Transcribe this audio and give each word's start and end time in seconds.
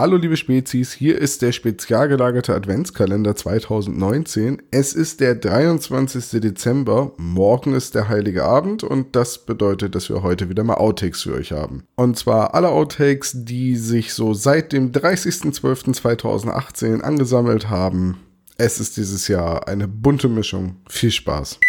Hallo 0.00 0.16
liebe 0.16 0.36
Spezies, 0.38 0.94
hier 0.94 1.18
ist 1.18 1.42
der 1.42 1.52
spezial 1.52 2.08
gelagerte 2.08 2.54
Adventskalender 2.54 3.36
2019. 3.36 4.62
Es 4.70 4.94
ist 4.94 5.20
der 5.20 5.34
23. 5.34 6.40
Dezember, 6.40 7.12
morgen 7.18 7.74
ist 7.74 7.94
der 7.94 8.08
heilige 8.08 8.46
Abend 8.46 8.82
und 8.82 9.14
das 9.14 9.44
bedeutet, 9.44 9.94
dass 9.94 10.08
wir 10.08 10.22
heute 10.22 10.48
wieder 10.48 10.64
mal 10.64 10.76
Outtakes 10.76 11.20
für 11.20 11.34
euch 11.34 11.52
haben. 11.52 11.84
Und 11.96 12.16
zwar 12.16 12.54
alle 12.54 12.70
Outtakes, 12.70 13.44
die 13.44 13.76
sich 13.76 14.14
so 14.14 14.32
seit 14.32 14.72
dem 14.72 14.90
30.12.2018 14.90 17.02
angesammelt 17.02 17.68
haben. 17.68 18.20
Es 18.56 18.80
ist 18.80 18.96
dieses 18.96 19.28
Jahr 19.28 19.68
eine 19.68 19.86
bunte 19.86 20.30
Mischung. 20.30 20.76
Viel 20.88 21.10
Spaß. 21.10 21.60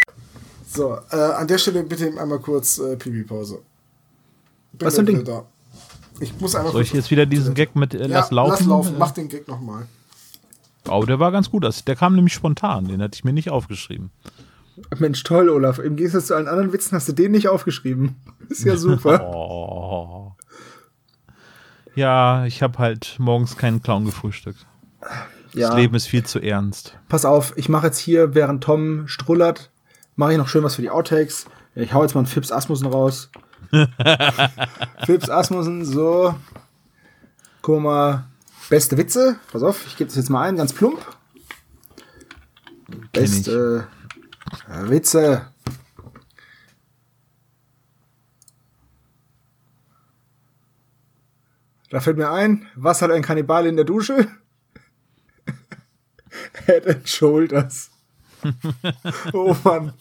So, 0.69 0.97
äh, 1.11 1.17
an 1.17 1.49
der 1.49 1.57
Stelle 1.57 1.83
bitte 1.83 2.09
einmal 2.17 2.39
kurz 2.39 2.79
äh, 2.79 2.95
Pipi-Pause. 2.95 3.59
Was 4.79 4.95
für 4.95 5.01
ein 5.01 5.05
gleich 5.05 5.17
Ding? 5.17 5.25
wieder 5.25 5.25
Da. 5.25 5.50
Ich 6.21 6.39
muss 6.39 6.55
einmal 6.55 6.71
Soll 6.71 6.83
ich 6.83 6.93
jetzt 6.93 7.11
wieder 7.11 7.25
diesen 7.25 7.53
Gag 7.55 7.75
mit 7.75 7.93
äh, 7.93 8.01
ja, 8.01 8.07
Lass 8.07 8.31
laufen? 8.31 8.51
Lass 8.51 8.65
laufen, 8.67 8.95
mach 8.97 9.11
den 9.11 9.27
Gag 9.27 9.47
nochmal. 9.47 9.87
Oh, 10.89 11.03
der 11.05 11.19
war 11.19 11.31
ganz 11.31 11.49
gut. 11.51 11.63
Das- 11.63 11.83
Der 11.83 11.95
kam 11.95 12.15
nämlich 12.15 12.33
spontan. 12.33 12.87
Den 12.87 13.01
hatte 13.01 13.15
ich 13.15 13.23
mir 13.23 13.33
nicht 13.33 13.49
aufgeschrieben. 13.49 14.11
Mensch, 14.97 15.23
toll, 15.23 15.49
Olaf. 15.49 15.79
Im 15.79 15.95
Gegensatz 15.95 16.27
zu 16.27 16.35
allen 16.35 16.47
anderen 16.47 16.73
Witzen 16.73 16.95
hast 16.95 17.07
du 17.07 17.13
den 17.13 17.31
nicht 17.31 17.47
aufgeschrieben. 17.49 18.15
Ist 18.49 18.63
ja 18.65 18.77
super. 18.77 19.19
Oh. 19.35 20.31
Ja, 21.95 22.45
ich 22.45 22.61
habe 22.63 22.77
halt 22.79 23.15
morgens 23.19 23.57
keinen 23.57 23.81
Clown 23.83 24.05
gefrühstückt. 24.05 24.65
ja. 25.53 25.67
Das 25.69 25.75
Leben 25.75 25.93
ist 25.95 26.07
viel 26.07 26.23
zu 26.23 26.39
ernst. 26.39 26.97
Pass 27.09 27.25
auf, 27.25 27.53
ich 27.57 27.67
mache 27.67 27.87
jetzt 27.87 27.97
hier, 27.97 28.33
während 28.33 28.63
Tom 28.63 29.07
strullert, 29.09 29.71
mache 30.15 30.31
ich 30.31 30.37
noch 30.37 30.47
schön 30.47 30.63
was 30.63 30.75
für 30.75 30.81
die 30.81 30.89
Outtakes. 30.89 31.45
Ich 31.75 31.93
hau 31.93 32.01
jetzt 32.03 32.15
mal 32.15 32.21
einen 32.21 32.27
Fips 32.27 32.51
Asmussen 32.51 32.87
raus. 32.87 33.29
Fips 35.05 35.29
Asmussen, 35.29 35.85
so. 35.85 36.35
Guck 37.61 37.81
mal. 37.81 38.25
Beste 38.69 38.97
Witze. 38.97 39.39
Pass 39.51 39.63
auf, 39.63 39.85
ich 39.85 39.97
gebe 39.97 40.07
das 40.07 40.15
jetzt 40.15 40.29
mal 40.29 40.47
ein, 40.47 40.55
ganz 40.55 40.73
plump. 40.73 41.05
Beste 43.11 43.87
äh, 44.69 44.89
Witze. 44.89 45.47
Da 51.89 51.99
fällt 51.99 52.17
mir 52.17 52.31
ein, 52.31 52.65
was 52.75 53.01
hat 53.01 53.11
ein 53.11 53.21
Kannibal 53.21 53.65
in 53.65 53.75
der 53.75 53.83
Dusche? 53.83 54.29
Head 56.65 56.87
and 56.87 57.07
Shoulders. 57.07 57.91
oh 59.33 59.55
Mann. 59.65 59.93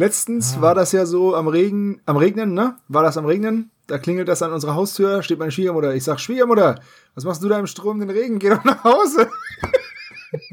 Letztens 0.00 0.62
war 0.62 0.74
das 0.74 0.92
ja 0.92 1.04
so 1.04 1.36
am 1.36 1.46
Regen, 1.46 2.00
am 2.06 2.16
Regnen, 2.16 2.54
ne? 2.54 2.78
War 2.88 3.02
das 3.02 3.18
am 3.18 3.26
Regnen? 3.26 3.70
Da 3.86 3.98
klingelt 3.98 4.28
das 4.28 4.40
an 4.40 4.50
unserer 4.50 4.74
Haustür, 4.74 5.22
steht 5.22 5.38
meine 5.38 5.52
Schwiegermutter. 5.52 5.94
Ich 5.94 6.04
sag, 6.04 6.18
Schwiegermutter, 6.18 6.80
was 7.14 7.24
machst 7.24 7.42
du 7.42 7.50
da 7.50 7.58
im 7.58 7.66
Strom, 7.66 8.00
den 8.00 8.08
Regen? 8.08 8.38
Geh 8.38 8.48
doch 8.48 8.64
nach 8.64 8.82
Hause. 8.82 9.28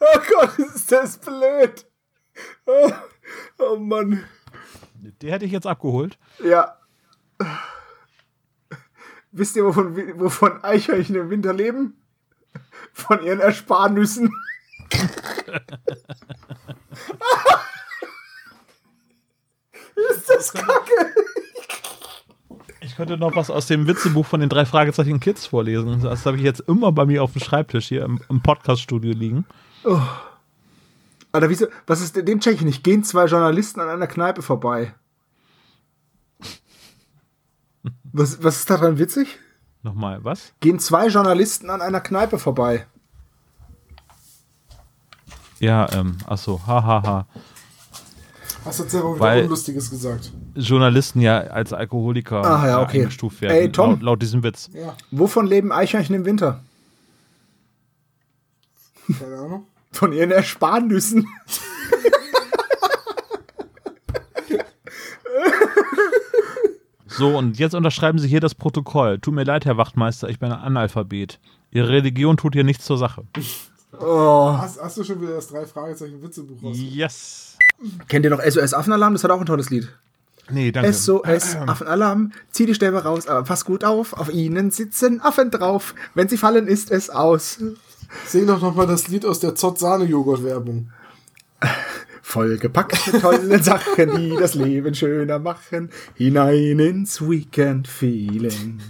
oh 0.00 0.20
Gott, 0.30 0.58
ist 0.58 0.90
das 0.90 1.18
blöd. 1.18 1.84
Oh, 2.64 2.90
oh 3.58 3.76
Mann. 3.76 4.24
Der 5.20 5.32
hätte 5.32 5.44
ich 5.44 5.52
jetzt 5.52 5.66
abgeholt. 5.66 6.18
Ja. 6.42 6.78
Wisst 9.32 9.54
ihr, 9.56 9.66
wovon, 9.66 10.18
wovon 10.18 10.64
Eichhörnchen 10.64 11.16
im 11.16 11.28
Winter 11.28 11.52
leben? 11.52 12.02
Von 12.94 13.22
ihren 13.22 13.40
Ersparnüssen. 13.40 14.32
Ist 20.10 20.28
das 20.28 20.52
kacke? 20.52 21.14
Ich 22.80 22.96
könnte 22.96 23.16
noch 23.16 23.36
was 23.36 23.50
aus 23.50 23.66
dem 23.66 23.86
Witzebuch 23.86 24.26
von 24.26 24.40
den 24.40 24.48
drei 24.48 24.66
Fragezeichen 24.66 25.20
Kids 25.20 25.46
vorlesen. 25.46 26.02
Das 26.02 26.26
habe 26.26 26.36
ich 26.36 26.42
jetzt 26.42 26.60
immer 26.60 26.92
bei 26.92 27.06
mir 27.06 27.22
auf 27.22 27.32
dem 27.32 27.40
Schreibtisch 27.40 27.88
hier 27.88 28.04
im, 28.04 28.20
im 28.28 28.42
Podcaststudio 28.42 29.12
liegen. 29.12 29.46
Alter, 31.32 31.48
wieso, 31.48 31.66
was 31.86 32.00
ist 32.00 32.16
denn, 32.16 32.26
den 32.26 32.40
check 32.40 32.56
ich 32.56 32.62
nicht. 32.62 32.84
Gehen 32.84 33.04
zwei 33.04 33.26
Journalisten 33.26 33.80
an 33.80 33.88
einer 33.88 34.06
Kneipe 34.06 34.42
vorbei. 34.42 34.94
Was, 38.12 38.42
was 38.42 38.58
ist 38.58 38.70
daran 38.70 38.98
witzig? 38.98 39.38
Nochmal, 39.82 40.22
was? 40.22 40.52
Gehen 40.60 40.78
zwei 40.78 41.08
Journalisten 41.08 41.70
an 41.70 41.80
einer 41.80 42.00
Kneipe 42.00 42.38
vorbei. 42.38 42.86
Ja, 45.60 45.90
ähm, 45.92 46.18
achso, 46.26 46.60
hahaha. 46.66 47.26
Hast 48.64 48.78
du 48.78 48.82
jetzt 48.84 48.92
selber 48.92 49.10
wieder 49.14 49.20
Weil- 49.20 49.42
Unlustiges 49.44 49.90
gesagt. 49.90 50.32
Journalisten 50.54 51.20
ja 51.20 51.38
als 51.40 51.72
Alkoholiker 51.72 52.44
Ah, 52.44 52.66
ja, 52.68 52.82
okay. 52.82 53.00
eingestuft 53.00 53.40
werden. 53.40 53.56
Ey, 53.56 53.72
Tom. 53.72 53.90
Laut, 53.92 54.02
laut 54.02 54.22
diesem 54.22 54.42
Witz. 54.42 54.70
Ja, 54.72 54.94
Wovon 55.10 55.46
leben 55.46 55.72
Eichhörnchen 55.72 56.14
im 56.14 56.24
Winter? 56.24 56.60
keine 59.18 59.36
Ahnung. 59.36 59.66
Von 59.90 60.12
ihren 60.12 60.30
Ersparnüssen. 60.30 61.26
So, 67.06 67.36
und 67.36 67.58
jetzt 67.58 67.74
unterschreiben 67.74 68.18
Sie 68.18 68.28
hier 68.28 68.40
das 68.40 68.54
Protokoll. 68.54 69.18
Tut 69.18 69.34
mir 69.34 69.44
leid, 69.44 69.66
Herr 69.66 69.76
Wachtmeister, 69.76 70.28
ich 70.30 70.38
bin 70.38 70.50
ein 70.50 70.58
Analphabet. 70.58 71.38
Ihre 71.70 71.88
Religion 71.90 72.36
tut 72.36 72.54
hier 72.54 72.64
nichts 72.64 72.84
zur 72.86 72.96
Sache. 72.96 73.24
Oh. 74.00 74.54
Hast, 74.56 74.80
hast 74.82 74.96
du 74.96 75.04
schon 75.04 75.20
wieder 75.20 75.34
das 75.34 75.48
drei 75.48 75.66
Fragezeichen 75.66 76.22
Witzebuch 76.22 76.62
raus? 76.62 76.76
Yes. 76.78 77.51
Kennt 78.08 78.24
ihr 78.24 78.30
noch 78.30 78.42
SOS 78.42 78.74
Affenalarm? 78.74 79.14
Das 79.14 79.24
hat 79.24 79.30
auch 79.30 79.40
ein 79.40 79.46
tolles 79.46 79.70
Lied. 79.70 79.88
Nee, 80.50 80.72
danke. 80.72 80.92
SOS 80.92 81.56
Affenalarm, 81.56 82.32
zieh 82.50 82.66
die 82.66 82.74
Stäbe 82.74 83.04
raus, 83.04 83.26
aber 83.28 83.44
pass 83.44 83.64
gut 83.64 83.84
auf, 83.84 84.12
auf 84.12 84.32
ihnen 84.32 84.70
sitzen 84.70 85.20
Affen 85.20 85.50
drauf. 85.50 85.94
Wenn 86.14 86.28
sie 86.28 86.36
fallen, 86.36 86.66
ist 86.66 86.90
es 86.90 87.10
aus. 87.10 87.58
Sing 88.26 88.46
doch 88.46 88.60
noch 88.60 88.74
mal 88.74 88.86
das 88.86 89.08
Lied 89.08 89.24
aus 89.24 89.40
der 89.40 89.54
Zott-Sahne-Joghurt-Werbung. 89.54 90.90
Vollgepackt 92.22 93.12
mit 93.12 93.22
tollen 93.22 93.62
Sachen, 93.62 94.16
die 94.16 94.36
das 94.38 94.54
Leben 94.54 94.94
schöner 94.94 95.38
machen. 95.38 95.90
Hinein 96.14 96.78
ins 96.78 97.20
Weekend-Feeling. 97.20 98.80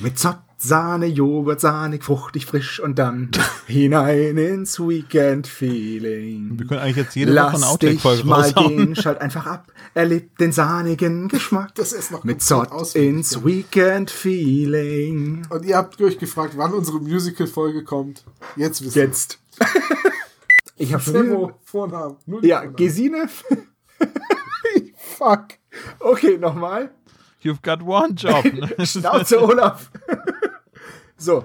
Mit 0.00 0.18
Zott, 0.18 0.38
Sahne, 0.64 1.06
Joghurt, 1.06 1.60
sahnig, 1.60 2.04
fruchtig, 2.04 2.46
frisch 2.46 2.78
und 2.78 2.96
dann 2.98 3.30
hinein 3.66 4.36
ins 4.38 4.78
Weekend-Feeling. 4.78 6.58
Wir 6.58 6.66
können 6.66 6.80
eigentlich 6.80 6.96
jetzt 6.98 7.16
jede 7.16 7.32
Woche 7.32 7.40
eine 7.40 7.52
Lass 7.52 7.62
Outtake 7.64 7.92
dich 7.94 8.02
Folge 8.02 8.24
mal 8.24 8.42
raushauen. 8.42 8.76
gehen, 8.76 8.94
schalt 8.96 9.20
einfach 9.20 9.46
ab. 9.46 9.72
Erlebt 9.94 10.40
den 10.40 10.52
sahnigen 10.52 11.26
Geschmack. 11.28 11.74
Das 11.74 11.92
ist 11.92 12.12
noch 12.12 12.22
mit 12.22 12.42
Zott 12.42 12.94
ins. 12.94 13.44
Weekend-Feeling. 13.44 15.46
Und 15.50 15.64
ihr 15.64 15.76
habt 15.76 16.00
euch 16.00 16.18
gefragt, 16.18 16.54
wann 16.56 16.72
unsere 16.74 17.00
Musical-Folge 17.00 17.82
kommt. 17.82 18.22
Jetzt 18.56 18.84
wisst 18.84 18.96
ihr. 18.96 19.04
Jetzt. 19.04 19.38
Ich 20.78 20.92
habe 20.92 21.02
schon. 21.02 21.52
Vornamen. 21.62 22.16
Ja, 22.40 22.56
Vornamen. 22.56 22.76
Gesine. 22.76 23.28
Fuck. 24.96 25.44
Okay, 26.00 26.38
nochmal. 26.38 26.90
You've 27.44 27.62
got 27.62 27.82
one 27.82 28.14
job. 28.14 28.44
Schnauze, 28.84 29.40
Olaf. 29.40 29.90
So. 31.22 31.44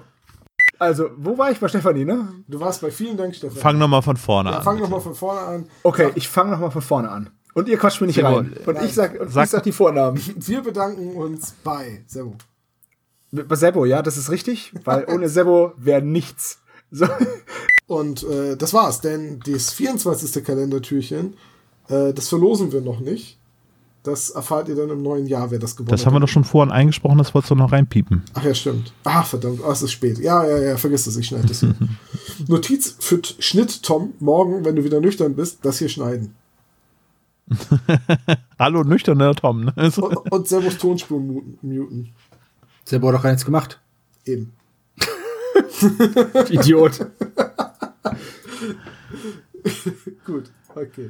Also, 0.79 1.09
wo 1.17 1.37
war 1.37 1.51
ich? 1.51 1.59
Bei 1.59 1.67
Stefanie, 1.67 2.05
ne? 2.05 2.27
Du 2.47 2.59
warst 2.59 2.81
bei 2.81 2.91
vielen 2.91 3.17
Dank, 3.17 3.35
Stefan. 3.35 3.57
Fang 3.57 3.77
nochmal 3.77 4.01
von 4.01 4.17
vorne 4.17 4.51
ja, 4.51 4.57
an. 4.57 4.63
fang 4.63 4.77
doch 4.77 4.89
mal 4.89 4.99
von 4.99 5.15
vorne 5.15 5.41
an. 5.41 5.69
Okay, 5.83 6.11
ich 6.15 6.27
fange 6.27 6.51
nochmal 6.51 6.71
von 6.71 6.81
vorne 6.81 7.09
an. 7.09 7.29
Und 7.53 7.67
ihr 7.67 7.77
quatscht 7.77 7.99
mir 8.01 8.07
nicht 8.07 8.23
rein. 8.23 8.53
Und 8.65 8.81
ich 8.83 8.93
sag, 8.93 9.19
und 9.19 9.31
Sag- 9.31 9.45
ich 9.45 9.49
sag 9.49 9.63
die 9.63 9.71
Vornamen. 9.71 10.21
Wir 10.37 10.61
bedanken 10.61 11.15
uns 11.15 11.55
bei 11.63 12.03
Servo. 12.05 12.35
Bei 13.31 13.55
Sebo, 13.55 13.85
ja, 13.85 14.03
das 14.03 14.15
ist 14.17 14.29
richtig, 14.29 14.73
weil 14.83 15.05
ohne 15.11 15.27
Sebo 15.27 15.73
wäre 15.77 16.03
nichts. 16.03 16.59
So. 16.91 17.07
Und 17.87 18.23
äh, 18.23 18.55
das 18.55 18.73
war's, 18.73 19.01
denn 19.01 19.39
das 19.45 19.73
24. 19.73 20.43
Kalendertürchen, 20.43 21.35
äh, 21.89 22.13
das 22.13 22.29
verlosen 22.29 22.71
wir 22.71 22.81
noch 22.81 22.99
nicht. 22.99 23.36
Das 24.07 24.29
erfahrt 24.29 24.69
ihr 24.69 24.75
dann 24.75 24.89
im 24.89 25.03
neuen 25.03 25.27
Jahr, 25.27 25.51
wer 25.51 25.59
das 25.59 25.75
gewonnen 25.75 25.89
Das 25.89 26.05
haben 26.05 26.13
wir 26.13 26.17
hat. 26.17 26.23
doch 26.23 26.29
schon 26.29 26.45
vorhin 26.45 26.71
eingesprochen, 26.71 27.17
das 27.17 27.33
wolltest 27.33 27.51
du 27.51 27.55
noch 27.55 27.73
reinpiepen. 27.73 28.23
Ach 28.35 28.43
ja, 28.45 28.53
stimmt. 28.53 28.93
Ah, 29.03 29.21
verdammt, 29.21 29.59
ah, 29.65 29.71
es 29.73 29.81
ist 29.81 29.91
spät. 29.91 30.17
Ja, 30.19 30.47
ja, 30.47 30.57
ja, 30.59 30.77
vergiss 30.77 31.03
das, 31.03 31.17
ich 31.17 31.27
schneide 31.27 31.45
das 31.47 31.59
hier. 31.59 31.75
Notiz 32.47 32.95
für 32.99 33.19
Schnitt, 33.39 33.83
Tom, 33.83 34.13
morgen, 34.19 34.63
wenn 34.63 34.77
du 34.77 34.85
wieder 34.85 35.01
nüchtern 35.01 35.35
bist, 35.35 35.59
das 35.63 35.79
hier 35.79 35.89
schneiden. 35.89 36.33
Hallo, 38.57 38.83
nüchterner 38.85 39.35
Tom. 39.35 39.65
Ne? 39.65 39.73
Und, 39.97 40.31
und 40.31 40.47
Servus 40.47 40.77
Tonspur 40.77 41.19
muten. 41.19 41.57
muten. 41.61 42.09
Selber 42.85 43.11
doch 43.11 43.23
gar 43.23 43.31
nichts 43.31 43.43
gemacht. 43.45 43.79
Eben. 44.25 44.53
Idiot. 46.49 47.07
Gut, 50.25 50.45
okay. 50.75 51.09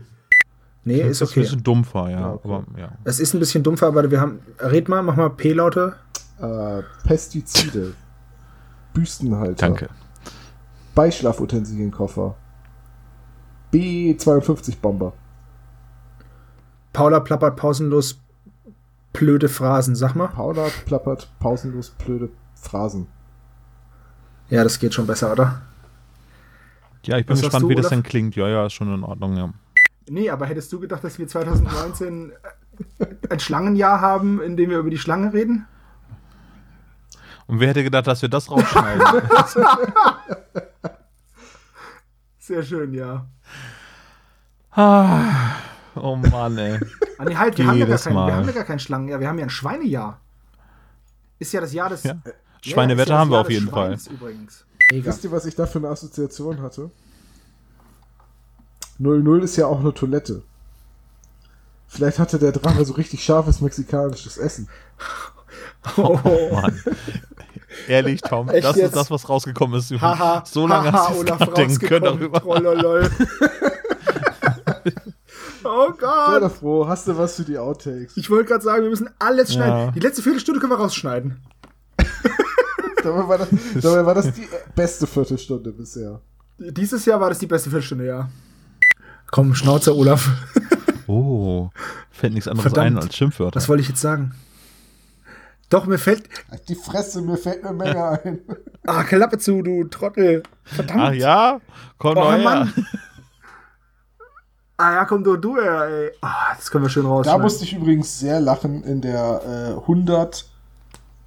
Nee, 0.88 1.01
ist 1.01 1.19
das 1.19 1.22
ist 1.22 1.22
ein 1.22 1.31
okay. 1.31 1.39
bisschen 1.42 1.63
dumpfer, 1.63 2.10
ja. 2.10 2.39
Aber, 2.42 2.63
ja. 2.78 2.92
Es 3.04 3.19
ist 3.19 3.34
ein 3.34 3.39
bisschen 3.39 3.62
dumpfer, 3.62 3.88
aber 3.88 4.10
wir 4.10 4.22
haben. 4.22 4.39
Red 4.60 4.88
mal, 4.88 5.04
mach 5.04 5.18
mal 5.18 5.30
P-Laute. 5.30 5.98
Äh, 6.39 6.81
Pestizide. 7.06 7.94
Büstenhalter. 8.94 9.68
Danke. 9.68 9.89
Beischlafutensилienkoffer. 10.95 12.36
B52 13.74 14.78
Bomber. 14.81 15.12
Paula 16.94 17.19
plappert 17.19 17.57
pausenlos 17.57 18.22
blöde 19.12 19.50
Phrasen. 19.50 19.94
Sag 19.94 20.16
mal. 20.16 20.28
Paula 20.28 20.68
plappert 20.86 21.30
pausenlos 21.39 21.89
blöde 21.89 22.30
Phrasen. 22.56 23.07
Ja, 24.50 24.63
das 24.63 24.80
geht 24.80 24.94
schon 24.94 25.06
besser, 25.06 25.34
oder? 25.34 25.63
Ja, 27.04 27.18
ich 27.18 27.25
bin 27.25 27.34
Was 27.34 27.42
sagst 27.42 27.51
gespannt, 27.51 27.63
du, 27.66 27.69
wie 27.69 27.75
das 27.75 27.88
Olaf? 27.88 27.92
dann 27.92 28.04
klingt. 28.04 28.36
Ja, 28.38 28.48
ja, 28.48 28.66
ist 28.66 28.74
schon 28.74 28.94
in 28.94 29.04
Ordnung, 29.04 29.36
ja. 29.36 29.54
Nee, 30.09 30.30
aber 30.30 30.45
hättest 30.45 30.71
du 30.71 30.80
gedacht, 30.80 31.04
dass 31.04 31.19
wir 31.19 31.27
2019 31.27 32.31
ein 33.30 33.39
Schlangenjahr 33.39 34.00
haben, 34.01 34.42
in 34.42 34.56
dem 34.56 34.69
wir 34.69 34.80
über 34.80 34.89
die 34.89 34.98
Schlange 34.98 35.33
reden? 35.33 35.68
Und 37.48 37.59
wer 37.59 37.69
hätte 37.69 37.83
gedacht, 37.83 38.07
dass 38.07 38.21
wir 38.21 38.30
das 38.30 38.50
rausschneiden? 38.50 39.06
Sehr 42.39 42.63
schön, 42.63 42.94
ja. 42.94 43.27
ah, 44.71 45.56
oh 45.95 46.15
Mann, 46.15 46.57
ey. 46.57 46.80
Ah, 47.18 47.25
nee, 47.25 47.36
halt, 47.36 47.57
wir 47.57 47.68
haben, 47.68 47.77
ja 47.77 47.86
gar 47.86 47.98
kein, 47.98 48.13
Mal. 48.13 48.27
wir 48.27 48.36
haben 48.36 48.48
ja 48.48 48.53
gar 48.53 48.63
kein 48.63 48.80
Schlangenjahr, 48.80 49.19
wir 49.19 49.27
haben 49.27 49.39
ja 49.39 49.45
ein 49.45 49.50
Schweinejahr. 49.50 50.21
Ist 51.39 51.51
ja 51.53 51.62
das 51.62 51.74
Jahr 51.74 51.89
des. 51.89 52.03
Ja. 52.03 52.15
Schweinewetter 52.62 53.12
ja 53.12 53.19
haben 53.19 53.31
wir 53.31 53.39
auf 53.39 53.50
jeden 53.50 53.69
Fall. 53.69 53.89
Schweins 53.89 54.07
Übrigens. 54.07 54.65
Mega. 54.92 55.06
Wisst 55.06 55.24
ihr, 55.24 55.31
was 55.31 55.45
ich 55.45 55.56
da 55.56 55.65
für 55.65 55.80
eine 55.80 55.89
Assoziation 55.89 56.62
hatte? 56.62 56.92
00 58.99 59.44
ist 59.44 59.55
ja 59.57 59.67
auch 59.67 59.79
eine 59.79 59.94
Toilette. 59.94 60.41
Vielleicht 61.88 62.19
hatte 62.19 62.38
der 62.39 62.51
Drache 62.51 62.83
so 62.85 62.94
richtig 62.94 63.23
scharfes 63.23 63.61
mexikanisches 63.61 64.38
Essen. 64.38 64.67
Oh, 65.95 66.19
Mann. 66.51 66.81
Ehrlich, 67.88 68.21
Tom, 68.21 68.49
Echt 68.49 68.65
das 68.65 68.75
jetzt? 68.75 68.88
ist 68.88 68.95
das, 68.95 69.11
was 69.11 69.29
rausgekommen 69.29 69.79
ist. 69.79 69.91
haha, 70.01 70.44
so 70.45 70.67
lange 70.67 70.91
haha, 70.91 71.09
hast 71.09 71.15
du 71.15 71.19
Olaf 71.21 71.39
nachdenken 71.39 71.79
können 71.79 72.03
darüber. 72.05 72.41
Trollolol. 72.41 73.09
oh 75.63 75.88
Sei 75.89 75.97
Gott. 75.97 76.41
doch 76.43 76.51
froh, 76.51 76.88
hast 76.88 77.07
du 77.07 77.17
was 77.17 77.35
für 77.35 77.43
die 77.43 77.57
Outtakes? 77.57 78.17
Ich 78.17 78.29
wollte 78.29 78.45
gerade 78.50 78.63
sagen, 78.63 78.83
wir 78.83 78.89
müssen 78.89 79.09
alles 79.19 79.53
schneiden. 79.53 79.77
Ja. 79.77 79.91
Die 79.91 80.00
letzte 80.00 80.21
Viertelstunde 80.21 80.59
können 80.59 80.73
wir 80.73 80.77
rausschneiden. 80.79 81.39
Dabei 83.03 83.27
war 83.27 83.38
das, 83.38 83.47
dabei 83.81 84.05
war 84.05 84.15
das 84.15 84.33
die 84.33 84.47
beste 84.75 85.07
Viertelstunde 85.07 85.71
bisher. 85.71 86.19
Dieses 86.57 87.05
Jahr 87.05 87.21
war 87.21 87.29
das 87.29 87.39
die 87.39 87.47
beste 87.47 87.69
Viertelstunde, 87.69 88.05
ja. 88.05 88.27
Komm, 89.31 89.56
Schnauzer, 89.56 89.95
Olaf. 89.95 90.29
Oh, 91.09 91.69
fällt 92.12 92.33
nichts 92.33 92.50
anderes 92.50 92.74
Verdammt. 92.74 92.97
ein 92.97 93.01
als 93.01 93.15
Schimpfwörter. 93.15 93.56
Was 93.56 93.69
wollte 93.69 93.81
ich 93.81 93.88
jetzt 93.88 94.01
sagen? 94.01 94.35
Doch, 95.69 95.85
mir 95.85 95.97
fällt. 95.97 96.24
Die 96.68 96.75
Fresse, 96.75 97.21
mir 97.21 97.38
fällt 97.38 97.63
eine 97.63 97.74
Menge 97.77 98.19
ein. 98.25 98.39
Ah, 98.85 99.03
Klappe 99.06 99.38
zu, 99.38 99.62
du 99.62 99.85
Trottel. 99.85 100.44
Verdammt. 100.65 101.00
Ach 101.01 101.13
ja? 101.13 101.62
Komm 101.97 102.12
Oh, 102.12 102.15
doch 102.15 102.31
her. 102.33 102.44
Mann. 102.44 102.74
Ah 104.79 104.94
ja, 104.94 105.06
komm 105.06 105.24
du, 105.24 105.38
du, 105.38 105.57
ey. 105.57 106.12
Ah, 106.21 106.53
das 106.56 106.69
können 106.69 106.83
wir 106.83 106.89
schön 106.89 107.03
Da 107.03 107.09
rausschneiden. 107.09 107.41
musste 107.41 107.63
ich 107.63 107.74
übrigens 107.74 108.19
sehr 108.19 108.39
lachen 108.39 108.83
in 108.83 109.01
der 109.01 109.41
äh, 109.75 109.79
100. 109.81 110.45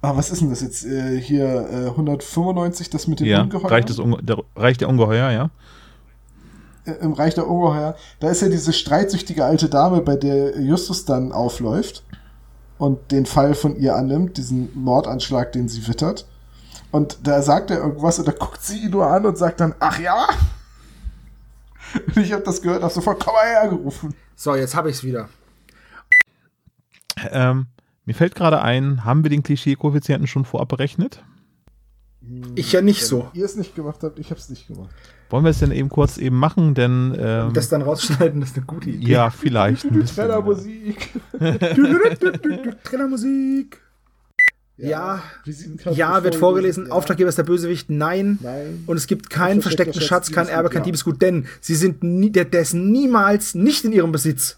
Ah, 0.01 0.15
was 0.15 0.29
ist 0.31 0.41
denn 0.41 0.49
das 0.51 0.61
jetzt? 0.61 0.85
Äh, 0.85 1.19
hier 1.19 1.45
äh, 1.69 1.87
195, 1.89 2.89
das 2.91 3.07
mit 3.07 3.19
dem 3.19 3.27
Ja, 3.27 3.41
Ungeheuer. 3.41 3.69
reicht, 3.69 3.89
das 3.89 3.99
Unge 3.99 4.23
der, 4.23 4.37
reicht 4.55 4.79
der 4.79 4.87
Ungeheuer, 4.87 5.31
ja? 5.31 5.49
Äh, 6.85 6.91
Im 7.01 7.13
Reich 7.13 7.35
der 7.35 7.47
Ungeheuer. 7.47 7.95
Da 8.19 8.29
ist 8.29 8.41
ja 8.41 8.49
diese 8.49 8.73
streitsüchtige 8.73 9.45
alte 9.45 9.69
Dame, 9.69 10.01
bei 10.01 10.15
der 10.15 10.59
Justus 10.59 11.05
dann 11.05 11.31
aufläuft 11.31 12.03
und 12.77 13.11
den 13.11 13.25
Fall 13.25 13.53
von 13.53 13.75
ihr 13.75 13.95
annimmt, 13.95 14.37
diesen 14.37 14.69
Mordanschlag, 14.73 15.51
den 15.51 15.67
sie 15.67 15.87
wittert. 15.87 16.27
Und 16.91 17.19
da 17.27 17.41
sagt 17.41 17.71
er 17.71 17.77
irgendwas 17.77 18.19
und 18.19 18.27
da 18.27 18.31
guckt 18.31 18.61
sie 18.63 18.85
ihn 18.85 18.91
nur 18.91 19.07
an 19.07 19.25
und 19.25 19.37
sagt 19.37 19.59
dann, 19.59 19.75
ach 19.79 19.99
ja? 19.99 20.27
Und 22.07 22.17
ich 22.23 22.33
habe 22.33 22.43
das 22.43 22.61
gehört, 22.61 22.83
hab 22.83 22.91
sofort, 22.91 23.23
komm 23.23 23.33
mal 23.33 23.45
her, 23.45 23.69
gerufen. 23.69 24.15
So, 24.35 24.55
jetzt 24.55 24.75
habe 24.75 24.89
ich's 24.89 25.03
wieder. 25.03 25.29
Ähm, 27.29 27.67
mir 28.05 28.15
fällt 28.15 28.35
gerade 28.35 28.61
ein, 28.61 29.05
haben 29.05 29.23
wir 29.23 29.29
den 29.29 29.43
Klischee-Koeffizienten 29.43 30.27
schon 30.27 30.45
vorab 30.45 30.69
berechnet? 30.69 31.23
Ich 32.55 32.71
ja 32.71 32.81
nicht 32.81 33.05
so. 33.05 33.29
Ihr 33.33 33.45
es 33.45 33.55
nicht 33.55 33.75
gemacht 33.75 34.03
habt, 34.03 34.19
ich 34.19 34.31
hab's 34.31 34.49
nicht 34.49 34.67
gemacht. 34.67 34.89
Wollen 35.31 35.45
wir 35.45 35.51
es 35.51 35.59
denn 35.59 35.71
eben 35.71 35.87
kurz 35.87 36.17
eben 36.17 36.37
machen? 36.37 36.75
Denn 36.75 37.15
ähm, 37.17 37.53
Das 37.53 37.69
dann 37.69 37.81
rausschneiden, 37.81 38.41
das 38.41 38.49
ist 38.49 38.57
eine 38.57 38.65
gute 38.65 38.89
Idee. 38.89 39.11
ja, 39.11 39.29
vielleicht. 39.29 39.87
Trailermusik. 40.13 41.09
Trailermusik. 42.83 43.81
Ja, 44.75 45.21
Visitenkarte 45.45 45.97
ja, 45.97 46.23
wird 46.23 46.35
vorgelesen. 46.35 46.91
Auftraggeber 46.91 47.29
ist 47.29 47.37
der 47.37 47.43
Bösewicht. 47.43 47.89
Nein. 47.89 48.39
Nein. 48.41 48.83
Und 48.87 48.97
es 48.97 49.07
gibt 49.07 49.29
keinen 49.29 49.61
versteckten 49.61 50.01
Schatz, 50.01 50.27
Schatz, 50.27 50.31
kein 50.31 50.47
Erbe, 50.47 50.69
kein 50.69 50.81
ja. 50.81 50.85
Diebesgut, 50.85 51.21
denn 51.21 51.47
sie 51.61 51.75
sind 51.75 52.03
nie, 52.03 52.31
der, 52.31 52.45
der 52.45 52.61
ist 52.61 52.73
niemals 52.73 53.55
nicht 53.55 53.85
in 53.85 53.93
ihrem 53.93 54.11
Besitz. 54.11 54.57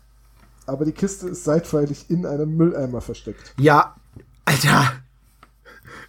Aber 0.65 0.85
die 0.85 0.91
Kiste 0.91 1.27
ist 1.27 1.43
seitweilig 1.43 2.05
in 2.09 2.25
einem 2.25 2.55
Mülleimer 2.55 3.01
versteckt. 3.01 3.53
Ja, 3.59 3.95
Alter. 4.45 4.93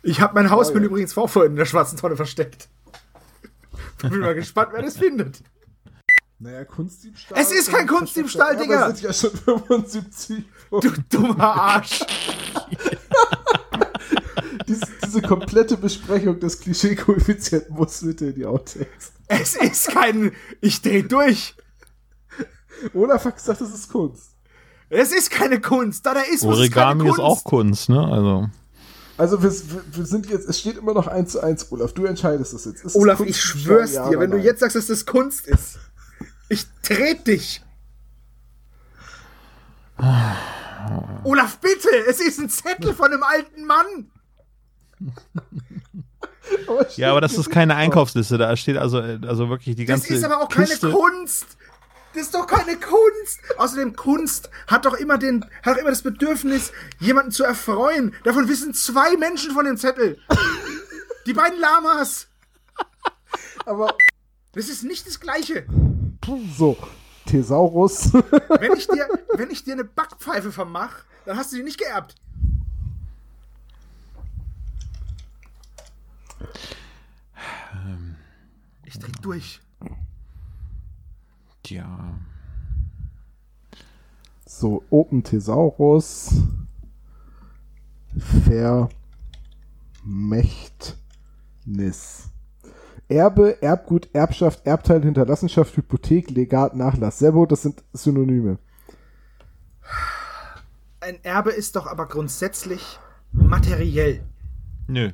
Ich 0.03 0.21
habe 0.21 0.35
mein 0.35 0.51
Hausmüll 0.51 0.83
ja. 0.83 0.89
übrigens 0.89 1.17
auch 1.19 1.29
vorhin 1.29 1.53
in 1.53 1.57
der 1.57 1.65
schwarzen 1.65 1.99
Tonne 1.99 2.17
versteckt. 2.17 2.69
Bin 4.11 4.21
mal 4.21 4.35
gespannt, 4.35 4.71
wer 4.73 4.83
das 4.83 4.97
findet. 4.97 5.43
Naja, 6.39 6.65
Kunstdiebstahl. 6.65 7.41
Es 7.41 7.53
ist 7.53 7.71
kein 7.71 7.87
Kunstdiebstahl, 7.87 8.57
Digga. 8.57 8.81
Erbe 8.81 8.97
sind 8.97 9.07
ja 9.07 9.13
schon 9.13 9.31
75. 9.67 10.45
Du 10.71 10.91
dummer 11.11 11.55
Arsch. 11.55 12.01
diese, 14.69 14.87
diese 15.05 15.23
komplette 15.23 15.77
Besprechung 15.77 16.39
des 16.41 16.61
Klischee-Koeffizienten 16.61 17.75
muss 17.75 18.01
bitte 18.01 18.27
in 18.27 18.35
die 18.35 18.47
Outtakes. 18.47 19.13
Es 19.29 19.57
ist 19.57 19.89
kein. 19.89 20.33
Ich 20.61 20.83
dreh 20.83 21.03
durch. 21.03 21.55
Olaf 22.93 23.25
hat 23.25 23.37
gesagt, 23.37 23.61
das 23.61 23.73
ist 23.73 23.91
Kunst. 23.91 24.37
Es 24.91 25.13
ist 25.13 25.31
keine 25.31 25.61
Kunst. 25.61 26.05
Da, 26.05 26.15
da 26.15 26.21
ist 26.21 26.47
was, 26.47 26.59
Origami 26.59 27.05
ist 27.05 27.11
ist 27.11 27.17
keine 27.17 27.29
auch 27.29 27.45
Kunst, 27.45 27.89
ne? 27.89 28.07
Also. 28.07 28.49
Also 29.17 29.43
wir, 29.43 29.51
wir- 29.93 30.07
sind 30.07 30.27
jetzt, 30.29 30.49
es 30.49 30.59
steht 30.61 30.77
immer 30.77 30.93
noch 30.95 31.07
1 31.07 31.33
zu 31.33 31.41
1, 31.41 31.71
Olaf. 31.71 31.93
Du 31.93 32.05
entscheidest 32.05 32.53
das 32.53 32.65
jetzt. 32.65 32.79
Ist 32.85 32.85
es 32.87 32.97
Olaf, 32.97 33.21
ich 33.21 33.27
Kunstdiebstahl, 33.27 33.63
schwör's 33.63 33.93
ja 33.95 34.09
dir, 34.11 34.19
wenn 34.19 34.31
du 34.31 34.39
jetzt 34.39 34.61
sagst, 34.61 34.75
dass 34.77 34.87
das 34.87 35.07
Kunst 35.07 35.47
ist. 35.47 35.79
Ich 36.49 36.67
tret 36.83 37.27
dich. 37.27 37.63
Olaf, 41.25 41.59
bitte! 41.61 41.89
Es 42.09 42.21
ist 42.21 42.39
ein 42.41 42.49
Zettel 42.51 42.93
von 42.95 43.07
einem 43.13 43.23
alten 43.23 43.65
Mann! 43.65 44.11
Aber 46.69 46.87
Ja, 46.97 47.11
aber 47.13 47.21
das 47.21 47.35
ist 47.39 47.49
keine. 47.51 47.75
Einkaufsliste. 47.77 48.37
Da 48.37 48.55
steht 48.57 48.77
also, 48.77 48.99
also 48.99 49.49
wirklich 49.49 49.77
die 49.77 49.87
Das 49.87 50.01
ganze. 50.03 50.15
ist 50.15 50.25
aber 50.25 50.41
auch 50.43 50.49
keine 50.49 50.67
Kiste. 50.67 50.91
Kunst! 50.91 51.57
Das 52.15 52.23
ist 52.23 52.35
doch 52.35 52.47
keine 52.47 52.77
Kunst! 52.79 53.41
Außerdem, 53.59 53.97
Kunst 53.97 54.49
hat 54.69 54.85
doch 54.85 54.95
immer 54.95 55.19
den, 55.19 55.45
hat 55.65 55.75
doch 55.77 55.81
immer 55.81 55.91
das 55.91 56.03
Bedürfnis, 56.03 56.71
jemanden 57.01 57.33
zu 57.33 57.43
erfreuen. 57.43 58.15
Davon 58.23 58.49
wissen 58.49 58.73
zwei 58.73 59.17
Menschen 59.17 59.51
von 59.51 59.65
dem 59.65 59.77
Zettel. 59.77 60.21
Die 61.27 61.33
beiden 61.33 61.59
Lamas. 61.59 62.29
Aber 63.67 63.97
Das 64.53 64.69
ist 64.69 64.85
nicht 64.85 65.07
das 65.09 65.19
Gleiche. 65.19 65.67
so, 66.57 66.77
Thesaurus. 67.27 68.13
Wenn 68.13 68.75
ich 68.77 68.87
dir, 68.87 69.09
wenn 69.35 69.51
ich 69.51 69.65
dir 69.65 69.73
eine 69.73 69.85
Backpfeife 69.85 70.53
vermach, 70.53 71.05
dann 71.25 71.37
hast 71.37 71.53
du 71.53 71.57
die 71.57 71.65
nicht 71.65 71.79
geerbt. 71.79 72.15
Ich 78.85 78.99
dreh 79.01 79.13
durch. 79.23 79.61
Tja. 81.75 82.21
so, 84.47 84.85
Open 84.91 85.25
Thesaurus. 85.25 86.31
Vermächtnis. 90.07 92.31
Erbe, 93.09 93.61
Erbgut, 93.61 94.09
Erbschaft, 94.13 94.65
Erbteil, 94.65 95.03
Hinterlassenschaft, 95.03 95.77
Hypothek, 95.77 96.31
Legat, 96.31 96.77
Nachlass. 96.77 97.19
Servo, 97.19 97.45
das 97.45 97.63
sind 97.63 97.83
Synonyme. 97.93 98.59
Ein 101.01 101.19
Erbe 101.25 101.51
ist 101.51 101.75
doch 101.75 101.89
aber 101.89 102.07
grundsätzlich 102.07 103.01
materiell. 103.33 104.25
Nö. 104.87 105.11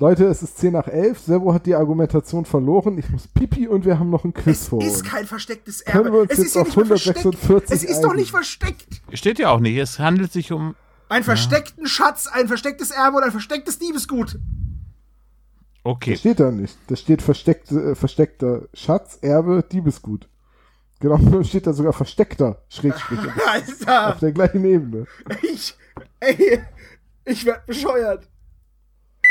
Leute, 0.00 0.24
es 0.24 0.42
ist 0.42 0.56
10 0.58 0.72
nach 0.72 0.88
11. 0.88 1.18
Servo 1.18 1.52
hat 1.52 1.66
die 1.66 1.74
Argumentation 1.74 2.46
verloren. 2.46 2.96
Ich 2.96 3.10
muss 3.10 3.28
pipi 3.28 3.68
und 3.68 3.84
wir 3.84 3.98
haben 3.98 4.08
noch 4.08 4.24
ein 4.24 4.32
Quiz 4.32 4.62
Es 4.62 4.68
vor 4.68 4.82
ist 4.82 5.00
uns. 5.00 5.04
kein 5.04 5.26
verstecktes 5.26 5.84
Können 5.84 6.06
Erbe. 6.06 6.16
wir 6.16 6.20
uns 6.22 6.30
Es 6.32 6.38
jetzt 6.38 6.46
ist 6.46 6.54
ja 6.54 6.62
auf 6.62 6.68
nicht 6.68 6.76
mal 6.78 6.86
versteckt. 6.86 7.18
146 7.18 7.76
Es 7.76 7.84
ist 7.96 8.00
doch 8.00 8.14
nicht 8.14 8.30
versteckt. 8.30 9.02
Steht 9.12 9.38
ja 9.38 9.50
auch 9.50 9.60
nicht. 9.60 9.76
Es 9.76 9.98
handelt 9.98 10.32
sich 10.32 10.52
um. 10.52 10.74
Ein 11.10 11.22
versteckten 11.22 11.86
Schatz, 11.86 12.28
ein 12.28 12.48
verstecktes 12.48 12.90
Erbe 12.92 13.18
und 13.18 13.24
ein 13.24 13.30
verstecktes 13.30 13.78
Diebesgut. 13.78 14.38
Okay. 15.84 16.12
Das 16.12 16.20
steht 16.20 16.40
da 16.40 16.50
nicht. 16.50 16.78
Da 16.86 16.96
steht 16.96 17.20
versteckte, 17.20 17.90
äh, 17.90 17.94
versteckter 17.94 18.62
Schatz, 18.72 19.18
Erbe, 19.20 19.62
Diebesgut. 19.70 20.28
Genau, 21.00 21.16
da 21.30 21.44
steht 21.44 21.66
da 21.66 21.74
sogar 21.74 21.92
versteckter 21.92 22.62
Schrägstrich 22.70 23.18
Alter, 23.46 24.14
auf 24.14 24.20
der 24.20 24.32
gleichen 24.32 24.64
Ebene. 24.64 25.06
ich, 25.42 25.74
ey, 26.20 26.60
ich 27.26 27.44
werd 27.44 27.66
bescheuert. 27.66 28.29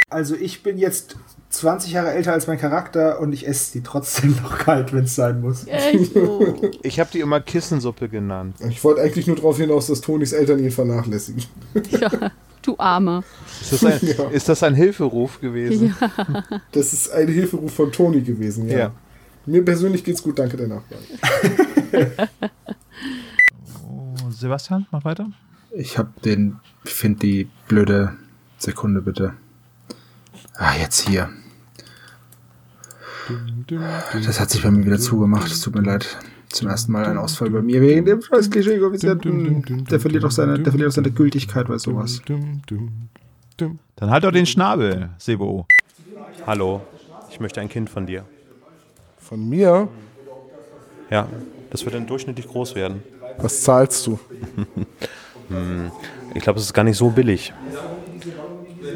Also 0.10 0.36
ich 0.36 0.64
bin 0.64 0.78
jetzt 0.78 1.18
20 1.50 1.92
Jahre 1.92 2.12
älter 2.12 2.34
als 2.34 2.48
mein 2.48 2.58
Charakter 2.60 3.20
und 3.20 3.32
ich 3.34 3.48
esse 3.48 3.74
die 3.74 3.82
trotzdem 3.82 4.32
noch 4.44 4.58
kalt, 4.58 4.92
wenn 4.94 5.04
es 5.04 5.16
sein 5.16 5.42
muss. 5.42 5.66
Echt 5.68 6.14
so. 6.14 6.72
Ich 6.84 7.00
habe 7.00 7.10
die 7.12 7.20
immer 7.20 7.40
Kissensuppe 7.42 8.10
genannt. 8.10 8.56
Ich 8.70 8.84
wollte 8.84 9.02
eigentlich 9.02 9.28
nur 9.28 9.36
darauf 9.36 9.58
hinaus, 9.58 9.88
dass 9.88 10.02
Tonis 10.02 10.32
Eltern 10.34 10.60
ihn 10.60 10.72
vernachlässigen. 10.72 11.44
ja, 11.92 12.10
du 12.62 12.76
Arme. 12.78 13.24
Ist 13.62 13.74
das 13.74 13.86
ein, 13.86 14.00
Ja. 14.18 14.30
ist 14.30 14.50
das 14.50 14.64
ein 14.64 14.74
Hilferuf 14.76 15.40
gewesen? 15.42 15.96
Das 16.72 16.94
ist 16.94 17.12
ein 17.12 17.28
Hilferuf 17.28 17.74
von 17.74 17.92
Toni 17.92 18.22
gewesen, 18.22 18.68
ja. 18.68 18.78
Ja. 18.78 18.92
Mir 19.46 19.64
persönlich 19.66 20.04
geht's 20.04 20.22
gut, 20.24 20.38
danke 20.40 20.58
der. 20.58 20.82
Oh, 23.88 24.14
Sebastian, 24.30 24.86
mach 24.92 25.04
weiter. 25.06 25.30
Ich 25.72 25.98
hab 25.98 26.22
den, 26.22 26.58
ich 26.84 26.94
finde 26.94 27.20
die 27.20 27.48
blöde 27.68 28.16
Sekunde 28.58 29.02
bitte. 29.02 29.34
Ah, 30.60 30.76
jetzt 30.78 31.08
hier. 31.08 31.30
Das 34.26 34.40
hat 34.42 34.50
sich 34.50 34.62
bei 34.62 34.70
mir 34.72 34.86
wieder 34.86 35.00
zugemacht. 35.00 35.50
Es 35.50 35.62
tut 35.62 35.74
mir 35.74 35.82
leid. 35.82 36.18
Zum 36.50 36.68
ersten 36.68 36.92
Mal 36.92 37.06
ein 37.06 37.18
Ausfall 37.18 37.50
bei 37.50 37.62
mir 37.62 37.80
wegen 37.82 38.06
dem 38.06 38.22
scheiß 38.22 38.50
Klischee-Koeffizienten. 38.50 39.86
Der 39.90 40.00
verliert 40.00 40.26
auch 40.26 40.32
seine, 40.32 40.60
der 40.60 40.72
verliert 40.72 40.90
auch 40.90 40.96
seine 40.96 41.12
Gültigkeit 41.12 41.68
bei 41.68 41.78
sowas. 41.78 42.22
Dann 42.28 44.10
halt 44.10 44.24
doch 44.24 44.32
den 44.32 44.46
Schnabel, 44.46 45.12
Sebo. 45.18 45.66
Hallo, 46.46 46.82
ich 47.30 47.40
möchte 47.40 47.62
ein 47.62 47.70
Kind 47.70 47.90
von 47.90 48.06
dir. 48.06 48.26
Von 49.18 49.48
mir? 49.48 49.88
Ja, 51.10 51.28
das 51.70 51.86
wird 51.86 51.96
dann 51.96 52.08
durchschnittlich 52.08 52.48
groß 52.48 52.76
werden. 52.76 53.02
Was 53.38 53.64
zahlst 53.64 54.06
du? 54.08 54.20
Ich 56.36 56.44
glaube, 56.44 56.60
es 56.60 56.66
ist 56.66 56.74
gar 56.76 56.84
nicht 56.84 56.96
so 56.96 57.10
billig. 57.10 57.52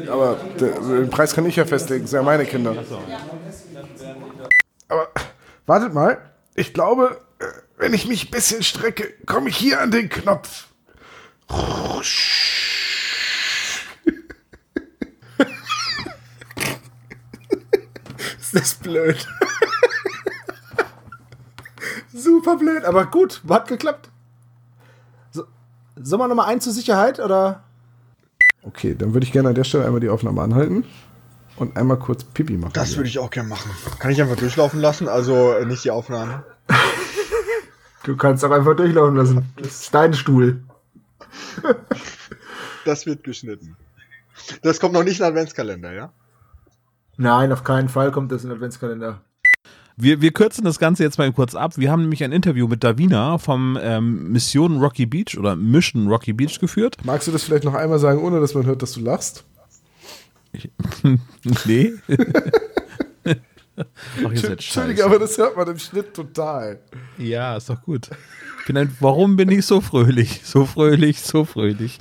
Aber 0.08 0.36
de- 0.60 0.74
den 1.02 1.10
Preis 1.10 1.34
kann 1.34 1.46
ich 1.46 1.56
ja 1.56 1.64
festlegen, 1.64 2.02
das 2.04 2.10
sind 2.10 2.18
ja 2.18 2.22
meine 2.24 2.44
Kinder. 2.46 2.74
Aber 4.88 5.08
wartet 5.66 5.94
mal, 5.94 6.18
ich 6.54 6.72
glaube, 6.74 7.20
äh, 7.38 7.44
wenn 7.78 7.94
ich 7.94 8.06
mich 8.06 8.28
ein 8.28 8.30
bisschen 8.30 8.62
strecke, 8.62 9.12
komme 9.26 9.48
ich 9.48 9.56
hier 9.56 9.80
an 9.80 9.90
den 9.90 10.08
Knopf. 10.08 10.68
Ist 18.38 18.54
das 18.54 18.74
blöd? 18.74 19.16
Super 22.12 22.56
blöd, 22.56 22.84
aber 22.84 23.06
gut, 23.06 23.42
hat 23.48 23.68
geklappt. 23.68 24.08
So, 25.32 25.44
sollen 25.96 26.20
wir 26.22 26.28
nochmal 26.28 26.46
ein 26.48 26.60
zur 26.60 26.72
Sicherheit 26.72 27.18
oder? 27.20 27.63
Okay, 28.64 28.94
dann 28.94 29.12
würde 29.12 29.26
ich 29.26 29.32
gerne 29.32 29.50
an 29.50 29.54
der 29.54 29.64
Stelle 29.64 29.84
einmal 29.84 30.00
die 30.00 30.08
Aufnahme 30.08 30.42
anhalten 30.42 30.84
und 31.56 31.76
einmal 31.76 31.98
kurz 31.98 32.24
Pipi 32.24 32.56
machen. 32.56 32.72
Das 32.72 32.96
würde 32.96 33.08
ich 33.08 33.18
auch 33.18 33.30
gerne 33.30 33.48
machen. 33.48 33.70
Kann 33.98 34.10
ich 34.10 34.20
einfach 34.20 34.36
durchlaufen 34.36 34.80
lassen, 34.80 35.08
also 35.08 35.52
äh, 35.52 35.66
nicht 35.66 35.84
die 35.84 35.90
Aufnahme. 35.90 36.44
Du 38.04 38.16
kannst 38.16 38.44
auch 38.44 38.50
einfach 38.50 38.76
durchlaufen 38.76 39.16
lassen. 39.16 39.52
Das 39.56 39.82
ist 39.82 39.94
dein 39.94 40.14
Stuhl. 40.14 40.62
Das 42.84 43.06
wird 43.06 43.24
geschnitten. 43.24 43.76
Das 44.62 44.80
kommt 44.80 44.92
noch 44.92 45.04
nicht 45.04 45.20
in 45.20 45.24
den 45.24 45.32
Adventskalender, 45.32 45.92
ja? 45.92 46.12
Nein, 47.16 47.52
auf 47.52 47.64
keinen 47.64 47.88
Fall 47.88 48.12
kommt 48.12 48.32
das 48.32 48.42
in 48.42 48.50
den 48.50 48.56
Adventskalender. 48.56 49.22
Wir, 49.96 50.20
wir 50.20 50.32
kürzen 50.32 50.64
das 50.64 50.78
Ganze 50.78 51.04
jetzt 51.04 51.18
mal 51.18 51.32
kurz 51.32 51.54
ab. 51.54 51.78
Wir 51.78 51.90
haben 51.90 52.02
nämlich 52.02 52.24
ein 52.24 52.32
Interview 52.32 52.66
mit 52.66 52.82
Davina 52.82 53.38
vom 53.38 53.78
ähm, 53.80 54.32
Mission 54.32 54.78
Rocky 54.78 55.06
Beach 55.06 55.38
oder 55.38 55.54
Mission 55.54 56.08
Rocky 56.08 56.32
Beach 56.32 56.58
geführt. 56.58 56.96
Magst 57.04 57.28
du 57.28 57.32
das 57.32 57.44
vielleicht 57.44 57.64
noch 57.64 57.74
einmal 57.74 58.00
sagen, 58.00 58.20
ohne 58.20 58.40
dass 58.40 58.54
man 58.54 58.66
hört, 58.66 58.82
dass 58.82 58.92
du 58.92 59.00
lachst? 59.00 59.44
nee. 61.64 61.92
Ach, 63.76 64.30
ihr 64.30 64.38
seid 64.38 64.50
Entschuldige, 64.52 65.04
aber 65.04 65.18
das 65.18 65.36
hört 65.38 65.56
man 65.56 65.68
im 65.68 65.78
Schnitt 65.78 66.14
total. 66.14 66.80
Ja, 67.18 67.56
ist 67.56 67.70
doch 67.70 67.82
gut. 67.82 68.10
Ich 68.60 68.66
bin 68.66 68.76
ein, 68.76 68.96
warum 69.00 69.36
bin 69.36 69.50
ich 69.50 69.66
so 69.66 69.80
fröhlich? 69.80 70.40
So 70.44 70.64
fröhlich, 70.64 71.20
so 71.20 71.44
fröhlich. 71.44 71.98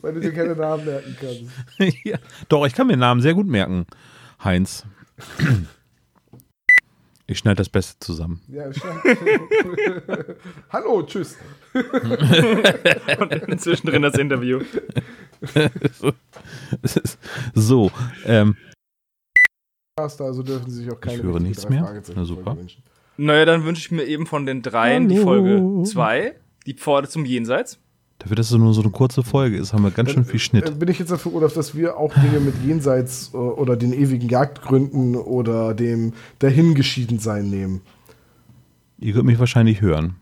Weil 0.00 0.14
du 0.14 0.20
dir 0.20 0.32
keine 0.32 0.54
Namen 0.54 0.84
merken 0.84 1.16
kannst. 1.20 1.96
ja. 2.04 2.18
Doch, 2.48 2.66
ich 2.66 2.74
kann 2.74 2.86
mir 2.86 2.96
Namen 2.96 3.20
sehr 3.20 3.34
gut 3.34 3.46
merken. 3.46 3.86
Heinz. 4.42 4.84
Ich 7.26 7.38
schneide 7.38 7.56
das 7.56 7.70
Beste 7.70 7.98
zusammen. 8.00 8.42
Ja, 8.48 8.70
scheint. 8.72 9.00
Hallo, 10.70 11.02
tschüss. 11.04 11.38
Und 11.72 13.60
zwischendrin 13.60 14.02
das 14.02 14.18
Interview. 14.18 14.60
so, 17.54 17.90
ähm, 18.26 18.56
Also 19.96 20.42
dürfen 20.42 20.70
sie 20.70 20.82
sich 20.82 20.92
auch 20.92 21.00
keine 21.00 21.16
Ich 21.16 21.22
höre 21.22 21.40
nichts 21.40 21.68
mehr. 21.68 22.02
Na, 22.14 22.24
super. 22.24 22.56
Wünschen. 22.58 22.82
Naja, 23.16 23.44
dann 23.46 23.64
wünsche 23.64 23.80
ich 23.80 23.90
mir 23.90 24.04
eben 24.04 24.26
von 24.26 24.44
den 24.44 24.60
dreien 24.60 25.08
die 25.08 25.16
Hallo. 25.16 25.24
Folge 25.24 25.82
2, 25.84 26.34
die 26.66 26.74
Pforte 26.74 27.08
zum 27.08 27.24
Jenseits. 27.24 27.78
Dafür, 28.18 28.36
dass 28.36 28.50
es 28.50 28.56
nur 28.56 28.72
so 28.74 28.82
eine 28.82 28.90
kurze 28.90 29.22
Folge 29.22 29.56
ist, 29.56 29.72
haben 29.72 29.82
wir 29.84 29.90
ganz 29.90 30.10
schön 30.10 30.24
viel 30.24 30.36
Äh, 30.36 30.38
Schnitt. 30.38 30.78
Bin 30.78 30.88
ich 30.88 30.98
jetzt 30.98 31.10
dafür, 31.10 31.34
Olaf, 31.34 31.52
dass 31.54 31.74
wir 31.74 31.96
auch 31.96 32.12
Dinge 32.14 32.40
mit 32.40 32.54
Jenseits 32.64 33.30
äh, 33.34 33.36
oder 33.36 33.76
den 33.76 33.92
ewigen 33.92 34.28
Jagdgründen 34.28 35.16
oder 35.16 35.74
dem 35.74 36.12
Dahingeschiedensein 36.38 37.50
nehmen? 37.50 37.80
Ihr 38.98 39.12
könnt 39.12 39.26
mich 39.26 39.38
wahrscheinlich 39.38 39.80
hören. 39.80 40.16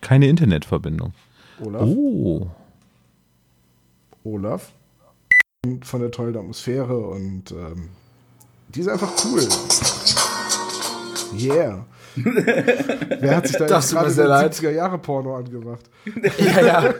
Keine 0.00 0.28
Internetverbindung. 0.28 1.12
Olaf? 1.60 1.82
Oh. 1.82 2.46
Olaf? 4.24 4.72
Und 5.64 5.84
Von 5.84 6.00
der 6.00 6.10
tollen 6.10 6.36
Atmosphäre 6.36 6.96
und 6.96 7.50
ähm, 7.50 7.88
die 8.68 8.80
ist 8.80 8.88
einfach 8.88 9.12
cool. 9.24 9.42
Yeah. 11.38 11.84
Wer 12.16 13.36
hat 13.36 13.46
sich 13.46 13.56
da 13.56 13.66
Das 13.66 13.90
jetzt 13.90 13.94
gerade 13.94 14.10
sehr 14.10 14.24
den 14.24 14.30
leid. 14.30 14.54
70er 14.54 14.70
Jahre 14.70 14.98
Porno 14.98 15.36
angemacht? 15.36 15.84
Ja, 16.38 16.64
ja. 16.64 16.94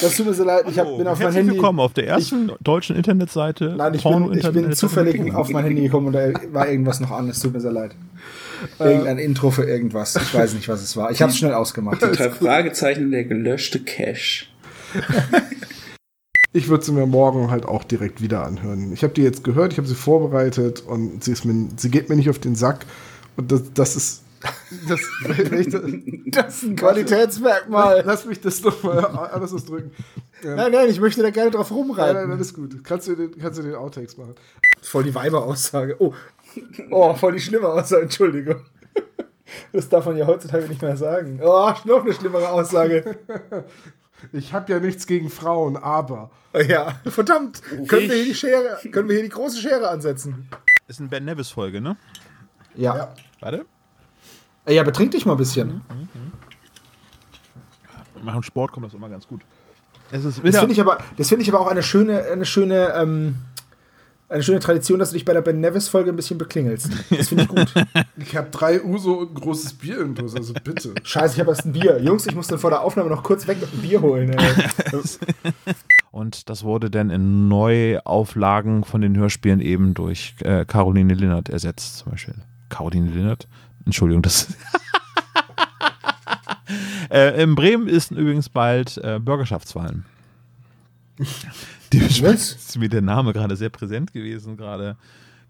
Das 0.00 0.16
tut 0.16 0.26
mir 0.26 0.34
so 0.34 0.44
leid, 0.44 0.64
ich 0.68 0.78
hab, 0.78 0.96
bin 0.96 1.06
auf 1.06 1.18
mein 1.18 1.32
Handy. 1.32 1.52
willkommen 1.52 1.80
auf 1.80 1.94
der 1.94 2.06
ersten 2.06 2.52
deutschen 2.60 2.96
Internetseite. 2.96 3.74
Nein, 3.76 3.94
ich 3.94 4.02
bin, 4.02 4.32
ich 4.32 4.52
bin 4.52 4.72
zufällig 4.72 5.34
auf 5.34 5.48
mein 5.48 5.64
Handy 5.64 5.82
gekommen 5.82 6.08
und 6.08 6.12
da 6.12 6.32
war 6.52 6.68
irgendwas 6.68 7.00
noch 7.00 7.12
an. 7.12 7.28
Es 7.30 7.40
tut 7.40 7.54
mir 7.54 7.60
sehr 7.60 7.72
leid. 7.72 7.92
Irgendein 8.78 9.18
Intro 9.18 9.50
für 9.50 9.64
irgendwas. 9.64 10.16
Ich 10.16 10.34
weiß 10.34 10.54
nicht, 10.54 10.68
was 10.68 10.82
es 10.82 10.96
war. 10.96 11.10
Ich 11.10 11.22
habe 11.22 11.30
es 11.30 11.38
schnell 11.38 11.54
ausgemacht. 11.54 12.02
Drei 12.02 12.30
Fragezeichen, 12.30 13.10
der 13.10 13.24
gelöschte 13.24 13.80
Cache. 13.80 14.46
Ich 16.52 16.68
würde 16.70 16.82
sie 16.82 16.92
mir 16.92 17.04
morgen 17.04 17.50
halt 17.50 17.66
auch 17.66 17.84
direkt 17.84 18.22
wieder 18.22 18.42
anhören. 18.46 18.90
Ich 18.94 19.02
habe 19.02 19.12
die 19.12 19.20
jetzt 19.20 19.44
gehört, 19.44 19.72
ich 19.72 19.78
habe 19.78 19.86
sie 19.86 19.94
vorbereitet 19.94 20.80
und 20.80 21.22
sie, 21.22 21.32
ist 21.32 21.44
mir, 21.44 21.68
sie 21.76 21.90
geht 21.90 22.08
mir 22.08 22.16
nicht 22.16 22.30
auf 22.30 22.38
den 22.38 22.54
Sack. 22.54 22.86
Und 23.36 23.52
das, 23.52 23.72
das 23.74 23.96
ist. 23.96 24.22
Das, 24.88 25.00
ich 25.58 25.70
das, 25.70 25.82
Das 26.26 26.56
ist 26.56 26.62
ein 26.64 26.76
Qualitätsmerkmal. 26.76 28.02
lass 28.06 28.26
mich 28.26 28.40
das 28.40 28.62
nochmal 28.62 29.04
anders 29.32 29.52
ausdrücken. 29.52 29.90
Ähm, 30.44 30.56
Nein, 30.56 30.72
nein, 30.72 30.88
ich 30.88 31.00
möchte 31.00 31.22
da 31.22 31.30
gerne 31.30 31.50
drauf 31.50 31.70
nein, 31.70 31.78
nein, 31.80 31.88
rumreiten. 31.88 32.30
alles 32.32 32.54
gut. 32.54 32.84
Kannst 32.84 33.08
du 33.08 33.16
den, 33.16 33.36
kannst 33.38 33.58
du 33.58 33.62
den 33.62 33.74
Outtakes 33.74 34.16
machen? 34.16 34.34
Voll 34.82 35.04
die 35.04 35.14
Weiberaussage. 35.14 35.96
Oh. 35.98 36.14
oh, 36.90 37.14
voll 37.14 37.32
die 37.32 37.40
schlimme 37.40 37.68
Aussage, 37.68 38.02
Entschuldigung. 38.02 38.60
Das 39.72 39.88
darf 39.88 40.06
man 40.06 40.16
ja 40.16 40.26
heutzutage 40.26 40.68
nicht 40.68 40.82
mehr 40.82 40.96
sagen. 40.96 41.40
Oh, 41.42 41.72
noch 41.84 42.04
eine 42.04 42.12
schlimmere 42.12 42.48
Aussage. 42.50 43.18
Ich 44.32 44.54
habe 44.54 44.72
ja 44.72 44.80
nichts 44.80 45.06
gegen 45.06 45.28
Frauen, 45.28 45.76
aber. 45.76 46.30
Ja, 46.66 46.98
verdammt. 47.04 47.62
Können 47.86 48.08
wir 48.08 48.14
hier 48.16 48.24
die 48.24 48.34
Schere, 48.34 48.78
können 48.90 49.08
wir 49.08 49.16
hier 49.16 49.24
die 49.24 49.28
große 49.28 49.58
Schere 49.60 49.90
ansetzen? 49.90 50.48
Ist 50.88 51.00
eine 51.00 51.10
Ben 51.10 51.26
Nevis 51.26 51.50
Folge, 51.50 51.82
ne? 51.82 51.96
Ja. 52.74 53.14
Warte. 53.40 53.66
Ja, 54.68 54.82
betrink 54.82 55.12
dich 55.12 55.26
mal 55.26 55.32
ein 55.32 55.38
bisschen. 55.38 55.80
Machen 58.22 58.42
Sport 58.42 58.72
kommt 58.72 58.86
das 58.86 58.94
immer 58.94 59.08
ganz 59.08 59.26
gut. 59.28 59.42
Es 60.10 60.24
ist 60.24 60.40
Das 60.44 60.58
finde 60.58 60.72
ich 60.72 60.80
aber, 60.80 60.98
das 61.16 61.28
finde 61.28 61.42
ich 61.42 61.48
aber 61.48 61.60
auch 61.60 61.66
eine 61.66 61.82
schöne, 61.82 62.22
eine 62.22 62.44
schöne, 62.44 62.92
ähm, 62.96 63.36
eine 64.28 64.42
schöne 64.42 64.60
Tradition, 64.60 64.98
dass 64.98 65.10
du 65.10 65.14
dich 65.14 65.24
bei 65.24 65.32
der 65.32 65.40
Ben 65.40 65.60
Nevis 65.60 65.88
Folge 65.88 66.10
ein 66.10 66.16
bisschen 66.16 66.38
beklingelst. 66.38 66.90
Das 67.10 67.28
finde 67.28 67.44
ich 67.44 67.48
gut. 67.48 67.72
Ich 68.18 68.34
habe 68.34 68.48
drei 68.50 68.82
Uso 68.82 69.12
und 69.12 69.32
ein 69.32 69.34
großes 69.34 69.74
Bier 69.74 70.00
im 70.00 70.14
Dose, 70.14 70.38
also 70.38 70.54
bitte. 70.54 70.94
Scheiße, 71.02 71.34
ich 71.34 71.40
habe 71.40 71.50
erst 71.50 71.66
ein 71.66 71.72
Bier. 71.72 72.00
Jungs, 72.02 72.26
ich 72.26 72.34
muss 72.34 72.46
dann 72.48 72.58
vor 72.58 72.70
der 72.70 72.80
Aufnahme 72.80 73.10
noch 73.10 73.22
kurz 73.22 73.46
weg 73.46 73.60
mit 73.60 73.72
dem 73.72 73.82
Bier 73.82 74.00
holen. 74.00 74.30
Ey. 74.30 74.54
Und 76.10 76.48
das 76.48 76.64
wurde 76.64 76.90
dann 76.90 77.10
in 77.10 77.46
Neuauflagen 77.48 78.84
von 78.84 79.02
den 79.02 79.16
Hörspielen 79.16 79.60
eben 79.60 79.92
durch 79.92 80.34
äh, 80.40 80.64
Caroline 80.64 81.12
Linnert 81.12 81.50
ersetzt, 81.50 81.98
zum 81.98 82.12
Beispiel. 82.12 82.34
Caroline 82.68 83.10
Linnert? 83.10 83.46
Entschuldigung, 83.84 84.22
das. 84.22 84.54
äh, 87.10 87.42
in 87.42 87.54
Bremen 87.54 87.88
ist 87.88 88.10
übrigens 88.10 88.48
bald 88.48 88.98
äh, 88.98 89.18
Bürgerschaftswahlen. 89.20 90.04
Dementsprechend 91.92 92.38
ist 92.40 92.78
mir 92.78 92.88
der 92.88 93.02
Name 93.02 93.32
gerade 93.32 93.56
sehr 93.56 93.70
präsent 93.70 94.12
gewesen, 94.12 94.56
gerade 94.56 94.96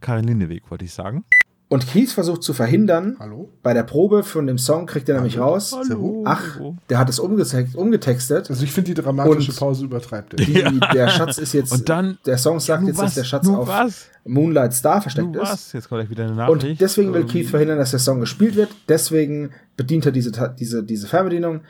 Karin 0.00 0.24
Lindeweg, 0.24 0.70
wollte 0.70 0.84
ich 0.84 0.92
sagen. 0.92 1.24
Und 1.68 1.84
Keith 1.88 2.12
versucht 2.12 2.44
zu 2.44 2.52
verhindern, 2.54 3.16
Hallo? 3.18 3.48
bei 3.64 3.74
der 3.74 3.82
Probe 3.82 4.22
von 4.22 4.46
dem 4.46 4.56
Song 4.56 4.86
kriegt 4.86 5.08
er 5.08 5.16
nämlich 5.16 5.36
raus, 5.40 5.74
Hallo. 5.76 6.22
ach, 6.24 6.60
der 6.88 6.98
hat 6.98 7.08
es 7.08 7.18
umgetext, 7.18 7.74
umgetextet. 7.74 8.48
Also 8.50 8.62
ich 8.62 8.70
finde 8.70 8.94
die 8.94 9.02
dramatische 9.02 9.50
Und- 9.50 9.58
Pause 9.58 9.84
übertreibt 9.84 10.34
er. 10.34 10.46
Die, 10.46 10.78
Der 10.94 11.08
Schatz 11.08 11.38
ist 11.38 11.54
jetzt, 11.54 11.72
Und 11.72 11.88
dann- 11.88 12.18
der 12.24 12.38
Song 12.38 12.60
sagt 12.60 12.84
jetzt, 12.86 12.98
dass 13.00 13.06
was? 13.06 13.14
der 13.16 13.24
Schatz 13.24 13.48
auf 13.48 13.66
was? 13.66 14.06
Moonlight 14.24 14.74
Star 14.74 14.96
Du 14.96 15.02
versteckt 15.02 15.34
ist. 15.34 15.42
was? 15.42 15.72
Jetzt 15.72 15.88
kommt 15.88 16.00
gleich 16.02 16.10
wieder 16.10 16.24
eine 16.30 16.32
Und 16.48 16.58
Nachricht. 16.62 16.80
deswegen 16.80 17.12
will 17.12 17.22
Ähm, 17.22 17.26
Keith 17.28 17.48
verhindern, 17.50 17.78
dass 17.78 17.90
der 17.90 17.98
Song 18.00 18.20
gespielt 18.20 18.54
wird. 18.54 18.68
Deswegen 18.88 19.50
bedient 19.76 20.06
er 20.06 20.12
diese, 20.12 20.30
diese, 20.56 20.84
diese 20.84 21.08
Fernbedienung. 21.08 21.62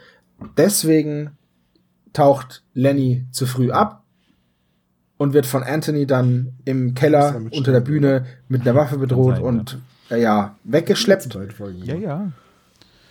Deswegen 0.58 1.30
taucht 2.12 2.62
Lenny 2.74 3.24
zu 3.30 3.46
früh 3.46 3.70
ab 3.70 4.02
und 5.18 5.32
wird 5.32 5.46
von 5.46 5.62
Anthony 5.62 6.06
dann 6.06 6.52
im 6.64 6.94
Keller 6.94 7.40
unter 7.50 7.72
der 7.72 7.80
Bühne 7.80 8.26
mit 8.48 8.62
einer 8.62 8.74
Waffe 8.74 8.98
bedroht 8.98 9.36
sein, 9.36 9.44
und 9.44 9.78
äh, 10.10 10.20
ja, 10.22 10.56
weggeschleppt. 10.64 11.34
Beide 11.34 11.52
Folgen. 11.52 11.82
Ja, 11.84 11.94
ja. 11.94 12.32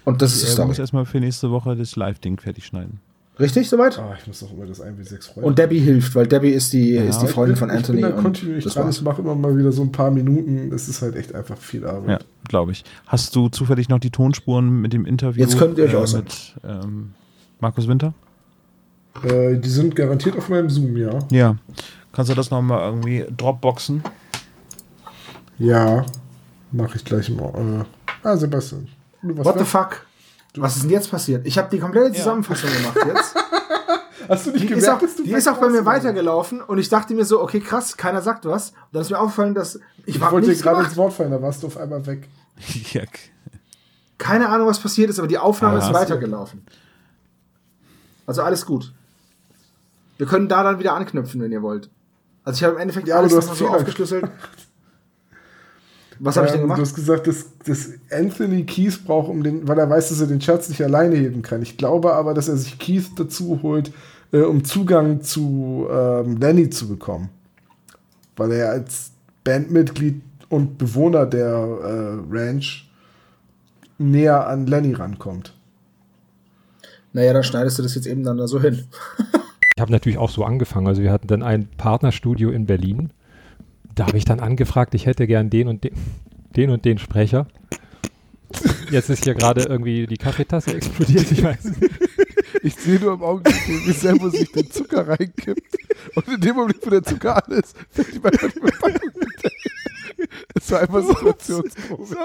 Und 0.03 0.21
das 0.21 0.33
ist 0.33 0.43
die 0.43 0.47
Er 0.47 0.51
Story. 0.53 0.67
muss 0.67 0.79
erstmal 0.79 1.05
für 1.05 1.19
nächste 1.19 1.50
Woche 1.51 1.75
das 1.75 1.95
Live-Ding 1.95 2.39
fertig 2.39 2.65
schneiden. 2.65 3.00
Richtig 3.38 3.67
soweit? 3.67 4.00
Ah, 4.00 4.15
ich 4.17 4.27
muss 4.27 4.39
doch 4.39 4.53
immer 4.53 4.65
das 4.65 4.81
1W6 4.81 5.33
freuen. 5.33 5.45
Und 5.45 5.57
Debbie 5.59 5.79
hilft, 5.79 6.15
weil 6.15 6.25
Debbie 6.25 6.51
ist 6.51 6.71
die, 6.71 6.91
ist 6.91 7.19
die 7.19 7.25
ich 7.25 7.31
Freundin 7.31 7.55
bin, 7.55 7.59
von 7.59 7.69
Anthony. 7.69 7.97
Ich 8.00 8.05
bin 8.05 8.15
da 8.15 8.21
kontinuierlich 8.21 8.63
das 8.63 8.75
dran. 8.75 8.89
Ich 8.89 9.01
mache 9.01 9.21
immer 9.21 9.35
mal 9.35 9.57
wieder 9.57 9.74
so 9.74 9.81
ein 9.81 9.91
paar 9.91 10.09
Minuten. 10.09 10.71
Es 10.74 10.88
ist 10.88 11.01
halt 11.01 11.17
echt 11.17 11.35
einfach 11.35 11.57
viel 11.57 11.81
Ja, 11.81 11.89
Arbeit. 11.89 12.25
glaube 12.47 12.71
ich. 12.71 12.85
Hast 13.07 13.35
du 13.35 13.50
zufällig 13.50 13.89
noch 13.89 14.00
die 14.00 14.09
Tonspuren 14.12 14.79
mit 14.79 14.93
dem 14.93 15.05
Interview 15.05 15.41
Jetzt 15.41 15.57
könnt 15.57 15.77
ihr 15.77 15.85
euch 15.93 16.13
äh, 16.13 16.17
mit 16.17 16.55
ähm, 16.63 17.12
Markus 17.59 17.89
Winter? 17.89 18.13
Äh, 19.24 19.57
die 19.57 19.69
sind 19.69 19.95
garantiert 19.95 20.38
auf 20.38 20.50
meinem 20.50 20.69
Zoom, 20.69 20.95
ja. 20.98 21.19
Ja. 21.31 21.55
Kannst 22.12 22.31
du 22.31 22.36
das 22.36 22.51
nochmal 22.51 22.81
irgendwie 22.89 23.25
Dropboxen? 23.36 24.03
Ja, 25.57 26.05
mache 26.72 26.98
ich 26.98 27.05
gleich 27.05 27.29
mal. 27.29 27.86
Äh, 28.24 28.27
ah, 28.27 28.36
Sebastian. 28.38 28.88
Du, 29.22 29.38
was 29.38 29.45
What 29.45 29.60
the 29.60 29.65
fuck? 29.65 30.05
Was 30.57 30.75
ist 30.77 30.84
denn 30.84 30.91
jetzt 30.91 31.12
passiert? 31.12 31.45
Ich 31.45 31.57
habe 31.57 31.69
die 31.69 31.79
komplette 31.79 32.13
Zusammenfassung 32.13 32.69
gemacht 32.72 32.98
jetzt. 33.13 33.36
Hast 34.29 34.48
du 34.48 34.51
nicht 34.51 34.62
Die 34.63 34.74
ist 34.74 34.79
gemerkt, 34.81 34.89
auch, 34.98 35.00
dass 35.05 35.15
du 35.17 35.24
die 35.24 35.31
ist 35.34 35.48
auch 35.48 35.57
bei 35.57 35.69
mir 35.69 35.86
weitergelaufen 35.86 36.60
und 36.62 36.79
ich 36.79 36.89
dachte 36.89 37.13
mir 37.13 37.25
so, 37.25 37.41
okay, 37.43 37.60
krass, 37.60 37.95
keiner 37.95 38.22
sagt 38.24 38.45
was. 38.45 38.69
Und 38.69 38.75
dann 38.93 39.01
ist 39.03 39.12
mir 39.12 39.19
aufgefallen, 39.19 39.53
dass 39.53 39.75
ich, 40.05 40.15
Ich 40.15 40.22
wollte 40.22 40.48
dir 40.50 40.55
gerade 40.55 40.84
ins 40.84 40.98
Wort 40.98 41.13
fallen, 41.13 41.29
da 41.31 41.41
warst 41.41 41.62
du 41.62 41.67
auf 41.67 41.77
einmal 41.77 42.03
weg. 42.07 42.27
ja. 42.93 43.03
Keine 44.17 44.50
Ahnung, 44.50 44.67
was 44.67 44.79
passiert 44.79 45.10
ist, 45.12 45.19
aber 45.19 45.27
die 45.27 45.38
Aufnahme 45.38 45.75
Ah, 45.75 45.77
ist 45.77 45.84
hast 45.86 45.91
du- 45.91 46.00
weitergelaufen. 46.00 46.65
Also 48.25 48.41
alles 48.41 48.65
gut. 48.65 48.93
Wir 50.17 50.25
können 50.25 50.48
da 50.48 50.63
dann 50.63 50.79
wieder 50.79 50.93
anknüpfen, 50.93 51.41
wenn 51.41 51.51
ihr 51.51 51.62
wollt. 51.62 51.89
Also 52.43 52.57
ich 52.57 52.63
habe 52.63 52.75
im 52.75 52.81
Endeffekt 52.81 53.07
Ja, 53.07 53.17
alles 53.17 53.31
du 53.31 53.38
hast 53.38 53.55
so 53.55 53.67
aufgeschlüsselt. 53.67 54.29
Was 56.19 56.38
habe 56.38 56.45
ich 56.45 56.53
denn 56.53 56.62
Ähm, 56.62 56.67
gemacht? 56.67 56.79
Du 56.79 56.84
hast 56.84 56.95
gesagt, 56.95 57.27
dass, 57.27 57.45
dass 57.65 57.89
Anthony 58.10 58.65
Keith 58.65 59.03
braucht, 59.05 59.29
um 59.29 59.43
den, 59.43 59.67
weil 59.67 59.77
er 59.77 59.89
weiß, 59.89 60.10
dass 60.10 60.22
er 60.22 60.27
den 60.27 60.39
Schatz 60.39 60.69
nicht 60.69 60.81
alleine 60.81 61.15
heben 61.15 61.41
kann. 61.41 61.62
Ich 61.62 61.77
glaube 61.77 62.13
aber, 62.13 62.34
dass 62.34 62.48
er 62.48 62.55
sich 62.55 62.79
Keith 62.79 63.12
dazu 63.17 63.60
holt, 63.63 63.91
äh, 64.31 64.41
um 64.41 64.63
Zugang 64.63 65.22
zu 65.22 65.88
ähm, 65.91 66.38
Lenny 66.38 66.69
zu 66.69 66.88
bekommen. 66.88 67.29
Weil 68.38 68.51
er 68.53 68.69
als 68.69 69.12
Bandmitglied 69.43 70.22
und 70.50 70.77
Bewohner 70.77 71.25
der 71.25 71.48
äh, 71.48 72.17
Ranch 72.31 72.89
näher 73.98 74.48
an 74.48 74.67
Lenny 74.67 74.93
rankommt. 74.93 75.53
Naja, 77.13 77.34
dann 77.34 77.43
schneidest 77.43 77.77
du 77.77 77.84
das 77.84 77.95
jetzt 77.95 78.07
eben 78.07 78.24
dann 78.24 78.38
da 78.38 78.48
so 78.48 78.62
hin. 78.62 78.86
Ich 79.77 79.82
habe 79.82 79.91
natürlich 79.91 80.17
auch 80.17 80.29
so 80.29 80.46
angefangen. 80.46 80.88
Also 80.88 81.01
wir 81.01 81.12
hatten 81.12 81.27
dann 81.27 81.44
ein 81.44 81.67
Partnerstudio 81.67 82.50
in 82.50 82.66
Berlin. 82.66 83.11
Da 83.94 84.07
habe 84.07 84.18
ich 84.18 84.24
dann 84.24 84.40
angefragt, 84.40 84.96
ich 84.96 85.05
hätte 85.05 85.27
gern 85.27 85.50
den 85.50 85.68
und 85.68 85.83
den, 85.83 85.92
den 86.55 86.70
und 86.70 86.85
den 86.85 86.98
Sprecher. 86.98 87.46
Jetzt 88.90 89.09
ist 89.09 89.25
hier 89.25 89.33
gerade 89.33 89.64
irgendwie 89.64 90.07
die 90.07 90.16
Kaffeetasse 90.16 90.74
explodiert. 90.74 91.29
Ich 91.29 91.44
weiß 91.44 91.66
nicht. 91.66 91.92
Ich 92.64 92.75
sehe 92.75 93.01
nur 93.01 93.16
im 93.16 93.22
Augenblick, 93.22 93.68
wie 93.68 93.92
Semmo 93.92 94.29
sich 94.29 94.50
den 94.53 94.72
Zucker 94.72 95.09
reinkippt. 95.09 95.77
Und 96.16 96.27
in 96.29 96.40
dem 96.40 96.55
Moment, 96.55 96.77
wo 96.81 96.90
der 96.90 97.03
Zucker 97.03 97.46
an 97.46 97.51
ist, 97.51 97.75
fällt 97.90 98.16
die 98.16 98.20
Verpackung 98.20 98.51
hinterher. 98.53 99.75
War 100.72 100.82
einfach 100.82 101.04
Situationsprobe. 101.08 102.16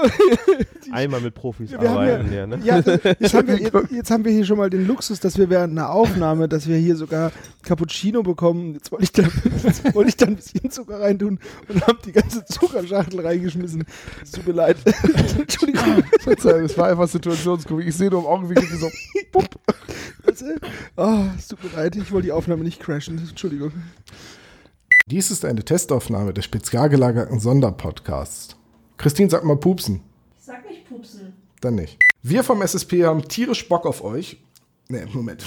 Einmal 0.93 1.21
mit 1.21 1.35
Profis 1.35 1.71
Wir 1.71 1.79
haben 1.79 1.87
arbeiten, 1.87 2.33
ja, 2.33 2.39
ja, 2.39 2.47
ne? 2.47 2.61
ja, 2.65 2.77
jetzt, 3.19 3.35
haben 3.35 3.49
wir, 3.49 3.59
jetzt, 3.59 3.75
jetzt 3.91 4.11
haben 4.11 4.25
wir 4.25 4.33
hier 4.33 4.45
schon 4.45 4.59
mal 4.59 4.71
den 4.71 4.87
Luxus, 4.87 5.21
dass 5.21 5.39
wir 5.39 5.51
während 5.51 5.79
einer 5.79 5.91
Aufnahme, 5.91 6.49
dass 6.49 6.69
wir 6.69 6.77
hier 6.77 6.97
sogar 6.97 7.33
Cappuccino 7.63 8.23
bekommen. 8.23 8.75
Jetzt 8.75 8.91
wollte 8.93 9.05
ich 9.05 9.13
da, 9.13 9.23
wollte 9.95 10.09
ich 10.09 10.17
da 10.17 10.27
ein 10.27 10.37
bisschen 10.37 10.71
Zucker 10.71 11.01
reintun 11.01 11.39
und 11.69 11.87
habe 11.87 11.99
die 12.05 12.13
ganze 12.13 12.45
Zuckerschachtel 12.45 13.21
reingeschmissen. 13.21 13.85
Es 14.23 14.33
tut 14.33 14.47
mir 14.47 14.55
leid. 14.55 14.77
Entschuldigung. 15.39 16.03
Verzeihung, 16.21 16.65
es 16.65 16.77
war 16.77 16.89
einfach 16.89 17.09
Situationskomik. 17.09 17.87
Ich 17.87 17.97
sehe 17.97 18.11
nur 18.11 18.21
im 18.21 18.27
Augenblick 18.27 18.63
wie 18.71 18.77
so, 18.77 18.91
pup. 19.33 19.49
Oh, 20.97 21.25
es 21.37 21.49
tut 21.49 21.63
mir 21.63 21.71
leid, 21.77 21.97
ich 21.97 22.11
wollte 22.13 22.27
die 22.27 22.33
Aufnahme 22.33 22.65
nicht 22.65 22.81
crashen. 22.81 23.19
Entschuldigung. 23.19 23.73
Dies 25.11 25.31
ist 25.31 25.45
eine 25.45 25.65
Testaufnahme 25.65 26.33
des 26.33 26.45
spezial 26.45 26.89
gelagerten 26.89 27.41
Sonderpodcasts. 27.41 28.55
Christine, 28.97 29.29
sag 29.31 29.45
mal 29.45 29.57
pupsen. 29.57 30.03
Ich 30.39 30.45
sag 30.45 30.69
nicht 30.69 30.89
pupsen. 30.89 31.33
Dann 31.61 31.75
nicht. 31.77 31.99
Wir 32.23 32.45
vom 32.45 32.63
SSP 32.63 33.05
haben 33.05 33.27
tierisch 33.27 33.67
Bock 33.69 33.87
auf 33.87 34.05
euch. 34.05 34.41
Ne, 34.89 35.07
Moment. 35.13 35.45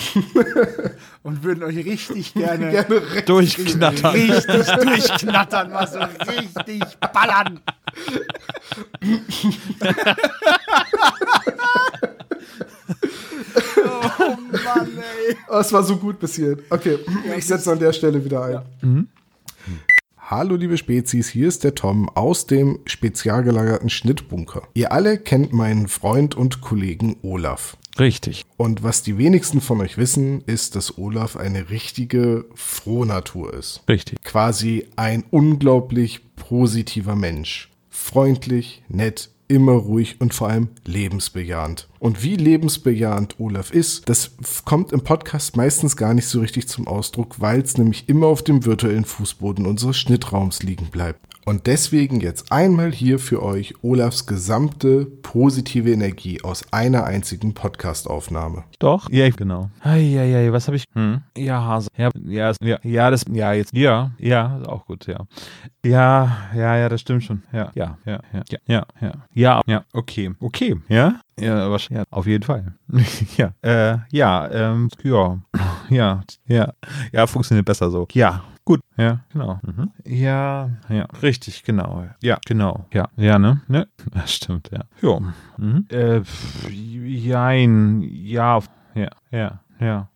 Und 1.23 1.43
würden 1.43 1.63
euch 1.63 1.77
richtig 1.77 2.33
gerne, 2.33 2.71
Gerne 2.71 2.95
richtig- 3.01 3.25
Durchknattern. 3.25 4.11
richtig 4.15 4.45
durchknattern, 4.65 5.71
mal 5.71 5.87
so 5.87 5.99
richtig 5.99 6.83
ballern. 7.13 7.59
oh 13.85 14.37
Mann, 14.65 14.89
ey. 15.27 15.35
Oh, 15.49 15.57
es 15.59 15.71
war 15.73 15.83
so 15.83 15.97
gut 15.97 16.19
bis 16.19 16.35
hier. 16.35 16.57
Okay, 16.69 16.99
ich 17.37 17.45
setze 17.45 17.71
an 17.71 17.79
der 17.79 17.93
Stelle 17.93 18.23
wieder 18.23 18.43
ein. 18.43 18.61
Mhm. 18.81 19.07
Hallo 20.35 20.55
liebe 20.55 20.79
Spezies, 20.79 21.29
hier 21.29 21.47
ist 21.47 21.63
der 21.63 21.75
Tom 21.75 22.09
aus 22.09 22.47
dem 22.47 22.79
spezial 22.87 23.43
gelagerten 23.43 23.91
Schnittbunker. 23.91 24.63
Ihr 24.73 24.91
alle 24.91 25.19
kennt 25.19 25.53
meinen 25.53 25.87
Freund 25.87 26.33
und 26.33 26.59
Kollegen 26.59 27.17
Olaf. 27.21 27.77
Richtig. 27.99 28.43
Und 28.57 28.81
was 28.81 29.03
die 29.03 29.19
wenigsten 29.19 29.61
von 29.61 29.79
euch 29.79 29.99
wissen, 29.99 30.41
ist, 30.47 30.75
dass 30.75 30.97
Olaf 30.97 31.37
eine 31.37 31.69
richtige 31.69 32.45
Frohnatur 32.55 33.53
ist. 33.53 33.83
Richtig. 33.87 34.23
Quasi 34.23 34.87
ein 34.95 35.23
unglaublich 35.29 36.35
positiver 36.35 37.15
Mensch. 37.15 37.69
Freundlich, 37.91 38.81
nett, 38.87 39.29
immer 39.53 39.73
ruhig 39.73 40.19
und 40.19 40.33
vor 40.33 40.49
allem 40.49 40.69
lebensbejahend. 40.85 41.87
Und 41.99 42.23
wie 42.23 42.35
lebensbejahend 42.35 43.39
Olaf 43.39 43.71
ist, 43.71 44.09
das 44.09 44.31
kommt 44.65 44.91
im 44.91 45.01
Podcast 45.01 45.55
meistens 45.55 45.95
gar 45.95 46.13
nicht 46.13 46.27
so 46.27 46.41
richtig 46.41 46.67
zum 46.67 46.87
Ausdruck, 46.87 47.39
weil 47.39 47.61
es 47.61 47.77
nämlich 47.77 48.09
immer 48.09 48.27
auf 48.27 48.43
dem 48.43 48.65
virtuellen 48.65 49.05
Fußboden 49.05 49.65
unseres 49.65 49.97
Schnittraums 49.97 50.63
liegen 50.63 50.87
bleibt. 50.87 51.32
Und 51.45 51.67
deswegen 51.67 52.21
jetzt 52.21 52.51
einmal 52.53 52.91
hier 52.91 53.19
für 53.19 53.43
euch 53.43 53.73
Olafs 53.81 54.25
gesamte 54.25 55.05
positive 55.05 55.91
Energie 55.91 56.41
aus 56.41 56.63
einer 56.71 57.03
einzigen 57.03 57.53
Podcast-Aufnahme. 57.53 58.63
Doch, 58.79 59.09
ja, 59.09 59.29
genau. 59.29 59.69
Ja, 59.83 59.95
ja, 59.95 60.53
was 60.53 60.67
habe 60.67 60.77
ich? 60.77 60.85
Hm. 60.93 61.21
Ja, 61.37 61.61
Hase. 61.61 61.89
Ja, 61.97 62.11
ja, 62.61 62.79
ja, 62.83 63.11
das, 63.11 63.25
ja, 63.29 63.51
jetzt, 63.51 63.73
ja, 63.73 64.11
ja, 64.19 64.57
ist 64.57 64.69
auch 64.69 64.85
gut, 64.85 65.05
ja. 65.07 65.25
Ja, 65.85 66.37
ja, 66.55 66.77
ja, 66.77 66.87
das 66.87 67.01
stimmt 67.01 67.25
schon. 67.25 67.43
Ja, 67.51 67.71
ja, 67.75 67.97
ja, 68.05 68.21
ja, 68.31 68.43
ja, 68.65 68.85
ja, 69.01 69.11
ja, 69.33 69.61
ja, 69.67 69.85
okay, 69.91 70.31
okay, 70.39 70.77
ja, 70.87 71.19
ja, 71.37 71.69
wahrscheinlich, 71.69 72.05
auf 72.09 72.25
jeden 72.25 72.43
Fall. 72.43 72.73
ja, 73.37 73.53
äh, 73.61 73.97
ja, 74.11 74.49
ähm, 74.49 74.89
ja, 75.03 75.39
ja, 75.89 76.23
ja, 76.47 76.73
ja, 77.11 77.27
funktioniert 77.27 77.65
besser 77.65 77.91
so. 77.91 78.07
Ja, 78.13 78.43
gut, 78.65 78.81
ja, 78.97 79.19
genau. 79.31 79.59
Mhm. 79.63 79.91
Ja, 80.05 80.69
ja, 80.89 81.05
richtig, 81.21 81.63
genau. 81.63 82.05
Ja, 82.21 82.37
genau. 82.45 82.85
Ja, 82.93 83.09
ja, 83.17 83.39
ne? 83.39 83.61
Ne? 83.67 83.87
Ja, 84.15 84.27
stimmt, 84.27 84.69
ja. 84.71 84.81
Jo. 85.01 85.21
Mhm. 85.57 85.85
Äh, 85.89 86.21
pf, 86.21 86.69
jein, 86.69 88.01
ja, 88.01 88.59
ja, 88.95 89.09
ja, 89.31 89.59
ja. 89.79 90.09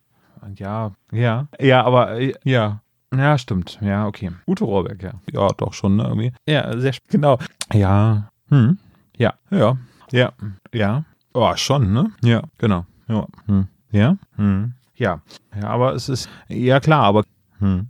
Ja, 0.56 0.92
ja. 1.12 1.48
Ja, 1.60 1.84
aber 1.84 2.18
äh, 2.18 2.32
ja. 2.44 2.80
Ja, 3.14 3.38
stimmt. 3.38 3.78
Ja, 3.80 4.06
okay. 4.06 4.30
Ute 4.46 4.64
Rohrbeck, 4.64 5.02
ja. 5.02 5.12
Ja, 5.32 5.48
doch 5.56 5.72
schon, 5.72 5.96
ne, 5.96 6.04
irgendwie. 6.04 6.32
Ja, 6.46 6.78
sehr 6.78 6.94
genau. 7.08 7.38
Ja. 7.72 8.30
Hm. 8.50 8.78
Ja, 9.16 9.34
ja. 9.50 9.76
Ja. 10.12 10.32
Ja. 10.72 11.04
Oh, 11.34 11.54
schon, 11.56 11.92
ne? 11.92 12.10
Ja, 12.22 12.42
genau. 12.58 12.84
Ja. 13.08 13.26
Hm. 13.46 13.66
Ja. 13.90 14.16
Hm. 14.36 14.72
Ja. 14.96 15.20
Ja, 15.60 15.68
aber 15.68 15.94
es 15.94 16.08
ist. 16.08 16.28
Ja, 16.48 16.80
klar, 16.80 17.04
aber. 17.04 17.24
Hm. 17.58 17.88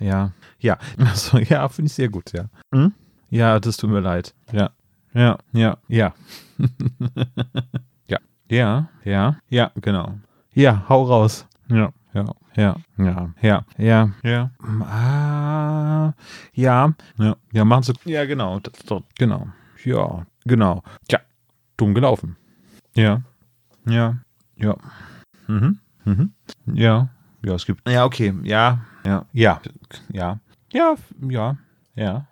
Ja, 0.00 0.32
ja. 0.58 0.78
Achso, 0.98 1.38
ja, 1.48 1.68
finde 1.68 1.86
ich 1.88 1.94
sehr 1.94 2.08
gut, 2.08 2.32
ja. 2.32 2.46
Hm? 2.74 2.92
Ja, 3.30 3.60
das 3.60 3.76
tut 3.76 3.90
mir 3.90 4.00
leid. 4.00 4.34
Ja, 4.52 4.70
ja, 5.14 5.38
ja, 5.52 5.76
ja. 5.88 6.14
ja, 8.08 8.18
ja, 8.48 8.88
ja, 9.04 9.36
ja, 9.48 9.70
genau. 9.76 10.18
Ja, 10.54 10.84
hau 10.88 11.04
raus. 11.04 11.46
Ja, 11.68 11.92
ja, 12.12 12.24
ja, 12.56 12.76
ja, 12.98 13.32
ja, 13.40 13.64
ja, 13.78 14.10
ja. 14.24 14.50
Ah, 14.82 16.12
ja, 16.54 16.92
ja, 17.18 17.36
ja, 17.52 17.64
machen 17.64 17.82
Sie. 17.84 17.92
Ja, 18.10 18.24
genau, 18.24 18.58
das, 18.58 18.72
das, 18.86 19.02
genau. 19.16 19.46
Ja, 19.84 20.26
genau. 20.44 20.82
Tja, 21.08 21.20
dumm 21.76 21.94
gelaufen. 21.94 22.36
Ja, 22.96 23.22
ja, 23.86 24.18
ja. 24.56 24.76
Mhm, 25.46 25.78
mhm. 26.04 26.32
Ja, 26.74 27.08
ja, 27.42 27.54
es 27.54 27.66
gibt. 27.66 27.88
Ja, 27.88 28.04
okay, 28.04 28.34
ja, 28.42 28.80
ja, 29.04 29.26
ja, 29.32 29.60
ja, 30.12 30.40
ja, 30.72 30.96
ja, 31.28 31.56
ja, 31.94 32.26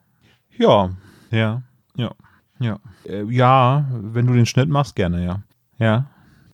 ja, 0.59 0.91
ja, 1.31 1.63
ja, 1.97 2.15
ja. 2.59 2.79
Äh, 3.05 3.25
ja, 3.25 3.87
wenn 3.91 4.27
du 4.27 4.35
den 4.35 4.47
Schnitt 4.47 4.69
machst, 4.69 4.97
gerne, 4.97 5.25
ja. 5.25 5.43
Ja. 5.79 6.07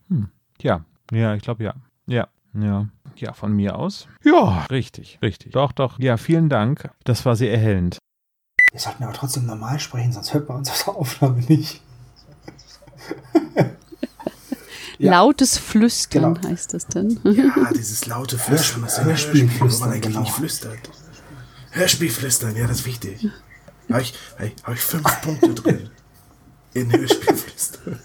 Hm. 0.09 0.29
Ja, 0.61 0.85
ja, 1.11 1.35
ich 1.35 1.43
glaube 1.43 1.65
ja. 1.65 1.75
Ja, 2.07 2.29
ja. 2.55 2.87
Ja, 3.17 3.33
von 3.33 3.53
mir 3.53 3.77
aus. 3.77 4.09
Ja, 4.25 4.65
richtig, 4.71 5.19
richtig. 5.23 5.53
Doch, 5.53 5.73
doch. 5.73 5.99
Ja, 5.99 6.17
vielen 6.17 6.49
Dank. 6.49 6.91
Das 7.05 7.25
war 7.25 7.37
sehr 7.37 7.53
erhellend. 7.53 7.99
Wir 8.71 8.81
sollten 8.81 9.05
aber 9.05 9.13
trotzdem 9.13 9.47
normal 9.47 9.79
sprechen, 9.79 10.13
sonst 10.13 10.35
hört 10.35 10.49
man 10.49 10.59
uns 10.59 10.71
auf 10.71 10.83
der 10.85 10.97
Aufnahme 10.97 11.41
nicht. 11.43 11.81
Lautes 15.11 15.59
Flüstern 15.59 16.35
Genau. 16.35 16.49
heißt 16.49 16.75
das 16.75 16.87
denn. 16.87 17.21
Ja, 17.25 17.71
dieses 17.75 18.07
laute 18.07 18.39
Flüstern, 18.39 18.83
das 18.83 18.99
ist 18.99 19.05
Hörspiel, 19.05 19.51
wo 19.61 19.65
man 19.65 19.91
eigentlich 19.91 20.03
genau. 20.03 20.21
nicht 20.21 20.33
flüstert. 20.33 20.79
Hörspielflüstern, 21.73 22.55
ja, 22.57 22.67
das 22.67 22.81
ist 22.81 22.87
wichtig. 22.87 23.29
Habe 23.91 24.03
ich, 24.03 24.15
hey, 24.37 24.53
hab 24.63 24.75
ich 24.75 24.81
fünf 24.81 25.21
Punkte 25.23 25.55
drin. 25.55 25.91
In 26.73 26.91
Hörspielflüstern. 26.93 27.99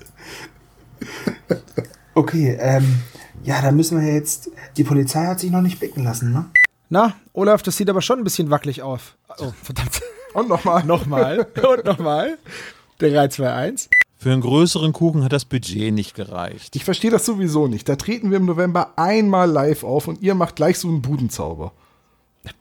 Okay, 2.16 2.58
ähm, 2.60 3.00
ja, 3.44 3.62
da 3.62 3.72
müssen 3.72 4.02
wir 4.02 4.14
jetzt. 4.14 4.50
Die 4.78 4.84
Polizei 4.84 5.26
hat 5.26 5.40
sich 5.40 5.52
noch 5.52 5.62
nicht 5.62 5.80
blicken 5.80 6.04
lassen, 6.04 6.34
ne? 6.34 6.50
Na, 6.90 7.14
Olaf, 7.34 7.62
das 7.62 7.78
sieht 7.78 7.90
aber 7.90 8.02
schon 8.02 8.20
ein 8.20 8.24
bisschen 8.24 8.50
wackelig 8.50 8.82
auf. 8.82 9.16
Oh, 9.38 9.54
verdammt. 9.64 10.02
Und 10.34 10.50
nochmal. 10.50 10.84
nochmal. 10.84 11.48
Und 11.68 11.86
nochmal. 11.86 12.38
3, 13.00 13.28
2, 13.30 13.54
1. 13.54 13.90
Für 14.22 14.34
einen 14.34 14.42
größeren 14.42 14.92
Kuchen 14.92 15.24
hat 15.24 15.32
das 15.32 15.46
Budget 15.46 15.94
nicht 15.94 16.14
gereicht. 16.14 16.76
Ich 16.76 16.84
verstehe 16.84 17.10
das 17.10 17.26
sowieso 17.26 17.68
nicht. 17.68 17.88
Da 17.88 17.96
treten 17.96 18.32
wir 18.32 18.38
im 18.38 18.44
November 18.44 18.92
einmal 18.98 19.50
live 19.50 19.86
auf 19.86 20.10
und 20.10 20.22
ihr 20.22 20.36
macht 20.36 20.58
gleich 20.58 20.78
so 20.78 20.90
einen 20.90 21.02
Budenzauber. 21.02 21.72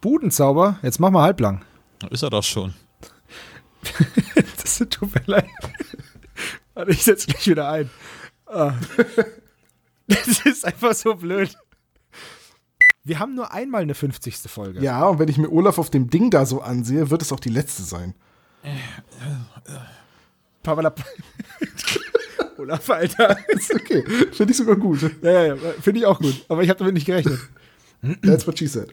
Budenzauber? 0.01 0.79
Jetzt 0.83 1.01
mach 1.01 1.11
mal 1.11 1.23
halblang. 1.23 1.65
Ist 2.11 2.23
er 2.23 2.31
doch 2.31 2.45
schon. 2.45 2.75
Das 4.63 4.79
tut 4.91 5.13
mir 5.15 5.23
leid. 5.27 5.49
Warte, 6.75 6.93
ich 6.93 7.03
setze 7.03 7.27
gleich 7.27 7.49
wieder 7.49 7.69
ein. 7.69 7.91
Ah. 8.47 8.75
Das 10.07 10.47
ist 10.47 10.65
einfach 10.65 10.95
so 10.95 11.17
blöd. 11.17 11.55
Wir 13.03 13.19
haben 13.19 13.35
nur 13.35 13.53
einmal 13.53 13.83
eine 13.83 13.95
50. 13.95 14.37
Folge. 14.47 14.81
Ja, 14.81 15.07
und 15.07 15.19
wenn 15.19 15.29
ich 15.29 15.39
mir 15.39 15.51
Olaf 15.51 15.79
auf 15.79 15.91
dem 15.91 16.09
Ding 16.09 16.31
da 16.31 16.47
so 16.47 16.63
ansehe, 16.63 17.11
wird 17.11 17.21
es 17.21 17.33
auch 17.33 17.41
die 17.41 17.51
letzte 17.51 17.83
sein. 17.83 18.15
Pavalap. 20.63 21.03
Olaf, 22.59 22.91
Alter. 22.91 23.39
Ist 23.49 23.75
okay. 23.75 24.05
Finde 24.33 24.51
ich 24.51 24.57
sogar 24.57 24.77
gut. 24.77 25.03
Ja, 25.23 25.31
ja, 25.31 25.55
ja. 25.55 25.57
Finde 25.81 26.01
ich 26.01 26.07
auch 26.07 26.19
gut. 26.19 26.45
Aber 26.49 26.63
ich 26.63 26.69
habe 26.69 26.79
damit 26.79 26.95
nicht 26.95 27.07
gerechnet. 27.07 27.39
That's 28.23 28.47
what 28.47 28.59
she 28.59 28.67
said. 28.67 28.93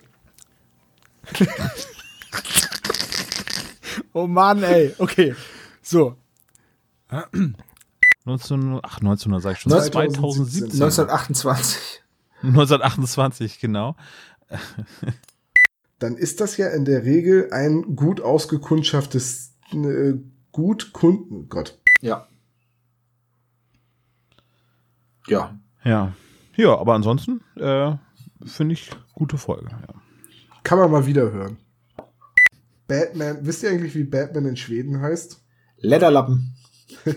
Oh 4.13 4.27
Mann, 4.27 4.63
ey. 4.63 4.93
Okay. 4.97 5.35
So. 5.81 6.15
19, 8.25 8.79
ach, 8.83 8.97
1900 8.97 9.41
sag 9.41 9.53
ich 9.53 9.59
schon. 9.59 9.71
2017. 9.71 10.71
2017. 10.71 10.81
1928. 10.81 12.01
1928, 12.43 13.59
genau. 13.59 13.95
Dann 15.99 16.17
ist 16.17 16.41
das 16.41 16.57
ja 16.57 16.69
in 16.69 16.85
der 16.85 17.03
Regel 17.03 17.49
ein 17.51 17.95
gut 17.95 18.21
ausgekundschaftes, 18.21 19.53
äh, 19.73 20.13
gut 20.55 20.93
Kunden, 20.93 21.49
Gott. 21.49 21.77
Ja. 22.01 22.27
Ja. 25.27 25.59
Ja. 25.83 26.13
Ja, 26.55 26.77
aber 26.77 26.93
ansonsten 26.93 27.41
äh, 27.57 27.93
finde 28.45 28.73
ich 28.73 28.89
gute 29.13 29.37
Folge. 29.37 29.67
Ja. 29.69 29.93
Kann 30.63 30.79
man 30.79 30.89
mal 30.89 31.05
wieder 31.05 31.29
hören. 31.29 31.57
Batman, 32.87 33.39
wisst 33.41 33.63
ihr 33.63 33.69
eigentlich, 33.71 33.95
wie 33.95 34.05
Batman 34.05 34.45
in 34.45 34.55
Schweden 34.55 35.01
heißt? 35.01 35.43
Lederlappen. 35.77 36.55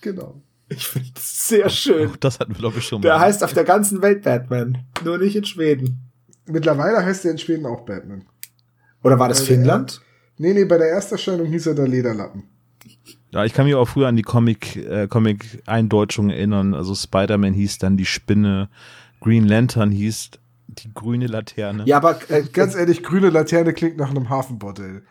Genau. 0.00 0.40
Ich 0.68 0.86
finde 0.86 1.10
es 1.16 1.48
sehr 1.48 1.68
schön. 1.68 2.08
Auch 2.08 2.16
das 2.16 2.38
hatten 2.38 2.52
wir, 2.52 2.58
glaube 2.60 2.78
ich, 2.78 2.86
schon 2.86 3.02
Der 3.02 3.14
mal. 3.14 3.20
heißt 3.20 3.42
auf 3.42 3.52
der 3.52 3.64
ganzen 3.64 4.00
Welt 4.00 4.22
Batman. 4.22 4.78
Nur 5.04 5.18
nicht 5.18 5.34
in 5.34 5.44
Schweden. 5.44 6.10
Mittlerweile 6.46 7.04
heißt 7.04 7.24
er 7.24 7.32
in 7.32 7.38
Schweden 7.38 7.66
auch 7.66 7.84
Batman. 7.84 8.24
Oder 9.02 9.18
war 9.18 9.28
das 9.28 9.40
Weil 9.40 9.46
der- 9.48 9.56
Finnland? 9.56 10.00
Nee, 10.38 10.54
nee, 10.54 10.64
bei 10.64 10.78
der 10.78 10.86
Ersterscheinung 10.90 11.46
hieß 11.48 11.66
er 11.66 11.74
der 11.74 11.88
Lederlappen. 11.88 12.44
Ja, 13.32 13.44
ich 13.44 13.54
kann 13.54 13.64
mich 13.64 13.74
auch 13.74 13.86
früher 13.88 14.08
an 14.08 14.16
die 14.16 14.22
Comic, 14.22 14.76
äh, 14.76 15.08
Comic-Eindeutschung 15.08 16.28
erinnern. 16.30 16.74
Also 16.74 16.94
Spider-Man 16.94 17.54
hieß 17.54 17.78
dann 17.78 17.96
die 17.96 18.04
Spinne, 18.04 18.68
Green 19.20 19.46
Lantern 19.46 19.90
hieß 19.90 20.32
die 20.68 20.92
grüne 20.92 21.26
Laterne. 21.26 21.84
Ja, 21.86 21.96
aber, 21.98 22.18
äh, 22.30 22.42
Ganz 22.52 22.74
ehrlich, 22.74 23.02
grüne 23.02 23.30
Laterne 23.30 23.72
klingt 23.72 23.96
nach 23.96 24.10
einem 24.10 24.28
Hafenbordell. 24.28 25.02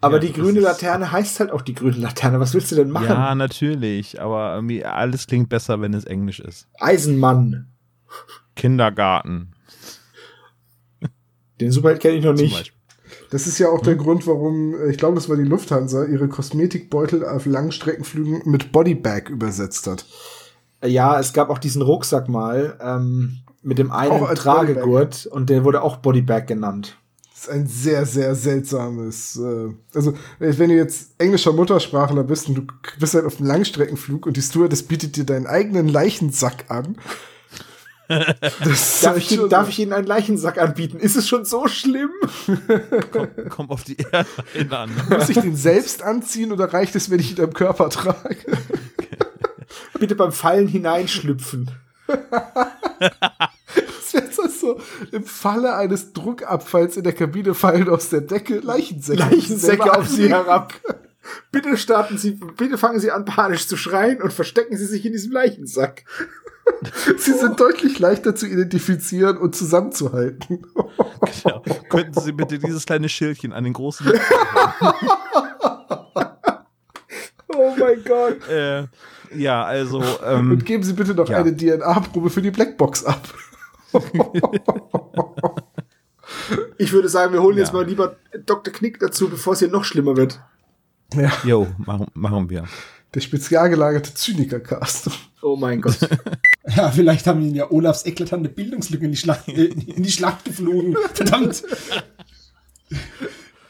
aber 0.00 0.16
Ja, 0.16 0.20
die 0.20 0.32
grüne 0.32 0.60
Laterne 0.60 1.12
heißt 1.12 1.40
halt 1.40 1.52
auch 1.52 1.62
die 1.62 1.74
grüne 1.74 1.96
Laterne. 1.96 2.40
Was 2.40 2.54
willst 2.54 2.72
du 2.72 2.76
denn 2.76 2.90
machen? 2.90 3.06
Ja, 3.06 3.34
natürlich, 3.34 4.20
aber 4.20 4.54
irgendwie 4.54 4.84
alles 4.84 5.26
klingt 5.26 5.48
besser, 5.48 5.80
wenn 5.80 5.94
es 5.94 6.04
Englisch 6.04 6.40
ist. 6.40 6.68
Eisenmann. 6.80 7.68
Kindergarten. 8.56 9.52
Den 11.60 11.70
Superheld 11.70 12.00
kenne 12.00 12.16
ich 12.16 12.24
noch 12.24 12.34
nicht. 12.34 12.73
Das 13.34 13.48
ist 13.48 13.58
ja 13.58 13.68
auch 13.68 13.80
der 13.80 13.96
Grund, 13.96 14.28
warum, 14.28 14.76
äh, 14.76 14.90
ich 14.90 14.96
glaube, 14.96 15.16
das 15.16 15.28
war 15.28 15.36
die 15.36 15.42
Lufthansa, 15.42 16.04
ihre 16.04 16.28
Kosmetikbeutel 16.28 17.26
auf 17.26 17.46
Langstreckenflügen 17.46 18.42
mit 18.44 18.70
Bodybag 18.70 19.28
übersetzt 19.28 19.88
hat. 19.88 20.06
Ja, 20.84 21.18
es 21.18 21.32
gab 21.32 21.50
auch 21.50 21.58
diesen 21.58 21.82
Rucksack 21.82 22.28
mal 22.28 22.78
ähm, 22.80 23.38
mit 23.60 23.78
dem 23.78 23.90
einen 23.90 24.24
Tragegurt 24.36 25.26
und 25.26 25.50
der 25.50 25.64
wurde 25.64 25.82
auch 25.82 25.96
Bodybag 25.96 26.46
genannt. 26.46 26.96
Das 27.32 27.42
ist 27.42 27.50
ein 27.50 27.66
sehr, 27.66 28.06
sehr 28.06 28.36
seltsames. 28.36 29.36
Äh, 29.36 29.70
also, 29.92 30.12
äh, 30.38 30.56
wenn 30.56 30.70
du 30.70 30.76
jetzt 30.76 31.14
englischer 31.18 31.52
Muttersprachler 31.52 32.22
bist 32.22 32.48
und 32.48 32.54
du 32.54 32.62
bist 33.00 33.14
halt 33.14 33.24
auf 33.24 33.40
einem 33.40 33.48
Langstreckenflug 33.48 34.26
und 34.26 34.36
die 34.36 34.42
Stewardess 34.42 34.84
bietet 34.84 35.16
dir 35.16 35.24
deinen 35.24 35.48
eigenen 35.48 35.88
Leichensack 35.88 36.66
an. 36.68 36.98
Darf 38.08 39.16
ich, 39.16 39.40
darf 39.48 39.68
ich 39.68 39.78
Ihnen 39.78 39.92
einen 39.92 40.06
Leichensack 40.06 40.58
anbieten? 40.58 40.98
Ist 40.98 41.16
es 41.16 41.28
schon 41.28 41.44
so 41.44 41.68
schlimm? 41.68 42.10
Komm, 43.10 43.28
komm 43.48 43.70
auf 43.70 43.84
die 43.84 43.96
Airline 43.96 44.76
an. 44.76 44.90
Muss 45.08 45.30
ich 45.30 45.38
den 45.38 45.56
selbst 45.56 46.02
anziehen 46.02 46.52
oder 46.52 46.72
reicht 46.72 46.94
es, 46.96 47.10
wenn 47.10 47.20
ich 47.20 47.36
ihn 47.36 47.42
am 47.42 47.54
Körper 47.54 47.88
trage? 47.88 48.36
Bitte 49.98 50.14
beim 50.14 50.32
Fallen 50.32 50.68
hineinschlüpfen. 50.68 51.70
Das 52.06 52.22
wäre 54.12 54.28
das 54.36 54.60
so, 54.60 54.78
im 55.10 55.24
Falle 55.24 55.74
eines 55.74 56.12
Druckabfalls 56.12 56.98
in 56.98 57.04
der 57.04 57.14
Kabine 57.14 57.54
fallen 57.54 57.88
aus 57.88 58.10
der 58.10 58.20
Decke 58.20 58.58
Leichensäcke. 58.58 59.22
Leichensäcke 59.22 59.96
auf 59.96 60.08
Sie 60.08 60.28
herab. 60.28 60.74
Bitte 61.50 61.78
starten 61.78 62.18
Sie, 62.18 62.32
bitte 62.32 62.76
fangen 62.76 63.00
Sie 63.00 63.10
an, 63.10 63.24
panisch 63.24 63.66
zu 63.66 63.78
schreien 63.78 64.20
und 64.20 64.32
verstecken 64.32 64.76
Sie 64.76 64.84
sich 64.84 65.06
in 65.06 65.12
diesem 65.12 65.32
Leichensack. 65.32 66.04
Sie 67.16 67.32
sind 67.32 67.58
deutlich 67.60 67.98
leichter 67.98 68.34
zu 68.34 68.46
identifizieren 68.46 69.36
und 69.38 69.54
zusammenzuhalten. 69.54 70.64
Genau. 71.42 71.62
Könnten 71.88 72.20
Sie 72.20 72.32
bitte 72.32 72.58
dieses 72.58 72.84
kleine 72.86 73.08
Schildchen 73.08 73.52
an 73.52 73.64
den 73.64 73.72
großen. 73.72 74.06
Oh 77.48 77.74
mein 77.78 78.02
Gott. 78.04 78.48
äh, 78.50 78.86
ja, 79.34 79.64
also. 79.64 80.02
Ähm, 80.24 80.52
Und 80.52 80.64
geben 80.66 80.82
Sie 80.82 80.92
bitte 80.94 81.14
noch 81.14 81.28
Ja. 81.28 81.38
eine 81.38 81.56
DNA-Probe 81.56 82.30
für 82.30 82.42
die 82.42 82.50
Blackbox 82.50 83.04
ab. 83.04 83.22
Ich 86.78 86.92
würde 86.92 87.08
sagen, 87.08 87.32
wir 87.32 87.40
holen 87.42 87.56
Ja. 87.56 87.62
jetzt 87.62 87.72
mal 87.72 87.84
lieber 87.86 88.16
Dr. 88.44 88.72
Knick 88.74 88.98
dazu, 88.98 89.28
bevor 89.28 89.52
es 89.52 89.60
hier 89.60 89.68
noch 89.68 89.84
schlimmer 89.84 90.16
wird. 90.16 90.40
Ja, 91.14 91.30
jo, 91.44 91.68
machen, 91.78 92.06
machen 92.14 92.50
wir. 92.50 92.64
Der 93.14 93.20
spezial 93.20 93.70
gelagerte 93.70 94.12
Zyniker-Cast. 94.14 95.10
Oh 95.42 95.56
mein 95.56 95.80
Gott. 95.80 95.98
Ja, 96.76 96.90
vielleicht 96.90 97.26
haben 97.26 97.42
ihn 97.42 97.54
ja 97.54 97.70
Olafs 97.70 98.06
eklatante 98.06 98.48
Bildungslücke 98.48 99.04
in 99.04 99.10
die 99.10 99.18
Schlacht, 99.18 99.46
äh, 99.48 99.66
in 99.66 100.02
die 100.02 100.10
Schlacht 100.10 100.46
geflogen. 100.46 100.96
Verdammt. 101.12 101.62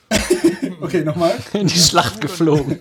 okay, 0.81 1.05
nochmal. 1.05 1.35
In 1.55 1.67
die 1.67 1.77
Schlacht 1.77 2.21
geflogen. 2.21 2.79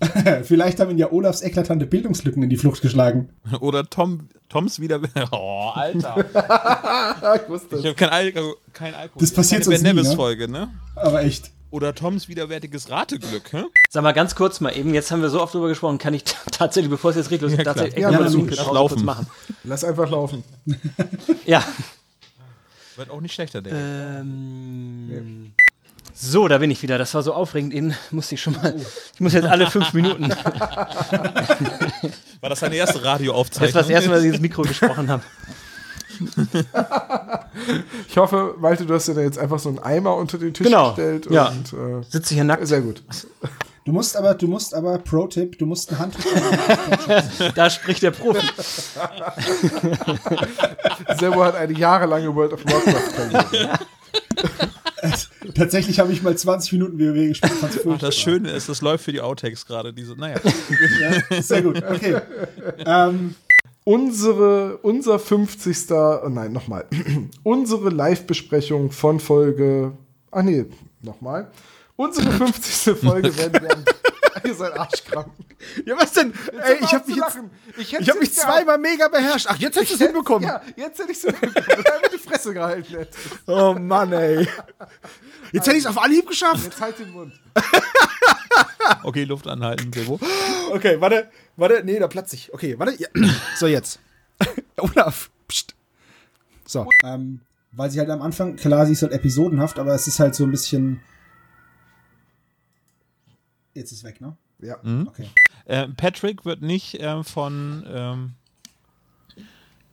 Vielleicht 0.44 0.78
haben 0.78 0.92
ihn 0.92 0.98
ja 0.98 1.10
Olafs 1.10 1.42
eklatante 1.42 1.86
Bildungslücken 1.86 2.40
in 2.44 2.48
die 2.48 2.56
Flucht 2.56 2.82
geschlagen. 2.82 3.30
Oder 3.58 3.90
Tom, 3.90 4.28
Toms 4.48 4.78
wieder. 4.78 5.00
Oh, 5.32 5.70
Alter. 5.74 6.24
ich 7.34 7.48
wusste 7.48 7.78
Ich 7.78 7.84
habe 7.84 7.96
kein, 7.96 8.10
Alko 8.10 8.54
kein 8.72 8.94
Alkohol. 8.94 9.20
Das 9.20 9.32
passiert 9.32 9.64
sonst 9.64 9.82
nie, 9.82 9.92
ne? 9.92 10.04
Folge, 10.14 10.48
ne? 10.48 10.70
Aber 10.94 11.24
echt. 11.24 11.50
Oder 11.70 11.94
Toms 11.94 12.28
widerwärtiges 12.28 12.88
Rateglück, 12.90 13.52
hä? 13.52 13.64
Sag 13.90 14.02
mal 14.02 14.12
ganz 14.12 14.34
kurz 14.34 14.60
mal 14.60 14.70
eben, 14.76 14.94
jetzt 14.94 15.10
haben 15.10 15.20
wir 15.20 15.28
so 15.28 15.42
oft 15.42 15.52
drüber 15.52 15.68
gesprochen, 15.68 15.98
kann 15.98 16.14
ich 16.14 16.24
tatsächlich, 16.50 16.90
bevor 16.90 17.10
es 17.10 17.16
jetzt 17.16 17.30
richtig 17.30 17.42
losgeht, 17.42 17.66
Ja, 17.66 17.74
tatsächlich 17.74 18.00
Ja, 18.02 18.10
lass 18.10 18.32
Pause 18.34 18.72
laufen. 18.74 18.94
kurz 18.94 19.02
machen. 19.04 19.26
Lass 19.64 19.84
einfach 19.84 20.10
laufen. 20.10 20.44
Ja. 21.44 21.62
Wird 22.96 23.10
auch 23.10 23.20
nicht 23.20 23.34
schlechter, 23.34 23.60
denke 23.62 23.78
ich. 23.78 23.84
Ähm, 24.20 25.52
so, 26.14 26.48
da 26.48 26.58
bin 26.58 26.70
ich 26.70 26.82
wieder. 26.82 26.98
Das 26.98 27.14
war 27.14 27.22
so 27.22 27.32
aufregend. 27.32 27.72
Eben 27.72 27.94
musste 28.10 28.34
ich 28.34 28.42
schon 28.42 28.54
mal. 28.54 28.74
Ich 29.14 29.20
muss 29.20 29.34
jetzt 29.34 29.46
alle 29.46 29.70
fünf 29.70 29.92
Minuten. 29.92 30.30
War 32.40 32.50
das 32.50 32.58
deine 32.60 32.74
erste 32.74 33.04
Radioaufzeichnung? 33.04 33.66
Das 33.68 33.74
war 33.74 33.82
das 33.82 33.90
erste 33.90 34.08
Mal, 34.10 34.16
dass 34.16 34.24
ich 34.24 34.32
ins 34.34 34.40
Mikro 34.40 34.62
gesprochen 34.62 35.08
habe. 35.10 35.22
Ich 38.08 38.16
hoffe, 38.16 38.54
Malte, 38.58 38.86
du 38.86 38.94
hast 38.94 39.08
dir 39.08 39.14
da 39.14 39.20
jetzt 39.22 39.38
einfach 39.38 39.58
so 39.58 39.68
einen 39.68 39.78
Eimer 39.78 40.14
unter 40.16 40.38
den 40.38 40.54
Tisch 40.54 40.66
Genau, 40.66 40.88
gestellt. 40.88 41.26
ja. 41.30 41.48
Und, 41.48 41.72
äh, 41.72 42.02
Sitze 42.08 42.34
hier 42.34 42.44
nackt. 42.44 42.66
Sehr 42.66 42.80
gut. 42.80 43.02
Du 43.84 43.92
musst 43.92 44.16
aber, 44.16 44.34
du 44.34 44.46
musst 44.48 44.74
aber, 44.74 44.98
Pro-Tipp, 44.98 45.58
du 45.58 45.66
musst 45.66 45.90
ein 45.90 45.98
Handtuch. 45.98 46.22
Da 47.54 47.70
spricht 47.70 48.02
der 48.02 48.10
Profi. 48.10 48.46
Servo 51.18 51.44
hat 51.44 51.54
eine 51.56 51.72
jahrelange 51.72 52.34
World 52.34 52.52
of 52.52 52.64
Warcraft-Karriere. 52.64 53.78
Tatsächlich 55.54 55.98
habe 56.00 56.12
ich 56.12 56.22
mal 56.22 56.36
20 56.36 56.72
Minuten 56.72 56.98
WoW 56.98 57.28
gespielt. 57.28 57.52
fand's 57.54 57.78
Ach, 57.88 57.98
das 57.98 58.16
Schöne 58.16 58.50
ist, 58.50 58.68
das 58.68 58.82
läuft 58.82 59.04
für 59.04 59.12
die 59.12 59.20
Outtakes 59.20 59.64
gerade. 59.64 59.92
Diese, 59.92 60.14
naja. 60.14 60.36
Ja, 61.00 61.42
sehr 61.42 61.62
gut, 61.62 61.82
okay. 61.82 62.20
Ähm, 62.84 63.34
Unsere, 63.92 64.76
unser 64.82 65.18
50. 65.18 65.90
Oh 65.92 66.28
nein, 66.28 66.52
nochmal. 66.52 66.84
Unsere 67.42 67.88
Live-Besprechung 67.88 68.90
von 68.90 69.18
Folge. 69.18 69.92
Ah, 70.30 70.42
nee, 70.42 70.66
nochmal. 71.00 71.50
Unsere 71.96 72.30
50. 72.30 72.98
Folge 72.98 73.34
werden 73.38 73.62
wir. 73.62 73.70
am- 73.72 73.84
Ihr 74.44 74.54
seid 74.54 74.78
arschkrank. 74.78 75.32
Ja, 75.84 75.96
was 75.98 76.12
denn? 76.12 76.32
Ey, 76.62 76.78
ich 76.80 76.92
habe 76.92 77.06
mich 77.06 77.16
jetzt, 77.16 77.38
ich, 77.76 77.92
hätte 77.92 78.10
habe 78.10 78.20
mich 78.20 78.34
zweimal 78.34 78.78
mega 78.78 79.08
beherrscht. 79.08 79.46
Ach, 79.48 79.56
jetzt 79.56 79.76
hättest 79.76 79.92
du 79.92 79.94
es 79.96 80.10
hinbekommen. 80.10 80.48
Ja, 80.48 80.62
jetzt 80.76 80.98
hätte 80.98 81.12
ich 81.12 81.18
es 81.18 81.24
hinbekommen. 81.24 81.56
einfach 81.56 82.10
die 82.12 82.18
Fresse 82.18 82.54
gehalten 82.54 82.96
hätte. 82.96 83.18
Oh 83.46 83.74
Mann, 83.74 84.12
ey. 84.12 84.48
Jetzt 85.52 85.66
hätte 85.66 85.76
ich 85.76 85.84
es 85.84 85.86
auf 85.86 85.98
Anhieb 85.98 86.28
geschafft. 86.28 86.64
Jetzt 86.64 86.80
halt 86.80 86.98
den 86.98 87.10
Mund. 87.10 87.32
Okay, 89.02 89.24
Luft 89.24 89.46
anhalten, 89.46 89.92
Sebo. 89.92 90.18
Okay, 90.70 91.00
warte, 91.00 91.28
warte, 91.56 91.82
nee, 91.84 91.98
da 91.98 92.08
platze 92.08 92.36
ich. 92.36 92.52
Okay, 92.52 92.78
warte. 92.78 92.94
Ja. 92.98 93.08
So, 93.56 93.66
jetzt. 93.66 94.00
Olaf. 94.76 95.30
Psst. 95.46 95.74
So. 96.66 96.86
ähm, 97.04 97.40
weil 97.72 97.90
sie 97.90 97.98
halt 98.00 98.10
am 98.10 98.22
Anfang, 98.22 98.56
klar, 98.56 98.86
sie 98.86 98.92
ist 98.92 99.02
halt 99.02 99.12
episodenhaft, 99.12 99.78
aber 99.78 99.94
es 99.94 100.06
ist 100.06 100.20
halt 100.20 100.34
so 100.34 100.44
ein 100.44 100.50
bisschen. 100.50 101.00
Jetzt 103.78 103.92
ist 103.92 104.02
weg, 104.02 104.20
ne? 104.20 104.36
Ja. 104.58 104.76
Okay. 105.06 105.30
Äh, 105.66 105.86
Patrick 105.88 106.44
wird 106.44 106.62
nicht 106.62 106.94
äh, 107.00 107.22
von 107.22 107.86
ähm, 107.88 108.34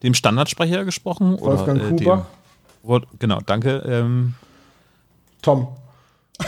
dem 0.02 0.12
Standardsprecher 0.12 0.84
gesprochen. 0.84 1.38
Wolfgang 1.38 1.78
oder, 1.78 1.86
äh, 1.86 1.90
Kuber. 1.90 2.26
dem, 2.82 3.06
genau, 3.20 3.38
danke. 3.46 3.76
Ähm, 3.86 4.34
Tom. 5.40 5.68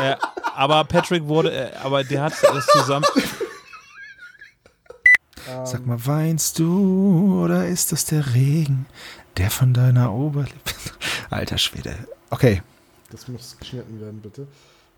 äh, 0.00 0.14
aber 0.54 0.84
Patrick 0.84 1.26
wurde, 1.26 1.50
äh, 1.52 1.74
aber 1.82 2.04
der 2.04 2.22
hat 2.22 2.34
das 2.40 2.66
zusammen. 2.66 3.06
Sag 5.64 5.84
mal, 5.84 5.98
weinst 6.06 6.60
du 6.60 7.42
oder 7.42 7.66
ist 7.66 7.90
das 7.90 8.04
der 8.04 8.34
Regen, 8.34 8.86
der 9.36 9.50
von 9.50 9.74
deiner 9.74 10.12
Oberlippe. 10.12 10.72
Alter 11.30 11.58
Schwede. 11.58 11.96
Okay. 12.30 12.62
Das 13.10 13.26
muss 13.26 13.56
geschnitten 13.58 14.00
werden, 14.00 14.20
bitte. 14.20 14.46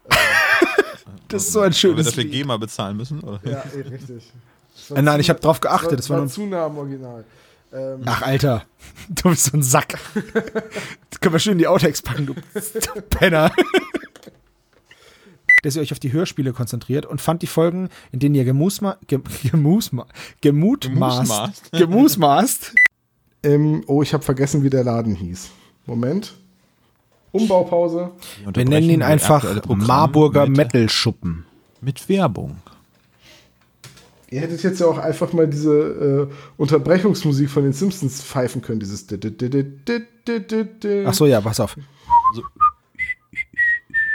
Das 1.28 1.42
ist 1.44 1.52
so 1.52 1.58
ein 1.60 1.64
Weil 1.64 1.70
wir 1.70 1.74
schönes 1.74 2.06
dafür 2.06 2.22
Lied. 2.24 2.32
GEMA 2.32 2.56
bezahlen 2.56 2.96
müssen, 2.96 3.20
oder? 3.20 3.40
Ja, 3.44 3.62
eh, 3.76 3.80
richtig. 3.82 4.32
Äh, 4.94 5.02
nein, 5.02 5.18
ich 5.20 5.28
habe 5.28 5.40
drauf 5.40 5.60
geachtet. 5.60 5.98
Das 5.98 6.08
war 6.08 6.16
war 6.18 6.24
nur 6.24 6.32
zu 6.32 6.46
nah 6.46 6.64
am 6.66 6.78
Original. 6.78 7.24
Ähm, 7.74 8.00
Ach, 8.06 8.22
Alter. 8.22 8.64
Du 9.10 9.28
bist 9.30 9.44
so 9.46 9.56
ein 9.56 9.62
Sack. 9.62 9.98
Das 11.10 11.20
können 11.20 11.34
wir 11.34 11.38
schön 11.40 11.54
in 11.54 11.58
die 11.58 11.66
Outtakes 11.66 12.00
packen, 12.00 12.26
du, 12.26 12.34
du 12.34 13.02
Penner. 13.10 13.50
Dass 15.62 15.74
ihr 15.76 15.82
euch 15.82 15.92
auf 15.92 15.98
die 15.98 16.12
Hörspiele 16.12 16.52
konzentriert 16.52 17.04
und 17.06 17.20
fand 17.20 17.42
die 17.42 17.46
Folgen, 17.48 17.88
in 18.12 18.20
denen 18.20 18.34
ihr 18.36 18.44
gemusma, 18.44 18.96
ge, 19.08 19.18
gemusma, 19.50 20.06
gemutmaßt, 20.40 21.18
Gemusmaßt. 21.28 21.72
gemusmaßt. 21.72 22.74
ähm, 23.42 23.82
oh, 23.88 24.02
ich 24.02 24.14
habe 24.14 24.22
vergessen, 24.24 24.62
wie 24.62 24.70
der 24.70 24.84
Laden 24.84 25.14
hieß. 25.16 25.50
Moment. 25.86 26.34
Umbaupause. 27.32 28.10
Wir 28.52 28.64
nennen 28.64 28.90
ihn 28.90 29.02
einfach 29.02 29.44
Marburger 29.68 30.46
mit, 30.46 30.56
Metal-Schuppen. 30.56 31.44
mit 31.80 32.08
Werbung. 32.08 32.56
Ihr 34.30 34.42
hättet 34.42 34.62
jetzt 34.62 34.80
ja 34.80 34.86
auch 34.86 34.98
einfach 34.98 35.32
mal 35.32 35.46
diese 35.46 36.28
äh, 36.28 36.34
Unterbrechungsmusik 36.58 37.48
von 37.48 37.62
den 37.62 37.72
Simpsons 37.72 38.22
pfeifen 38.22 38.60
können. 38.60 38.80
Dieses. 38.80 39.06
Ach 41.06 41.14
so, 41.14 41.26
ja, 41.26 41.40
pass 41.40 41.60
auf. 41.60 41.76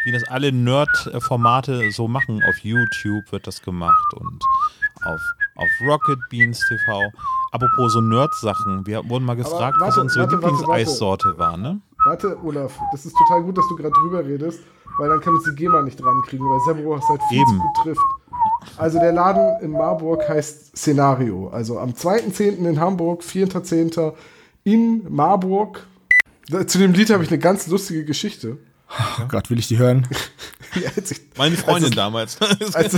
Wie 0.05 0.11
das 0.11 0.23
alle 0.25 0.51
Nerd-Formate 0.51 1.91
so 1.91 2.07
machen. 2.07 2.41
Auf 2.47 2.57
YouTube 2.59 3.31
wird 3.31 3.47
das 3.47 3.61
gemacht 3.61 4.13
und 4.15 4.43
auf, 5.05 5.21
auf 5.55 5.69
Rocket 5.87 6.19
Beans 6.29 6.59
TV. 6.67 7.11
Apropos 7.51 7.93
so 7.93 8.01
Nerd-Sachen. 8.01 8.85
Wir 8.85 9.07
wurden 9.09 9.25
mal 9.25 9.35
gefragt, 9.35 9.77
was 9.79 9.95
warte, 9.95 10.01
unsere 10.01 10.25
warte, 10.25 10.41
warte. 10.43 10.55
Lieblingseissorte 10.55 11.37
war, 11.37 11.57
ne? 11.57 11.81
Warte, 12.05 12.37
Olaf, 12.43 12.77
das 12.91 13.05
ist 13.05 13.15
total 13.17 13.43
gut, 13.43 13.57
dass 13.57 13.67
du 13.69 13.75
gerade 13.75 13.93
drüber 13.93 14.25
redest, 14.25 14.59
weil 14.97 15.09
dann 15.09 15.21
kann 15.21 15.33
uns 15.35 15.45
die 15.45 15.55
GEMA 15.55 15.81
nicht 15.83 16.03
rankriegen, 16.03 16.45
weil 16.45 16.59
Servo 16.65 16.95
es 16.95 17.07
halt 17.07 17.21
viel 17.29 17.39
Eben. 17.41 17.47
zu 17.51 17.59
gut 17.59 17.75
trifft. 17.83 18.01
Also 18.77 18.99
der 18.99 19.13
Laden 19.13 19.61
in 19.63 19.71
Marburg 19.71 20.27
heißt 20.27 20.75
Szenario. 20.77 21.49
Also 21.49 21.79
am 21.79 21.91
2.10. 21.91 22.67
in 22.67 22.79
Hamburg, 22.79 23.21
4.10. 23.23 24.13
in 24.63 25.05
Marburg. 25.09 25.85
Zu 26.67 26.77
dem 26.77 26.91
Lied 26.93 27.09
habe 27.09 27.23
ich 27.23 27.29
eine 27.29 27.39
ganz 27.39 27.67
lustige 27.67 28.03
Geschichte. 28.03 28.57
Oh 28.89 29.25
Gott, 29.29 29.49
will 29.49 29.59
ich 29.59 29.67
die 29.67 29.77
hören? 29.77 30.07
Ja, 30.75 30.89
ich, 30.95 31.21
Meine 31.37 31.55
Freundin 31.55 31.91
als 31.91 31.95
damals. 31.95 32.37
es- 32.59 32.75
als, 32.75 32.93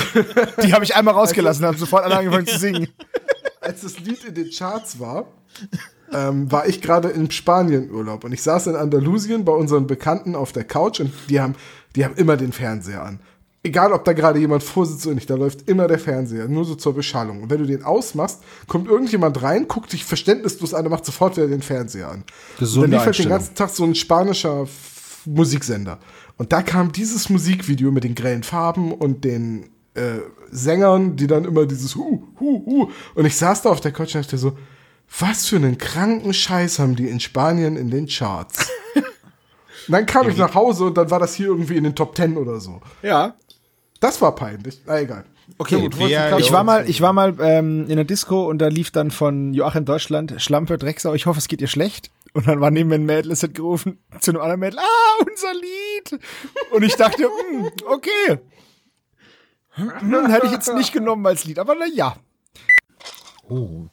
Die 0.63 0.71
habe 0.73 0.85
ich 0.85 0.95
einmal 0.95 1.13
rausgelassen, 1.13 1.65
haben 1.65 1.77
sofort 1.77 2.05
alle 2.05 2.17
angefangen 2.17 2.47
zu 2.47 2.57
singen. 2.57 2.87
als 3.59 3.81
das 3.81 3.99
Lied 3.99 4.23
in 4.23 4.33
den 4.33 4.49
Charts 4.49 4.97
war, 4.97 5.25
ähm, 6.15 6.51
war 6.51 6.67
ich 6.67 6.81
gerade 6.81 7.09
in 7.09 7.29
Spanien 7.29 7.91
Urlaub 7.91 8.23
und 8.23 8.31
ich 8.31 8.41
saß 8.41 8.67
in 8.67 8.75
Andalusien 8.75 9.43
bei 9.43 9.51
unseren 9.51 9.85
Bekannten 9.85 10.35
auf 10.35 10.51
der 10.51 10.63
Couch 10.63 11.01
und 11.01 11.11
die 11.29 11.41
haben, 11.41 11.55
die 11.95 12.05
haben 12.05 12.15
immer 12.15 12.37
den 12.37 12.51
Fernseher 12.51 13.03
an. 13.03 13.19
Egal, 13.63 13.93
ob 13.93 14.05
da 14.05 14.13
gerade 14.13 14.39
jemand 14.39 14.61
vorsitzt 14.61 15.07
oder 15.07 15.15
nicht, 15.15 15.29
da 15.29 15.35
läuft 15.35 15.67
immer 15.67 15.87
der 15.87 15.97
Fernseher, 15.97 16.47
nur 16.47 16.65
so 16.65 16.75
zur 16.75 16.93
Beschallung. 16.93 17.41
Und 17.41 17.49
wenn 17.49 17.57
du 17.57 17.65
den 17.65 17.83
ausmachst, 17.83 18.41
kommt 18.67 18.87
irgendjemand 18.87 19.41
rein, 19.41 19.67
guckt 19.67 19.91
dich 19.91 20.05
verständnislos 20.05 20.75
an 20.75 20.85
und 20.85 20.91
macht 20.91 21.05
sofort 21.05 21.35
wieder 21.35 21.47
den 21.47 21.63
Fernseher 21.63 22.11
an. 22.11 22.23
Gesunde 22.59 22.85
und 22.85 22.91
dann 22.91 22.99
lief 22.99 23.05
halt 23.07 23.17
den 23.17 23.29
ganzen 23.29 23.55
Tag 23.55 23.71
so 23.71 23.83
ein 23.83 23.95
spanischer 23.95 24.67
Musiksender. 25.25 25.97
Und 26.37 26.53
da 26.53 26.61
kam 26.61 26.91
dieses 26.91 27.29
Musikvideo 27.29 27.91
mit 27.91 28.03
den 28.03 28.13
grellen 28.13 28.43
Farben 28.43 28.91
und 28.91 29.23
den 29.23 29.63
äh, 29.95 30.19
Sängern, 30.51 31.15
die 31.15 31.25
dann 31.25 31.43
immer 31.43 31.65
dieses 31.65 31.95
Hu, 31.95 32.21
Hu, 32.39 32.65
Hu. 32.65 32.89
Und 33.15 33.25
ich 33.25 33.35
saß 33.35 33.63
da 33.63 33.69
auf 33.69 33.81
der 33.81 33.91
Couch 33.91 34.13
und 34.13 34.23
dachte 34.23 34.37
so, 34.37 34.55
was 35.19 35.47
für 35.47 35.55
einen 35.57 35.77
kranken 35.77 36.33
Scheiß 36.33 36.79
haben 36.79 36.95
die 36.95 37.09
in 37.09 37.19
Spanien 37.19 37.77
in 37.77 37.89
den 37.89 38.07
Charts. 38.07 38.69
und 38.95 39.03
dann 39.89 40.05
kam 40.05 40.29
ich 40.29 40.37
nach 40.37 40.53
Hause 40.53 40.85
und 40.85 40.97
dann 40.97 41.09
war 41.09 41.19
das 41.19 41.35
hier 41.35 41.47
irgendwie 41.47 41.77
in 41.77 41.83
den 41.83 41.95
Top 41.95 42.15
Ten 42.15 42.37
oder 42.37 42.59
so. 42.59 42.81
Ja. 43.01 43.35
Das 43.99 44.21
war 44.21 44.35
peinlich. 44.35 44.81
Na 44.85 44.99
egal. 44.99 45.25
Okay, 45.57 45.89
Ja, 46.07 46.29
gut, 46.31 46.39
du 46.39 46.43
ich 46.43 46.51
war 46.51 46.63
mal, 46.63 46.89
ich 46.89 47.01
war 47.01 47.13
mal 47.13 47.35
ähm, 47.39 47.85
in 47.87 47.95
der 47.95 48.03
Disco 48.05 48.49
und 48.49 48.59
da 48.59 48.67
lief 48.67 48.91
dann 48.91 49.11
von 49.11 49.53
Joachim 49.53 49.85
Deutschland 49.85 50.33
Schlampe 50.37 50.77
Drecksau, 50.77 51.13
ich 51.13 51.27
hoffe, 51.27 51.39
es 51.39 51.47
geht 51.47 51.61
ihr 51.61 51.67
schlecht. 51.67 52.11
Und 52.33 52.47
dann 52.47 52.59
war 52.59 52.71
neben 52.71 52.89
mir 52.89 52.95
ein 52.95 53.05
Mädel, 53.05 53.31
es 53.31 53.43
hat 53.43 53.53
gerufen 53.53 53.99
zu 54.19 54.31
einem 54.31 54.41
anderen 54.41 54.59
Mädel, 54.59 54.79
ah, 54.79 55.23
unser 55.25 55.53
Lied. 55.53 56.21
Und 56.71 56.83
ich 56.83 56.95
dachte, 56.95 57.23
hm, 57.23 57.69
okay. 57.87 58.39
Hm, 59.71 60.29
hätte 60.29 60.47
ich 60.47 60.51
jetzt 60.51 60.73
nicht 60.73 60.91
genommen 60.91 61.25
als 61.25 61.45
Lied, 61.45 61.59
aber 61.59 61.75
na 61.75 61.85
ja. 61.85 62.17
Oh. 63.47 63.85